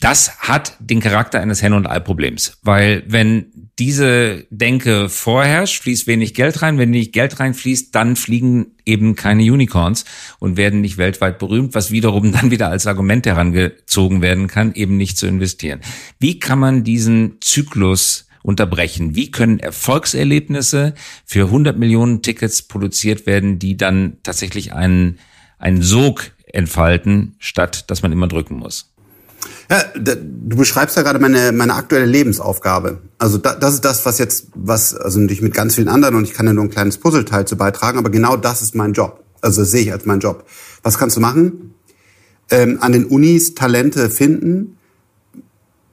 Das 0.00 0.38
hat 0.38 0.76
den 0.78 1.00
Charakter 1.00 1.40
eines 1.40 1.62
Hen- 1.62 1.72
und 1.72 1.86
Ei-Problems, 1.86 2.58
weil 2.62 3.02
wenn 3.06 3.68
diese 3.78 4.46
Denke 4.50 5.08
vorherrscht, 5.08 5.82
fließt 5.82 6.06
wenig 6.06 6.34
Geld 6.34 6.62
rein. 6.62 6.78
Wenn 6.78 6.90
nicht 6.90 7.12
Geld 7.12 7.38
reinfließt, 7.38 7.94
dann 7.94 8.16
fliegen 8.16 8.72
eben 8.84 9.14
keine 9.14 9.42
Unicorns 9.42 10.04
und 10.40 10.56
werden 10.56 10.80
nicht 10.80 10.98
weltweit 10.98 11.38
berühmt, 11.38 11.74
was 11.74 11.90
wiederum 11.90 12.32
dann 12.32 12.50
wieder 12.50 12.68
als 12.68 12.86
Argument 12.86 13.26
herangezogen 13.26 14.20
werden 14.20 14.48
kann, 14.48 14.74
eben 14.74 14.96
nicht 14.96 15.16
zu 15.16 15.26
investieren. 15.26 15.80
Wie 16.18 16.38
kann 16.38 16.58
man 16.58 16.84
diesen 16.84 17.36
Zyklus 17.40 18.26
unterbrechen? 18.42 19.14
Wie 19.14 19.30
können 19.30 19.60
Erfolgserlebnisse 19.60 20.94
für 21.24 21.44
100 21.46 21.78
Millionen 21.78 22.22
Tickets 22.22 22.62
produziert 22.62 23.26
werden, 23.26 23.58
die 23.58 23.76
dann 23.76 24.16
tatsächlich 24.22 24.72
einen, 24.72 25.18
einen 25.58 25.82
Sog 25.82 26.32
entfalten, 26.52 27.36
statt 27.38 27.90
dass 27.90 28.02
man 28.02 28.10
immer 28.10 28.26
drücken 28.26 28.56
muss? 28.56 28.92
Ja, 29.70 29.84
du 29.94 30.56
beschreibst 30.56 30.96
ja 30.96 31.02
gerade 31.02 31.18
meine, 31.18 31.52
meine 31.52 31.74
aktuelle 31.74 32.06
Lebensaufgabe. 32.06 33.02
Also 33.18 33.38
da, 33.38 33.54
das 33.54 33.74
ist 33.74 33.84
das, 33.84 34.06
was 34.06 34.18
jetzt, 34.18 34.48
was, 34.54 34.94
also 34.94 35.20
natürlich 35.20 35.42
mit 35.42 35.54
ganz 35.54 35.74
vielen 35.74 35.88
anderen 35.88 36.14
und 36.14 36.24
ich 36.24 36.32
kann 36.32 36.46
ja 36.46 36.52
nur 36.52 36.64
ein 36.64 36.70
kleines 36.70 36.98
Puzzleteil 36.98 37.46
zu 37.46 37.56
beitragen, 37.56 37.98
aber 37.98 38.10
genau 38.10 38.36
das 38.36 38.62
ist 38.62 38.74
mein 38.74 38.92
Job. 38.92 39.22
Also 39.40 39.62
das 39.62 39.70
sehe 39.70 39.82
ich 39.82 39.92
als 39.92 40.06
mein 40.06 40.20
Job. 40.20 40.44
Was 40.82 40.98
kannst 40.98 41.16
du 41.16 41.20
machen? 41.20 41.74
Ähm, 42.50 42.78
an 42.80 42.92
den 42.92 43.04
Unis 43.04 43.54
Talente 43.54 44.08
finden, 44.08 44.78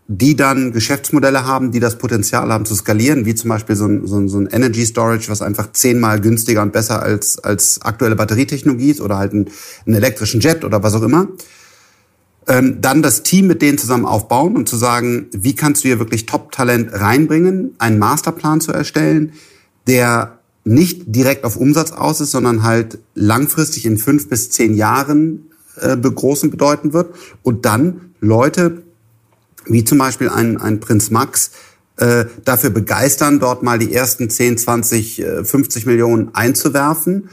die 0.08 0.36
dann 0.36 0.72
Geschäftsmodelle 0.72 1.46
haben, 1.46 1.72
die 1.72 1.80
das 1.80 1.98
Potenzial 1.98 2.54
haben 2.54 2.66
zu 2.66 2.76
skalieren, 2.76 3.26
wie 3.26 3.36
zum 3.36 3.50
Beispiel 3.50 3.76
so 3.76 3.88
ein, 3.88 4.08
so 4.08 4.18
ein, 4.18 4.30
so 4.30 4.38
ein 4.38 4.48
Energy 4.48 4.86
Storage, 4.86 5.30
was 5.30 5.42
einfach 5.42 5.72
zehnmal 5.74 6.22
günstiger 6.22 6.62
und 6.62 6.72
besser 6.72 7.02
als, 7.02 7.40
als 7.40 7.82
aktuelle 7.82 8.16
Batterietechnologie 8.16 8.92
ist 8.92 9.02
oder 9.02 9.18
halt 9.18 9.34
einen, 9.34 9.50
einen 9.86 9.96
elektrischen 9.96 10.40
Jet 10.40 10.64
oder 10.64 10.82
was 10.82 10.94
auch 10.94 11.02
immer 11.02 11.28
dann 12.82 13.02
das 13.02 13.24
Team 13.24 13.48
mit 13.48 13.62
denen 13.62 13.78
zusammen 13.78 14.06
aufbauen 14.06 14.56
und 14.56 14.70
zu 14.70 14.76
sagen, 14.76 15.28
wie 15.32 15.56
kannst 15.56 15.84
du 15.84 15.88
hier 15.88 16.00
wirklich 16.00 16.26
Top-Talent 16.26 16.94
reinbringen, 16.94 17.76
einen 17.80 17.98
Masterplan 17.98 18.62
zu 18.62 18.72
erstellen, 18.72 19.34
der 19.88 20.40
nicht 20.64 21.04
direkt 21.08 21.44
auf 21.44 21.58
Umsatz 21.58 21.92
aus 21.92 22.22
ist, 22.22 22.32
sondern 22.32 22.64
halt 22.64 23.00
langfristig 23.14 23.86
in 23.86 23.98
fünf 23.98 24.30
bis 24.30 24.50
zehn 24.50 24.76
Jahren 24.76 25.52
äh, 25.80 25.96
großen 25.96 26.50
bedeuten 26.50 26.94
wird. 26.94 27.16
Und 27.44 27.66
dann 27.66 28.14
Leute, 28.20 28.84
wie 29.66 29.84
zum 29.84 29.98
Beispiel 29.98 30.30
ein, 30.30 30.58
ein 30.58 30.80
Prinz 30.80 31.12
Max, 31.12 31.52
äh, 31.98 32.26
dafür 32.44 32.72
begeistern, 32.72 33.40
dort 33.40 33.64
mal 33.64 33.80
die 33.80 33.94
ersten 33.94 34.30
10, 34.30 34.58
20, 34.58 35.24
50 35.44 35.86
Millionen 35.86 36.34
einzuwerfen 36.36 37.30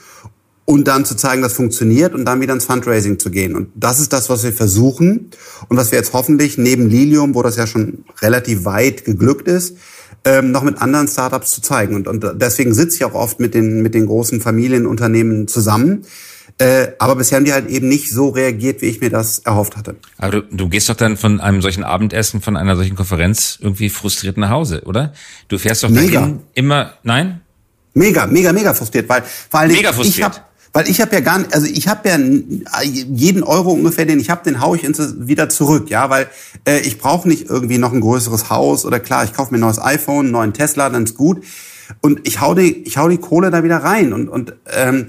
und 0.64 0.87
dann 0.87 1.05
zu 1.05 1.16
zeigen, 1.16 1.42
das 1.42 1.55
funktioniert 1.55 2.14
und 2.14 2.25
dann 2.25 2.40
wieder 2.40 2.53
ins 2.53 2.66
Fundraising 2.66 3.18
zu 3.18 3.31
gehen. 3.31 3.57
Und 3.57 3.70
das 3.75 3.98
ist 4.01 4.12
das, 4.12 4.31
was 4.31 4.44
wir 4.44 4.53
versuchen 4.53 5.31
und 5.68 5.77
was 5.77 5.90
wir 5.90 5.98
jetzt 5.98 6.12
hoffentlich 6.12 6.57
neben 6.57 6.88
Lilium, 6.88 7.35
wo 7.35 7.42
das 7.42 7.57
ja 7.57 7.66
schon 7.66 8.05
relativ 8.20 8.64
weit 8.64 9.05
geglückt 9.05 9.48
ist, 9.48 9.77
ähm, 10.25 10.53
noch 10.53 10.62
mit 10.62 10.81
anderen 10.81 11.09
Startups 11.09 11.51
zu 11.51 11.62
zeigen. 11.62 11.96
Und, 11.96 12.07
und 12.07 12.25
deswegen 12.35 12.75
sitze 12.75 12.96
ich 12.96 13.05
auch 13.05 13.14
oft 13.14 13.40
mit 13.40 13.55
den, 13.55 13.83
mit 13.83 13.94
den 13.94 14.07
großen 14.07 14.40
Familienunternehmen 14.40 15.48
zusammen. 15.48 16.05
Äh, 16.59 16.92
aber 16.98 17.16
bisher 17.16 17.38
haben 17.38 17.44
die 17.44 17.53
halt 17.53 17.68
eben 17.68 17.88
nicht 17.88 18.11
so 18.11 18.29
reagiert, 18.29 18.83
wie 18.83 18.87
ich 18.87 19.01
mir 19.01 19.11
das 19.11 19.40
erhofft 19.40 19.77
hatte. 19.77 19.96
Aber 20.18 20.42
du, 20.42 20.42
du 20.42 20.68
gehst 20.68 20.88
doch 20.88 20.94
dann 20.94 21.16
von 21.16 21.40
einem 21.40 21.61
solchen 21.61 21.83
Abendessen, 21.83 22.40
von 22.40 22.57
einer 22.57 22.77
solchen 22.77 22.94
Konferenz 22.94 23.59
irgendwie 23.61 23.88
frustriert 23.88 24.37
nach 24.37 24.51
Hause, 24.51 24.83
oder? 24.85 25.12
Du 25.48 25.59
fährst 25.59 25.83
doch 25.83 25.90
dahin 25.90 26.40
immer, 26.55 26.94
nein? 27.03 27.40
Mega, 27.94 28.27
mega, 28.27 28.53
mega 28.53 28.75
frustriert, 28.75 29.09
weil 29.09 29.22
vor 29.22 29.62
Dingen 29.62 29.77
mega 29.77 29.92
frustriert. 29.92 30.16
ich 30.16 30.25
habe 30.25 30.37
weil 30.72 30.88
ich 30.88 31.00
habe 31.00 31.14
ja 31.14 31.20
gar 31.20 31.38
nicht, 31.38 31.54
also 31.54 31.66
ich 31.66 31.88
habe 31.88 32.08
ja 32.08 32.18
jeden 33.04 33.42
Euro 33.42 33.72
ungefähr, 33.72 34.06
den 34.06 34.20
ich 34.20 34.30
habe, 34.30 34.42
den 34.44 34.61
hau 34.61 34.74
ich 34.74 34.82
wieder 34.82 35.48
zurück, 35.48 35.90
ja, 35.90 36.08
weil 36.08 36.28
äh, 36.66 36.80
ich 36.80 36.98
brauche 36.98 37.28
nicht 37.28 37.50
irgendwie 37.50 37.78
noch 37.78 37.92
ein 37.92 38.00
größeres 38.00 38.48
Haus 38.48 38.87
oder 38.87 38.98
klar, 38.98 39.24
ich 39.24 39.35
kaufe 39.35 39.52
mir 39.52 39.58
ein 39.58 39.62
neues 39.62 39.80
iPhone, 39.80 40.26
einen 40.26 40.32
neuen 40.32 40.52
Tesla, 40.54 40.88
dann 40.88 41.04
ist 41.04 41.16
gut. 41.16 41.44
Und 42.00 42.26
ich 42.26 42.40
hau 42.40 42.54
die, 42.54 42.85
ich 42.85 42.96
hau 42.96 43.08
die 43.08 43.18
Kohle 43.18 43.50
da 43.50 43.64
wieder 43.64 43.78
rein 43.78 44.12
und 44.14 44.28
und 44.28 44.54
ähm, 44.74 45.08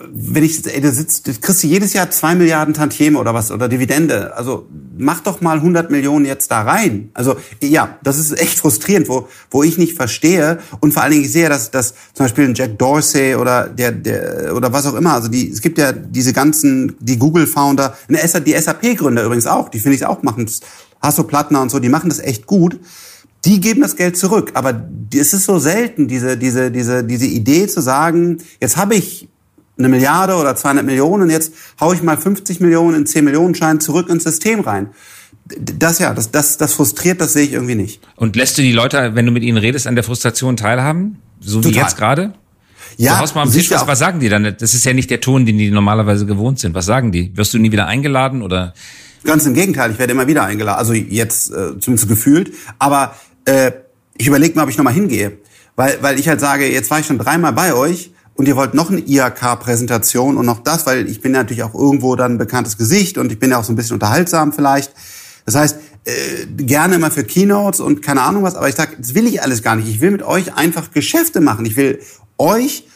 wenn 0.00 0.44
ich, 0.44 0.64
ey, 0.66 0.80
da 0.80 0.92
sitzt, 0.92 1.26
du 1.26 1.32
kriegst 1.34 1.62
du 1.62 1.66
jedes 1.66 1.92
Jahr 1.92 2.08
zwei 2.10 2.36
Milliarden 2.36 2.72
Tantieme 2.72 3.18
oder 3.18 3.34
was, 3.34 3.50
oder 3.50 3.68
Dividende. 3.68 4.36
Also, 4.36 4.68
mach 4.96 5.20
doch 5.20 5.40
mal 5.40 5.56
100 5.56 5.90
Millionen 5.90 6.24
jetzt 6.24 6.50
da 6.50 6.62
rein. 6.62 7.10
Also, 7.14 7.36
ja, 7.60 7.98
das 8.04 8.18
ist 8.18 8.38
echt 8.38 8.58
frustrierend, 8.58 9.08
wo, 9.08 9.28
wo 9.50 9.64
ich 9.64 9.76
nicht 9.76 9.96
verstehe. 9.96 10.58
Und 10.80 10.94
vor 10.94 11.02
allen 11.02 11.12
Dingen, 11.12 11.24
ich 11.24 11.32
sehe, 11.32 11.48
dass, 11.48 11.72
dass 11.72 11.94
zum 12.14 12.24
Beispiel 12.26 12.44
ein 12.44 12.54
Jack 12.54 12.78
Dorsey 12.78 13.34
oder 13.34 13.68
der, 13.68 13.90
der, 13.90 14.54
oder 14.54 14.72
was 14.72 14.86
auch 14.86 14.94
immer, 14.94 15.14
also 15.14 15.28
die, 15.28 15.50
es 15.50 15.60
gibt 15.60 15.78
ja 15.78 15.92
diese 15.92 16.32
ganzen, 16.32 16.96
die 17.00 17.18
Google-Founder, 17.18 17.96
die 18.08 18.52
SAP-Gründer 18.60 19.24
übrigens 19.24 19.46
auch, 19.46 19.68
die 19.68 19.80
finde 19.80 19.96
ich 19.96 20.06
auch 20.06 20.22
machen, 20.22 20.48
Hasso 21.02 21.24
Plattner 21.24 21.60
und 21.60 21.70
so, 21.70 21.80
die 21.80 21.88
machen 21.88 22.08
das 22.08 22.20
echt 22.20 22.46
gut 22.46 22.78
die 23.44 23.60
geben 23.60 23.82
das 23.82 23.94
Geld 23.94 24.16
zurück. 24.16 24.50
Aber 24.54 24.88
es 25.14 25.32
ist 25.32 25.44
so 25.44 25.58
selten, 25.60 26.08
diese, 26.08 26.36
diese, 26.36 26.70
diese, 26.72 27.04
diese 27.04 27.26
Idee 27.26 27.68
zu 27.68 27.80
sagen, 27.80 28.38
jetzt 28.60 28.76
habe 28.76 28.96
ich 28.96 29.28
eine 29.78 29.88
Milliarde 29.88 30.34
oder 30.34 30.56
200 30.56 30.84
Millionen 30.84 31.24
und 31.24 31.30
jetzt 31.30 31.52
haue 31.80 31.94
ich 31.94 32.02
mal 32.02 32.16
50 32.16 32.60
Millionen 32.60 32.96
in 32.96 33.06
10 33.06 33.24
Millionen 33.24 33.54
Schein 33.54 33.80
zurück 33.80 34.08
ins 34.08 34.24
System 34.24 34.60
rein. 34.60 34.90
Das 35.46 35.98
ja, 35.98 36.12
das, 36.12 36.30
das, 36.30 36.58
das 36.58 36.74
frustriert, 36.74 37.20
das 37.20 37.32
sehe 37.32 37.44
ich 37.44 37.52
irgendwie 37.52 37.74
nicht. 37.74 38.02
Und 38.16 38.36
lässt 38.36 38.58
du 38.58 38.62
die 38.62 38.72
Leute, 38.72 39.14
wenn 39.14 39.24
du 39.24 39.32
mit 39.32 39.42
ihnen 39.42 39.56
redest, 39.56 39.86
an 39.86 39.94
der 39.94 40.04
Frustration 40.04 40.56
teilhaben? 40.56 41.18
So 41.40 41.60
Total. 41.60 41.72
wie 41.72 41.78
jetzt 41.78 41.96
gerade? 41.96 42.34
Ja, 42.96 43.14
du 43.14 43.20
haust 43.20 43.34
mal 43.34 43.42
am 43.42 43.52
Tisch, 43.52 43.70
was, 43.70 43.86
was 43.86 43.98
sagen 43.98 44.20
die 44.20 44.28
dann? 44.28 44.56
Das 44.58 44.74
ist 44.74 44.84
ja 44.84 44.92
nicht 44.92 45.10
der 45.10 45.20
Ton, 45.20 45.46
den 45.46 45.56
die 45.56 45.70
normalerweise 45.70 46.26
gewohnt 46.26 46.58
sind. 46.58 46.74
Was 46.74 46.86
sagen 46.86 47.12
die? 47.12 47.34
Wirst 47.36 47.54
du 47.54 47.58
nie 47.58 47.70
wieder 47.70 47.86
eingeladen 47.86 48.42
oder? 48.42 48.74
Ganz 49.24 49.46
im 49.46 49.54
Gegenteil, 49.54 49.92
ich 49.92 49.98
werde 49.98 50.12
immer 50.12 50.26
wieder 50.26 50.44
eingeladen. 50.44 50.78
Also 50.78 50.92
jetzt 50.92 51.50
äh, 51.50 51.78
zumindest 51.78 52.08
gefühlt. 52.08 52.52
Aber 52.78 53.14
äh, 53.44 53.72
ich 54.16 54.26
überlege 54.26 54.54
mal, 54.56 54.64
ob 54.64 54.70
ich 54.70 54.76
nochmal 54.76 54.94
hingehe. 54.94 55.38
Weil, 55.76 55.98
weil 56.00 56.18
ich 56.18 56.28
halt 56.28 56.40
sage, 56.40 56.70
jetzt 56.70 56.90
war 56.90 56.98
ich 56.98 57.06
schon 57.06 57.18
dreimal 57.18 57.52
bei 57.52 57.72
euch 57.72 58.10
und 58.38 58.46
ihr 58.46 58.54
wollt 58.54 58.72
noch 58.72 58.88
eine 58.88 59.00
IHK-Präsentation 59.00 60.36
und 60.36 60.46
noch 60.46 60.60
das, 60.60 60.86
weil 60.86 61.08
ich 61.08 61.20
bin 61.20 61.32
natürlich 61.32 61.64
auch 61.64 61.74
irgendwo 61.74 62.14
dann 62.14 62.34
ein 62.34 62.38
bekanntes 62.38 62.78
Gesicht 62.78 63.18
und 63.18 63.32
ich 63.32 63.40
bin 63.40 63.50
ja 63.50 63.58
auch 63.58 63.64
so 63.64 63.72
ein 63.72 63.76
bisschen 63.76 63.94
unterhaltsam 63.94 64.52
vielleicht. 64.52 64.92
Das 65.44 65.56
heißt, 65.56 65.76
äh, 66.04 66.46
gerne 66.46 66.94
immer 66.94 67.10
für 67.10 67.24
Keynotes 67.24 67.80
und 67.80 68.00
keine 68.00 68.22
Ahnung 68.22 68.44
was, 68.44 68.54
aber 68.54 68.68
ich 68.68 68.76
sage, 68.76 68.94
das 68.96 69.16
will 69.16 69.26
ich 69.26 69.42
alles 69.42 69.64
gar 69.64 69.74
nicht. 69.74 69.88
Ich 69.88 70.00
will 70.00 70.12
mit 70.12 70.22
euch 70.22 70.54
einfach 70.54 70.92
Geschäfte 70.92 71.40
machen. 71.40 71.66
Ich 71.66 71.74
will 71.74 71.98
euch 72.38 72.86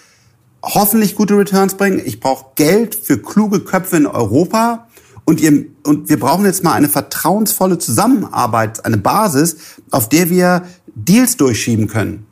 hoffentlich 0.62 1.16
gute 1.16 1.36
Returns 1.36 1.74
bringen. 1.74 2.00
Ich 2.04 2.20
brauche 2.20 2.52
Geld 2.54 2.94
für 2.94 3.18
kluge 3.18 3.64
Köpfe 3.64 3.96
in 3.96 4.06
Europa. 4.06 4.86
Und, 5.24 5.40
ihr, 5.40 5.64
und 5.82 6.08
wir 6.08 6.20
brauchen 6.20 6.44
jetzt 6.44 6.62
mal 6.62 6.74
eine 6.74 6.88
vertrauensvolle 6.88 7.78
Zusammenarbeit, 7.78 8.84
eine 8.86 8.96
Basis, 8.96 9.56
auf 9.90 10.08
der 10.08 10.30
wir 10.30 10.62
Deals 10.94 11.36
durchschieben 11.36 11.88
können. 11.88 12.26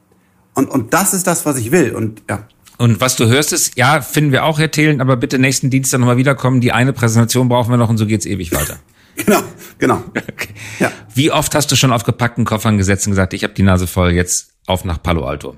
Und, 0.55 0.71
und 0.71 0.95
das 0.95 1.13
ist 1.13 1.27
das, 1.27 1.45
was 1.45 1.57
ich 1.57 1.73
will. 1.73 1.93
Und 1.93 2.23
ja. 2.31 2.47
Und 2.81 2.99
was 2.99 3.15
du 3.15 3.27
hörst 3.27 3.53
ist, 3.53 3.77
ja, 3.77 4.01
finden 4.01 4.33
wir 4.33 4.43
auch, 4.43 4.59
Herr 4.59 4.71
Thelen, 4.71 5.03
aber 5.03 5.19
bitte 5.19 5.39
nächsten 5.39 5.69
Dienstag 5.69 6.01
nochmal 6.01 6.17
wiederkommen. 6.17 6.63
Die 6.63 6.73
eine 6.73 6.95
Präsentation 6.95 7.47
brauchen 7.47 7.71
wir 7.71 7.77
noch 7.77 7.91
und 7.91 7.99
so 7.99 8.07
geht's 8.07 8.25
ewig 8.27 8.53
weiter. 8.53 8.79
Genau, 9.17 9.43
genau. 9.79 10.03
Okay. 10.15 10.55
Ja. 10.79 10.91
Wie 11.13 11.31
oft 11.31 11.55
hast 11.55 11.71
du 11.71 11.77
schon 11.77 11.93
auf 11.93 12.05
gepackten 12.05 12.47
Koffern 12.47 12.79
gesetzt 12.79 13.07
und 13.07 13.11
gesagt, 13.11 13.35
ich 13.35 13.45
habe 13.45 13.53
die 13.53 13.65
Nase 13.65 13.87
voll, 13.87 14.13
jetzt 14.13 14.55
auf 14.67 14.87
nach 14.87 15.03
Palo 15.03 15.27
Alto? 15.27 15.57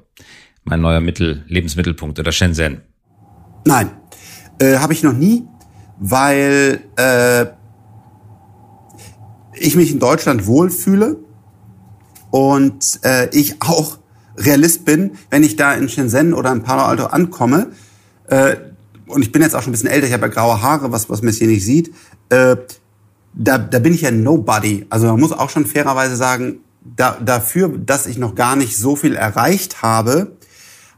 Mein 0.64 0.80
neuer 0.80 1.00
Mittel, 1.00 1.44
Lebensmittelpunkt 1.46 2.18
oder 2.18 2.32
Shenzhen? 2.32 2.80
Nein, 3.64 3.92
äh, 4.58 4.78
habe 4.78 4.94
ich 4.94 5.04
noch 5.04 5.12
nie, 5.12 5.44
weil 6.00 6.82
äh, 6.96 7.46
ich 9.54 9.76
mich 9.76 9.92
in 9.92 10.00
Deutschland 10.00 10.46
wohlfühle 10.46 11.18
und 12.32 12.98
äh, 13.04 13.28
ich 13.30 13.62
auch 13.62 13.98
Realist 14.36 14.84
bin, 14.84 15.12
wenn 15.30 15.42
ich 15.42 15.56
da 15.56 15.72
in 15.74 15.88
Shenzhen 15.88 16.34
oder 16.34 16.52
in 16.52 16.62
Palo 16.62 16.82
Alto 16.82 17.06
ankomme, 17.06 17.72
äh, 18.28 18.56
und 19.06 19.22
ich 19.22 19.32
bin 19.32 19.42
jetzt 19.42 19.54
auch 19.54 19.62
schon 19.62 19.70
ein 19.70 19.72
bisschen 19.72 19.90
älter, 19.90 20.06
ich 20.06 20.12
habe 20.12 20.26
ja 20.26 20.32
graue 20.32 20.62
Haare, 20.62 20.92
was, 20.92 21.10
was 21.10 21.22
man 21.22 21.32
hier 21.32 21.48
nicht 21.48 21.64
sieht, 21.64 21.92
äh, 22.30 22.56
da, 23.34 23.58
da 23.58 23.78
bin 23.78 23.94
ich 23.94 24.02
ja 24.02 24.10
nobody. 24.10 24.86
Also 24.90 25.06
man 25.06 25.20
muss 25.20 25.32
auch 25.32 25.50
schon 25.50 25.66
fairerweise 25.66 26.16
sagen, 26.16 26.60
da, 26.84 27.18
dafür, 27.24 27.68
dass 27.68 28.06
ich 28.06 28.18
noch 28.18 28.34
gar 28.34 28.56
nicht 28.56 28.76
so 28.76 28.96
viel 28.96 29.14
erreicht 29.14 29.82
habe, 29.82 30.36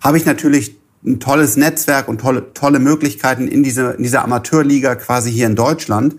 habe 0.01 0.17
ich 0.17 0.27
natürlich 0.27 0.79
ein 1.05 1.21
tolles 1.21 1.57
Netzwerk 1.57 2.09
und 2.09 2.21
tolle, 2.21 2.55
tolle 2.55 2.79
Möglichkeiten 2.79 3.47
in, 3.47 3.63
diese, 3.63 3.91
in 3.93 4.03
dieser 4.03 4.25
Amateurliga 4.25 4.95
quasi 4.95 5.31
hier 5.31 5.47
in 5.47 5.55
Deutschland. 5.55 6.17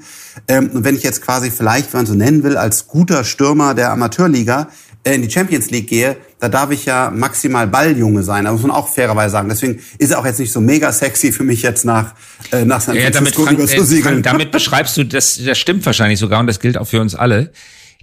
Ähm, 0.48 0.70
und 0.74 0.84
wenn 0.84 0.96
ich 0.96 1.04
jetzt 1.04 1.22
quasi 1.22 1.50
vielleicht, 1.50 1.92
wenn 1.94 2.00
man 2.00 2.06
so 2.06 2.14
nennen 2.14 2.44
will, 2.44 2.56
als 2.56 2.88
guter 2.88 3.24
Stürmer 3.24 3.74
der 3.74 3.92
Amateurliga 3.92 4.70
in 5.14 5.22
die 5.22 5.30
Champions 5.30 5.70
League 5.70 5.88
gehe, 5.88 6.18
da 6.40 6.50
darf 6.50 6.72
ich 6.72 6.86
ja 6.86 7.12
maximal 7.14 7.68
Balljunge 7.68 8.24
sein. 8.24 8.46
Da 8.46 8.52
muss 8.52 8.64
man 8.64 8.72
auch 8.72 8.88
fairerweise 8.88 9.32
sagen. 9.32 9.50
Deswegen 9.50 9.80
ist 10.00 10.12
er 10.12 10.20
auch 10.20 10.26
jetzt 10.26 10.40
nicht 10.40 10.52
so 10.52 10.60
mega 10.60 10.92
sexy 10.92 11.32
für 11.32 11.44
mich 11.44 11.62
jetzt 11.62 11.86
nach, 11.86 12.16
äh, 12.52 12.66
nach 12.66 12.82
San 12.82 12.98
Francisco 12.98 13.02
ja, 13.04 13.10
damit, 13.12 13.36
Frank, 13.36 13.92
äh, 13.92 14.02
Frank, 14.02 14.24
damit 14.24 14.52
beschreibst 14.52 14.98
du, 14.98 15.04
das, 15.04 15.40
das 15.44 15.58
stimmt 15.58 15.86
wahrscheinlich 15.86 16.20
sogar 16.20 16.40
und 16.40 16.48
das 16.48 16.60
gilt 16.60 16.78
auch 16.78 16.88
für 16.88 17.02
uns 17.02 17.14
alle. 17.14 17.52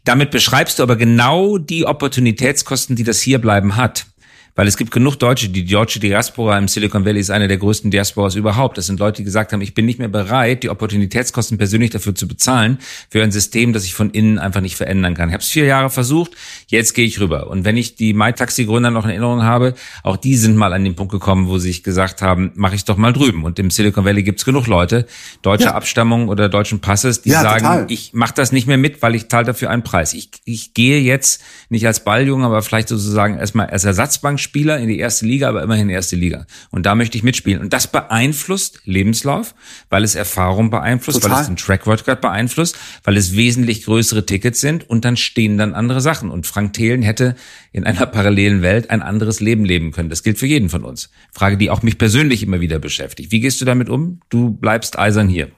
Damit 0.05 0.31
beschreibst 0.31 0.79
du 0.79 0.83
aber 0.83 0.97
genau 0.97 1.59
die 1.59 1.87
Opportunitätskosten, 1.87 2.97
die 2.97 3.05
das 3.05 3.21
Hierbleiben 3.21 3.77
hat. 3.77 4.07
Weil 4.55 4.69
es 4.69 4.77
gibt 4.77 4.91
genug 4.91 5.17
Deutsche, 5.17 5.49
die 5.49 5.65
deutsche 5.65 5.99
Diaspora 5.99 6.59
im 6.59 6.69
Silicon 6.69 7.07
Valley 7.07 7.21
ist 7.21 7.31
eine 7.31 7.49
der 7.49 7.57
größten 7.57 7.91
Diasporas 7.91 8.35
überhaupt. 8.35 8.77
Das 8.77 8.87
sind 8.87 9.01
Leute, 9.01 9.19
die 9.19 9.25
gesagt 9.25 9.53
haben, 9.53 9.63
ich 9.63 9.73
bin 9.73 9.87
nicht 9.87 9.99
mehr 9.99 10.09
bereit, 10.09 10.63
die 10.63 10.69
Opportunitätskosten 10.69 11.57
persönlich 11.57 11.91
dafür 11.91 12.15
zu 12.15 12.29
bezahlen, 12.29 12.79
für 13.09 13.23
ein 13.23 13.33
System, 13.33 13.73
das 13.73 13.85
ich 13.85 13.95
von 13.95 14.11
innen 14.11 14.39
einfach 14.39 14.61
nicht 14.61 14.77
verändern 14.77 15.15
kann. 15.15 15.31
Ich 15.31 15.33
habe 15.33 15.43
es 15.43 15.49
vier 15.49 15.65
Jahre 15.65 15.89
versucht, 15.89 16.33
jetzt 16.67 16.93
gehe 16.93 17.07
ich 17.07 17.19
rüber. 17.19 17.49
Und 17.49 17.65
wenn 17.65 17.79
ich 17.79 17.97
die 17.97 18.13
MyTaxi-Gründer 18.13 18.91
noch 18.91 19.05
in 19.05 19.11
Erinnerung 19.11 19.43
habe, 19.43 19.75
auch 20.03 20.19
die 20.19 20.37
sind 20.37 20.57
mal 20.57 20.75
an 20.75 20.85
den 20.85 20.97
Punkt 20.97 21.13
gekommen, 21.13 21.49
wo 21.49 21.57
sie 21.59 21.69
sich 21.69 21.83
gesagt 21.83 22.21
haben, 22.21 22.53
mache 22.55 22.75
ich 22.75 22.85
doch 22.85 22.99
mal 22.99 23.13
drüben. 23.15 23.45
Und 23.45 23.59
im 23.59 23.71
Silicon 23.71 24.05
Valley 24.05 24.23
gibt's 24.23 24.45
genug 24.45 24.67
Leute, 24.67 25.07
deutscher 25.41 25.67
ja. 25.67 25.75
Abstammung 25.75 26.29
oder 26.29 26.51
deutschen 26.51 26.81
Passes, 26.81 27.23
die 27.23 27.31
ja, 27.31 27.41
sagen, 27.41 27.65
total. 27.65 27.87
ich 27.89 28.13
mache 28.13 28.35
das 28.35 28.53
nicht 28.53 28.67
mehr 28.67 28.77
mit, 28.77 29.01
weil 29.01 29.15
ich 29.15 29.31
zahle 29.31 29.47
dafür 29.47 29.71
einen 29.71 29.83
Preis. 29.83 30.13
Ich, 30.13 30.31
ich 30.45 30.75
gehe 30.75 31.01
jetzt 31.01 31.43
nicht 31.71 31.87
als 31.87 32.05
Balljunge, 32.05 32.45
aber 32.45 32.61
vielleicht 32.61 32.89
sozusagen 32.89 33.39
erstmal 33.39 33.69
als 33.69 33.85
Ersatzbank 33.85 34.42
Spieler 34.43 34.79
in 34.79 34.89
die 34.89 34.99
erste 34.99 35.25
Liga, 35.25 35.49
aber 35.49 35.63
immerhin 35.63 35.89
erste 35.89 36.17
Liga. 36.17 36.47
Und 36.71 36.87
da 36.87 36.95
möchte 36.95 37.17
ich 37.17 37.23
mitspielen. 37.23 37.61
Und 37.61 37.73
das 37.73 37.87
beeinflusst 37.87 38.81
Lebenslauf, 38.85 39.55
weil 39.89 40.05
es 40.05 40.15
Erfahrung 40.15 40.71
beeinflusst, 40.71 41.23
Total. 41.23 41.37
weil 41.37 41.43
es 41.43 41.47
den 41.47 41.57
Track 41.57 41.87
Record 41.87 42.21
beeinflusst, 42.21 42.77
weil 43.05 43.17
es 43.17 43.37
wesentlich 43.37 43.85
größere 43.85 44.27
Tickets 44.27 44.61
sind 44.61 44.89
und 44.89 45.05
dann 45.05 45.17
stehen 45.17 45.57
dann 45.57 45.75
andere 45.75 46.01
Sachen. 46.01 46.31
Und 46.31 46.47
Frank 46.47 46.73
Thelen 46.75 47.03
hätte 47.03 47.37
in 47.73 47.85
einer 47.85 48.07
parallelen 48.07 48.63
Welt 48.63 48.91
ein 48.91 49.03
anderes 49.03 49.41
Leben 49.41 49.65
leben 49.65 49.93
können. 49.93 50.11
Das 50.11 50.23
gilt 50.23 50.39
für 50.39 50.47
jeden 50.47 50.69
von 50.69 50.85
uns. 50.85 51.11
Frage, 51.33 51.57
die 51.57 51.71
auch 51.71 51.83
mich 51.83 51.99
persönlich 51.99 52.43
immer 52.43 52.61
wieder 52.61 52.79
beschäftigt. 52.79 53.33
Wie 53.33 53.41
gehst 53.41 53.61
du 53.61 53.65
damit 53.65 53.89
um? 53.89 54.21
Du 54.29 54.51
bleibst 54.51 54.99
eisern 54.99 55.29
hier. 55.29 55.51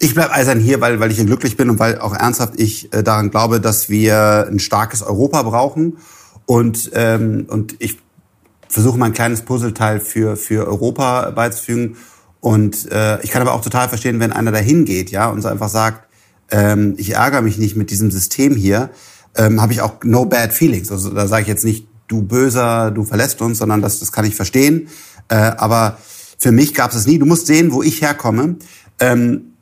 Ich 0.00 0.14
bleib 0.14 0.30
eisern 0.30 0.60
hier, 0.60 0.80
weil, 0.80 1.00
weil 1.00 1.10
ich 1.10 1.16
hier 1.16 1.26
glücklich 1.26 1.56
bin 1.56 1.70
und 1.70 1.78
weil 1.78 1.98
auch 1.98 2.14
ernsthaft 2.14 2.54
ich 2.58 2.92
äh, 2.92 3.02
daran 3.02 3.30
glaube, 3.30 3.60
dass 3.60 3.88
wir 3.88 4.46
ein 4.50 4.58
starkes 4.58 5.02
Europa 5.02 5.42
brauchen. 5.42 5.98
Und, 6.46 6.90
ähm, 6.94 7.46
und 7.48 7.76
ich 7.78 7.98
versuche 8.74 8.98
mein 8.98 9.12
kleines 9.12 9.42
Puzzleteil 9.42 10.00
für, 10.00 10.36
für 10.36 10.66
Europa 10.66 11.30
beizufügen. 11.30 11.96
Und 12.40 12.90
äh, 12.90 13.22
ich 13.22 13.30
kann 13.30 13.40
aber 13.40 13.54
auch 13.54 13.62
total 13.62 13.88
verstehen, 13.88 14.18
wenn 14.18 14.32
einer 14.32 14.50
dahin 14.50 14.84
geht, 14.84 15.10
ja, 15.10 15.28
und 15.30 15.40
so 15.40 15.48
einfach 15.48 15.68
sagt, 15.68 16.08
ähm, 16.50 16.94
ich 16.98 17.12
ärgere 17.14 17.40
mich 17.40 17.56
nicht 17.56 17.76
mit 17.76 17.90
diesem 17.90 18.10
System 18.10 18.56
hier, 18.56 18.90
ähm, 19.36 19.62
habe 19.62 19.72
ich 19.72 19.80
auch 19.80 20.02
no 20.02 20.26
bad 20.26 20.52
feelings. 20.52 20.90
Also 20.90 21.10
da 21.10 21.28
sage 21.28 21.42
ich 21.42 21.48
jetzt 21.48 21.64
nicht, 21.64 21.86
du 22.08 22.22
böser, 22.22 22.90
du 22.90 23.04
verlässt 23.04 23.40
uns, 23.40 23.58
sondern 23.58 23.80
das, 23.80 24.00
das 24.00 24.10
kann 24.10 24.24
ich 24.24 24.34
verstehen. 24.34 24.88
Äh, 25.28 25.36
aber 25.36 25.98
für 26.38 26.50
mich 26.50 26.74
gab 26.74 26.92
es 26.92 27.06
nie. 27.06 27.18
Du 27.18 27.26
musst 27.26 27.46
sehen, 27.46 27.72
wo 27.72 27.82
ich 27.82 28.02
herkomme. 28.02 28.56
Ähm, 28.98 29.53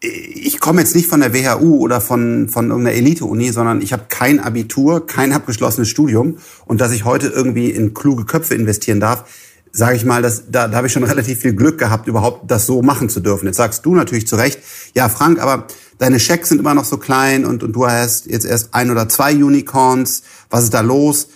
ich 0.00 0.60
komme 0.60 0.80
jetzt 0.80 0.94
nicht 0.94 1.08
von 1.08 1.20
der 1.20 1.34
WHU 1.34 1.78
oder 1.78 2.00
von, 2.00 2.48
von 2.48 2.70
irgendeiner 2.70 2.96
Elite-Uni, 2.96 3.50
sondern 3.50 3.82
ich 3.82 3.92
habe 3.92 4.04
kein 4.08 4.38
Abitur, 4.38 5.06
kein 5.06 5.32
abgeschlossenes 5.32 5.88
Studium. 5.88 6.38
Und 6.66 6.80
dass 6.80 6.92
ich 6.92 7.04
heute 7.04 7.28
irgendwie 7.28 7.70
in 7.70 7.94
kluge 7.94 8.24
Köpfe 8.24 8.54
investieren 8.54 9.00
darf, 9.00 9.24
sage 9.72 9.96
ich 9.96 10.04
mal, 10.04 10.22
das, 10.22 10.44
da, 10.50 10.68
da 10.68 10.76
habe 10.76 10.86
ich 10.86 10.92
schon 10.92 11.04
relativ 11.04 11.40
viel 11.40 11.52
Glück 11.52 11.78
gehabt, 11.78 12.06
überhaupt 12.06 12.50
das 12.50 12.66
so 12.66 12.80
machen 12.80 13.08
zu 13.08 13.20
dürfen. 13.20 13.46
Jetzt 13.46 13.56
sagst 13.56 13.84
du 13.84 13.94
natürlich 13.94 14.26
zu 14.26 14.36
Recht, 14.36 14.60
ja 14.94 15.08
Frank, 15.08 15.40
aber 15.40 15.66
deine 15.98 16.20
Schecks 16.20 16.48
sind 16.48 16.58
immer 16.58 16.74
noch 16.74 16.84
so 16.84 16.96
klein 16.96 17.44
und, 17.44 17.62
und 17.62 17.72
du 17.72 17.86
hast 17.86 18.26
jetzt 18.26 18.46
erst 18.46 18.74
ein 18.74 18.90
oder 18.90 19.08
zwei 19.08 19.34
Unicorns. 19.34 20.22
Was 20.48 20.64
ist 20.64 20.74
da 20.74 20.80
los? 20.80 21.28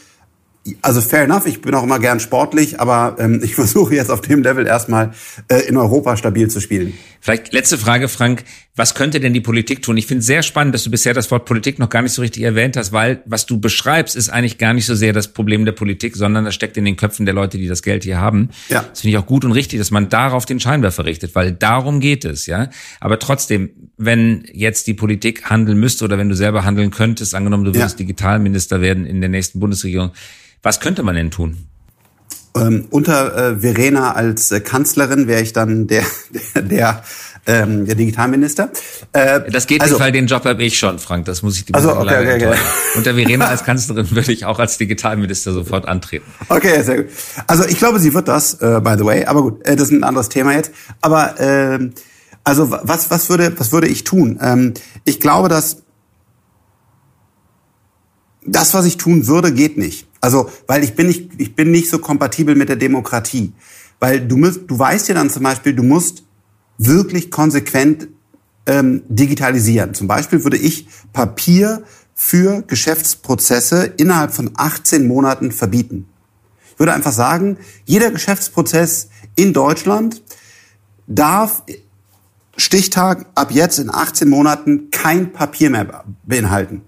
Also 0.81 1.01
fair 1.01 1.25
enough, 1.25 1.46
ich 1.46 1.61
bin 1.61 1.75
auch 1.75 1.83
immer 1.83 1.98
gern 1.98 2.20
sportlich, 2.20 2.79
aber 2.81 3.16
ähm, 3.18 3.40
ich 3.42 3.55
versuche 3.57 3.94
jetzt 3.94 4.11
auf 4.11 4.20
dem 4.20 4.42
Level 4.42 4.66
erstmal 4.66 5.12
äh, 5.48 5.61
in 5.66 5.77
Europa 5.77 6.16
stabil 6.16 6.48
zu 6.48 6.61
spielen. 6.61 6.94
Vielleicht 7.20 7.53
letzte 7.53 7.79
Frage, 7.79 8.09
Frank. 8.09 8.44
Was 8.75 8.94
könnte 8.94 9.20
denn 9.20 9.35
die 9.35 9.40
Politik 9.40 9.83
tun? 9.83 9.98
Ich 9.98 10.07
finde 10.07 10.20
es 10.20 10.27
sehr 10.27 10.42
spannend, 10.42 10.75
dass 10.75 10.83
du 10.83 10.90
bisher 10.90 11.12
das 11.12 11.31
Wort 11.31 11.44
Politik 11.44 11.79
noch 11.79 11.90
gar 11.90 12.01
nicht 12.01 12.12
so 12.12 12.22
richtig 12.22 12.42
erwähnt 12.42 12.77
hast, 12.77 12.90
weil 12.90 13.22
was 13.27 13.44
du 13.44 13.61
beschreibst, 13.61 14.16
ist 14.16 14.31
eigentlich 14.31 14.57
gar 14.57 14.72
nicht 14.72 14.87
so 14.87 14.94
sehr 14.94 15.12
das 15.12 15.29
Problem 15.29 15.66
der 15.66 15.72
Politik, 15.72 16.16
sondern 16.16 16.46
das 16.46 16.55
steckt 16.55 16.79
in 16.79 16.87
den 16.87 16.96
Köpfen 16.96 17.27
der 17.27 17.35
Leute, 17.35 17.59
die 17.59 17.68
das 17.68 17.83
Geld 17.83 18.03
hier 18.05 18.18
haben. 18.18 18.48
Ja. 18.70 18.87
Das 18.88 19.03
finde 19.03 19.16
ich 19.16 19.22
auch 19.22 19.27
gut 19.27 19.44
und 19.44 19.53
richtig, 19.53 19.79
dass 19.79 19.90
man 19.90 20.09
darauf 20.09 20.46
den 20.46 20.59
Scheinwerfer 20.59 21.05
richtet, 21.05 21.35
weil 21.35 21.53
darum 21.53 22.01
geht 22.01 22.25
es, 22.25 22.46
ja. 22.46 22.70
Aber 22.98 23.18
trotzdem, 23.18 23.70
wenn 23.98 24.44
jetzt 24.51 24.87
die 24.87 24.94
Politik 24.94 25.51
handeln 25.51 25.79
müsste 25.79 26.05
oder 26.07 26.16
wenn 26.16 26.31
du 26.31 26.35
selber 26.35 26.64
handeln 26.64 26.90
könntest, 26.90 27.35
angenommen, 27.35 27.64
du 27.64 27.75
würdest 27.75 27.96
ja. 27.96 28.07
Digitalminister 28.07 28.81
werden 28.81 29.05
in 29.05 29.20
der 29.20 29.29
nächsten 29.29 29.61
Bundesregierung, 29.61 30.12
was 30.62 30.81
könnte 30.81 31.03
man 31.03 31.14
denn 31.14 31.31
tun? 31.31 31.66
Ähm, 32.55 32.87
unter 32.90 33.53
äh, 33.53 33.61
Verena 33.61 34.12
als 34.12 34.51
äh, 34.51 34.61
Kanzlerin 34.61 35.27
wäre 35.27 35.40
ich 35.40 35.53
dann 35.53 35.87
der, 35.87 36.05
der, 36.55 36.62
der, 36.62 37.03
ähm, 37.46 37.87
der 37.87 37.94
Digitalminister. 37.94 38.70
Äh, 39.12 39.51
das 39.51 39.66
geht 39.66 39.81
also, 39.81 39.94
nicht, 39.94 40.03
weil 40.03 40.12
den 40.12 40.27
Job 40.27 40.44
habe 40.44 40.62
ich 40.62 40.79
schon, 40.79 40.98
Frank. 40.98 41.25
Das 41.25 41.42
muss 41.42 41.57
ich 41.57 41.64
dir 41.64 41.75
also, 41.75 41.96
okay, 41.96 42.18
okay, 42.20 42.46
okay. 42.46 42.59
Unter 42.94 43.14
Verena 43.14 43.46
als 43.46 43.64
Kanzlerin 43.64 44.11
würde 44.11 44.33
ich 44.33 44.44
auch 44.44 44.59
als 44.59 44.77
Digitalminister 44.77 45.53
sofort 45.53 45.88
antreten. 45.88 46.27
Okay, 46.48 46.83
sehr 46.83 47.05
gut. 47.05 47.12
Also 47.46 47.64
ich 47.64 47.79
glaube, 47.79 47.98
sie 48.01 48.12
wird 48.12 48.29
das, 48.29 48.55
äh, 48.55 48.81
by 48.83 48.96
the 48.98 49.05
way. 49.05 49.25
Aber 49.25 49.42
gut, 49.42 49.66
äh, 49.66 49.75
das 49.75 49.88
ist 49.88 49.92
ein 49.92 50.05
anderes 50.05 50.29
Thema 50.29 50.53
jetzt. 50.53 50.72
Aber 51.01 51.40
äh, 51.40 51.90
also 52.44 52.70
was, 52.70 53.11
was 53.11 53.31
würde, 53.31 53.59
was 53.59 53.72
würde 53.72 53.88
ich 53.88 54.05
tun? 54.05 54.38
Ähm, 54.42 54.75
ich 55.05 55.20
glaube, 55.20 55.48
dass 55.48 55.79
das, 58.44 58.75
was 58.75 58.85
ich 58.85 58.98
tun 58.98 59.27
würde, 59.27 59.53
geht 59.53 59.79
nicht. 59.79 60.07
Also, 60.22 60.48
weil 60.68 60.85
ich 60.85 60.94
bin 60.94 61.08
nicht, 61.08 61.32
ich 61.38 61.54
bin 61.54 61.72
nicht 61.72 61.90
so 61.90 61.98
kompatibel 61.98 62.54
mit 62.54 62.68
der 62.68 62.76
Demokratie. 62.76 63.52
Weil 63.98 64.20
du 64.26 64.37
musst, 64.37 64.61
du 64.68 64.78
weißt 64.78 65.08
ja 65.08 65.14
dann 65.14 65.28
zum 65.28 65.42
Beispiel, 65.42 65.74
du 65.74 65.82
musst 65.82 66.22
wirklich 66.78 67.30
konsequent 67.30 68.08
ähm, 68.66 69.02
digitalisieren. 69.08 69.94
Zum 69.94 70.06
Beispiel 70.06 70.44
würde 70.44 70.56
ich 70.56 70.87
Papier 71.12 71.82
für 72.14 72.62
Geschäftsprozesse 72.62 73.94
innerhalb 73.96 74.32
von 74.32 74.52
18 74.54 75.08
Monaten 75.08 75.50
verbieten. 75.50 76.06
Ich 76.72 76.78
würde 76.78 76.94
einfach 76.94 77.12
sagen, 77.12 77.58
jeder 77.85 78.12
Geschäftsprozess 78.12 79.08
in 79.35 79.52
Deutschland 79.52 80.22
darf 81.08 81.64
Stichtag 82.56 83.26
ab 83.35 83.50
jetzt 83.50 83.80
in 83.80 83.92
18 83.92 84.28
Monaten 84.28 84.90
kein 84.90 85.32
Papier 85.32 85.70
mehr 85.70 86.04
beinhalten. 86.24 86.82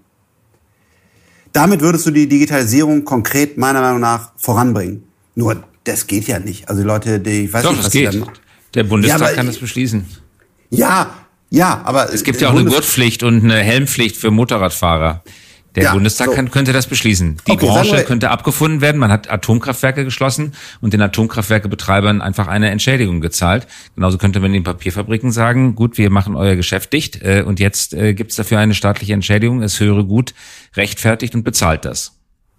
Damit 1.55 1.79
würdest 1.79 2.05
du 2.05 2.11
die 2.11 2.27
Digitalisierung 2.27 3.05
konkret 3.05 3.57
meiner 3.57 3.79
Meinung 3.79 4.01
nach 4.01 4.33
voranbringen. 4.35 5.03
Nur, 5.35 5.63
das 5.85 6.05
geht 6.05 6.27
ja 6.27 6.37
nicht. 6.37 6.67
Also 6.67 6.81
die 6.81 6.87
Leute, 6.87 7.21
die, 7.21 7.45
ich 7.45 7.53
weiß 7.53 7.63
Doch, 7.63 7.69
nicht, 7.69 7.77
was 7.77 7.85
das 7.85 7.93
geht. 7.93 8.23
Der 8.73 8.83
Bundestag 8.83 9.29
ja, 9.29 9.35
kann 9.35 9.47
das 9.47 9.57
beschließen. 9.57 10.05
Ja, 10.69 11.11
ja, 11.49 11.81
aber 11.85 12.13
es 12.13 12.25
gibt 12.25 12.41
ja 12.41 12.49
auch 12.49 12.55
eine 12.55 12.65
Gurtpflicht 12.65 13.23
und 13.23 13.41
eine 13.41 13.55
Helmpflicht 13.55 14.17
für 14.17 14.31
Motorradfahrer. 14.31 15.23
Der 15.75 15.83
ja, 15.83 15.93
Bundestag 15.93 16.27
so. 16.27 16.33
kann, 16.33 16.51
könnte 16.51 16.71
das 16.71 16.87
beschließen. 16.87 17.37
Die 17.47 17.51
okay, 17.51 17.65
Branche 17.65 18.03
könnte 18.03 18.31
abgefunden 18.31 18.81
werden. 18.81 18.97
Man 18.97 19.11
hat 19.11 19.29
Atomkraftwerke 19.29 20.05
geschlossen 20.05 20.53
und 20.81 20.93
den 20.93 21.01
Atomkraftwerkebetreibern 21.01 22.21
einfach 22.21 22.47
eine 22.47 22.69
Entschädigung 22.69 23.19
gezahlt. 23.19 23.67
Genauso 23.95 24.17
könnte 24.17 24.39
man 24.39 24.53
den 24.53 24.63
Papierfabriken 24.63 25.31
sagen, 25.31 25.75
gut, 25.75 25.97
wir 25.97 26.09
machen 26.09 26.35
euer 26.35 26.55
Geschäft 26.55 26.93
dicht 26.93 27.21
äh, 27.21 27.43
und 27.45 27.59
jetzt 27.59 27.93
äh, 27.93 28.13
gibt 28.13 28.31
es 28.31 28.37
dafür 28.37 28.59
eine 28.59 28.73
staatliche 28.73 29.13
Entschädigung. 29.13 29.61
Es 29.61 29.79
höre 29.79 30.03
gut, 30.03 30.33
rechtfertigt 30.75 31.35
und 31.35 31.43
bezahlt 31.43 31.85
das. 31.85 32.13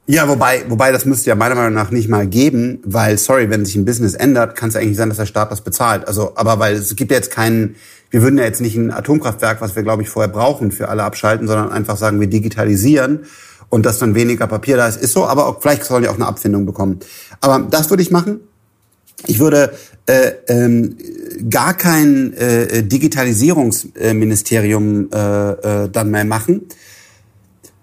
Ja, 0.09 0.29
wobei, 0.29 0.65
wobei 0.69 0.93
das 0.93 1.05
müsste 1.05 1.31
ja 1.31 1.35
meiner 1.35 1.57
Meinung 1.57 1.75
nach 1.75 1.91
nicht 1.91 2.09
mal 2.09 2.29
geben, 2.29 2.79
weil, 2.85 3.19
sorry, 3.19 3.51
wenn 3.51 3.65
sich 3.65 3.75
ein 3.75 3.85
Business 3.85 4.15
ändert, 4.15 4.55
kann 4.55 4.69
es 4.69 4.77
eigentlich 4.77 4.97
sein, 4.97 5.09
dass 5.09 5.19
der 5.19 5.27
Staat 5.27 5.51
das 5.51 5.63
bezahlt. 5.63 6.07
Also, 6.07 6.37
aber 6.37 6.61
weil 6.61 6.75
es 6.75 6.95
gibt 6.95 7.11
ja 7.11 7.17
jetzt 7.17 7.33
keinen, 7.33 7.75
wir 8.11 8.23
würden 8.23 8.39
ja 8.39 8.45
jetzt 8.45 8.61
nicht 8.61 8.77
ein 8.77 8.93
Atomkraftwerk, 8.93 9.61
was 9.61 9.77
wir, 9.77 9.83
glaube 9.83 10.03
ich, 10.03 10.09
vorher 10.09 10.33
brauchen, 10.33 10.73
für 10.73 10.89
alle 10.89 11.03
abschalten, 11.03 11.47
sondern 11.47 11.71
einfach 11.71 11.97
sagen, 11.97 12.21
wir 12.21 12.29
digitalisieren 12.29 13.21
und 13.69 13.85
dass 13.85 13.99
dann 13.99 14.15
weniger 14.15 14.47
Papier 14.47 14.77
da 14.77 14.87
ist, 14.87 15.03
ist 15.03 15.13
so, 15.13 15.27
aber 15.27 15.47
auch, 15.47 15.61
vielleicht 15.61 15.85
sollen 15.85 16.03
die 16.03 16.09
auch 16.09 16.15
eine 16.15 16.27
Abfindung 16.27 16.67
bekommen. 16.67 17.01
Aber 17.41 17.67
das 17.69 17.91
würde 17.91 18.03
ich 18.03 18.11
machen. 18.11 18.41
Ich 19.27 19.39
würde 19.39 19.73
äh, 20.07 20.33
ähm, 20.49 20.97
gar 21.51 21.75
kein 21.75 22.33
äh, 22.35 22.83
Digitalisierungsministerium 22.83 25.11
äh, 25.13 25.51
äh, 25.51 25.89
dann 25.91 26.11
mehr 26.11 26.25
machen, 26.25 26.63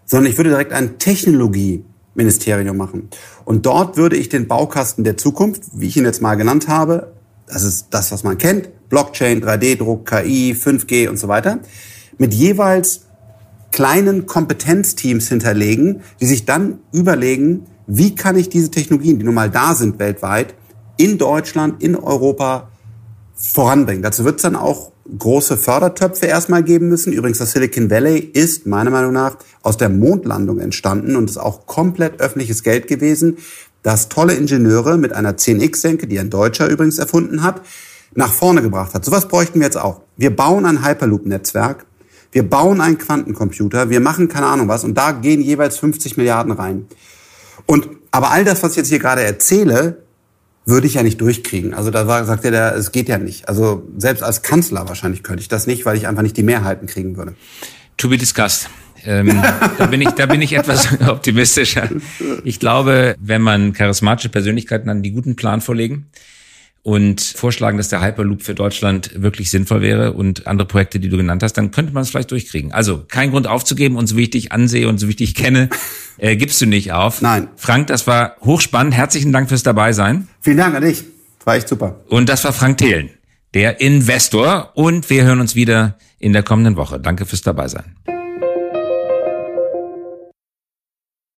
sondern 0.06 0.32
ich 0.32 0.38
würde 0.38 0.50
direkt 0.52 0.74
ein 0.74 1.00
Technologie 1.00 1.84
Ministerium 2.16 2.78
machen. 2.78 3.10
Und 3.46 3.66
dort 3.66 3.98
würde 3.98 4.16
ich 4.16 4.30
den 4.30 4.48
Baukasten 4.48 5.04
der 5.04 5.18
Zukunft, 5.18 5.64
wie 5.74 5.88
ich 5.88 5.98
ihn 5.98 6.06
jetzt 6.06 6.22
mal 6.22 6.36
genannt 6.36 6.68
habe, 6.68 7.12
das 7.47 7.63
ist 7.63 7.88
das, 7.91 8.12
was 8.12 8.23
man 8.23 8.38
kennt, 8.38 8.69
Blockchain, 8.89 9.43
3D-Druck, 9.43 10.06
KI, 10.06 10.53
5G 10.53 11.10
und 11.10 11.17
so 11.17 11.27
weiter, 11.27 11.60
mit 12.17 12.34
jeweils 12.34 13.01
kleinen 13.71 14.25
Kompetenzteams 14.27 15.29
hinterlegen, 15.29 16.01
die 16.21 16.27
sich 16.27 16.45
dann 16.45 16.79
überlegen, 16.91 17.65
wie 17.88 18.15
kann 18.15 18.38
ich 18.38 18.49
diese 18.49 18.71
Technologien, 18.71 19.19
die 19.19 19.25
nun 19.25 19.34
mal 19.34 19.49
da 19.49 19.73
sind 19.73 19.99
weltweit, 19.99 20.53
in 20.97 21.17
Deutschland, 21.17 21.82
in 21.82 21.95
Europa 21.95 22.69
voranbringen. 23.36 24.03
Dazu 24.03 24.25
wird 24.25 24.38
es 24.38 24.43
dann 24.43 24.56
auch 24.56 24.91
große 25.17 25.58
Fördertöpfe 25.58 26.27
erstmal 26.27 26.63
geben 26.63 26.88
müssen. 26.88 27.12
Übrigens, 27.12 27.39
das 27.39 27.51
Silicon 27.51 27.89
Valley 27.89 28.19
ist 28.19 28.65
meiner 28.65 28.89
Meinung 28.89 29.12
nach 29.12 29.38
aus 29.62 29.77
der 29.77 29.89
Mondlandung 29.89 30.60
entstanden 30.60 31.15
und 31.15 31.29
ist 31.29 31.38
auch 31.38 31.65
komplett 31.65 32.21
öffentliches 32.21 32.63
Geld 32.63 32.88
gewesen, 32.88 33.38
das 33.84 34.10
tolle 34.10 34.34
Ingenieure 34.34 34.98
mit 34.98 35.13
einer 35.13 35.34
10X-Senke, 35.34 36.08
die 36.08 36.19
ein 36.19 36.30
Deutscher 36.30 36.69
übrigens 36.69 36.98
erfunden 36.98 37.43
hat, 37.43 37.62
nach 38.15 38.32
vorne 38.32 38.62
gebracht 38.62 38.93
hat. 38.93 39.06
Sowas 39.06 39.28
bräuchten 39.28 39.60
wir 39.60 39.65
jetzt 39.65 39.78
auch. 39.78 40.02
Wir 40.17 40.36
bauen 40.36 40.65
ein 40.65 40.86
Hyperloop-Netzwerk, 40.86 41.86
wir 42.32 42.50
bauen 42.50 42.82
einen 42.82 42.98
Quantencomputer, 42.98 43.89
wir 43.89 44.00
machen 44.00 44.28
keine 44.28 44.48
Ahnung 44.48 44.67
was 44.67 44.84
und 44.84 44.96
da 44.96 45.12
gehen 45.12 45.41
jeweils 45.41 45.78
50 45.78 46.17
Milliarden 46.17 46.54
rein. 46.54 46.88
Und 47.65 47.89
aber 48.12 48.32
all 48.32 48.46
das, 48.46 48.63
was 48.63 48.72
ich 48.72 48.78
jetzt 48.78 48.89
hier 48.89 49.00
gerade 49.00 49.24
erzähle, 49.24 50.04
würde 50.65 50.88
ich 50.88 50.93
ja 50.93 51.04
nicht 51.04 51.19
durchkriegen. 51.19 51.74
Also 51.74 51.91
da 51.91 52.08
war, 52.08 52.24
sagte 52.26 52.52
der, 52.52 52.76
es 52.76 52.91
geht 52.91 53.10
ja 53.10 53.17
nicht. 53.17 53.50
Also 53.50 53.84
selbst 53.98 54.24
als 54.24 54.43
Kanzler 54.43 54.88
wahrscheinlich 54.88 55.24
könnte 55.24 55.41
ich 55.41 55.50
das 55.50 55.67
nicht, 55.67 55.86
weil 55.86 55.98
ich 55.98 56.08
einfach 56.08 56.22
nicht 56.22 56.38
die 56.38 56.43
Mehrheiten 56.43 56.88
kriegen 56.88 57.17
würde. 57.17 57.36
To 57.98 58.08
be 58.08 58.17
discussed. 58.17 58.69
Ähm, 59.06 59.42
da 59.78 59.86
bin 59.88 60.02
ich, 60.02 60.10
da 60.10 60.26
bin 60.26 60.42
ich 60.42 60.54
etwas 60.54 61.02
optimistischer. 61.08 61.89
Ich 62.44 62.60
glaube, 62.60 63.16
wenn 63.20 63.42
man 63.42 63.74
charismatische 63.74 64.30
Persönlichkeiten 64.30 64.89
an 64.89 65.02
die 65.04 65.12
guten 65.12 65.36
Plan 65.36 65.62
vorlegen, 65.62 66.08
und 66.84 67.22
vorschlagen, 67.22 67.78
dass 67.78 67.88
der 67.88 68.02
Hyperloop 68.02 68.44
für 68.44 68.54
Deutschland 68.54 69.12
wirklich 69.16 69.50
sinnvoll 69.50 69.82
wäre 69.82 70.12
und 70.12 70.48
andere 70.48 70.68
Projekte, 70.68 71.00
die 71.00 71.08
du 71.08 71.16
genannt 71.16 71.42
hast, 71.42 71.54
dann 71.54 71.72
könnte 71.72 71.94
man 71.94 72.04
es 72.04 72.10
vielleicht 72.10 72.30
durchkriegen. 72.32 72.74
Also 72.74 73.06
kein 73.08 73.32
Grund 73.32 73.48
aufzugeben 73.48 73.96
und 73.96 74.08
so 74.08 74.18
wie 74.18 74.24
ich 74.24 74.32
dich 74.32 74.52
ansehe 74.52 74.89
und 74.89 75.00
so 75.00 75.08
wie 75.08 75.12
ich 75.12 75.16
dich 75.16 75.34
kenne, 75.34 75.70
äh, 76.18 76.36
gibst 76.36 76.62
du 76.62 76.66
nicht 76.66 76.92
auf. 76.92 77.22
Nein. 77.22 77.48
Frank, 77.56 77.88
das 77.88 78.06
war 78.06 78.36
hochspannend. 78.42 78.94
Herzlichen 78.94 79.32
Dank 79.32 79.48
fürs 79.48 79.63
Dabeisein. 79.63 80.28
Vielen 80.42 80.58
Dank 80.58 80.76
an 80.76 80.84
dich. 80.84 81.06
War 81.46 81.56
echt 81.56 81.70
super. 81.70 82.02
Und 82.10 82.28
das 82.28 82.44
war 82.44 82.52
Frank 82.52 82.78
Thelen, 82.78 83.10
der 83.54 83.80
Investor. 83.80 84.72
Und 84.76 85.10
wir 85.10 85.24
hören 85.24 85.39
uns 85.39 85.56
wieder 85.56 85.98
in 86.20 86.34
der 86.34 86.44
kommenden 86.44 86.76
Woche. 86.76 87.00
Danke 87.00 87.26
fürs 87.26 87.42
Dabeisein. 87.42 87.96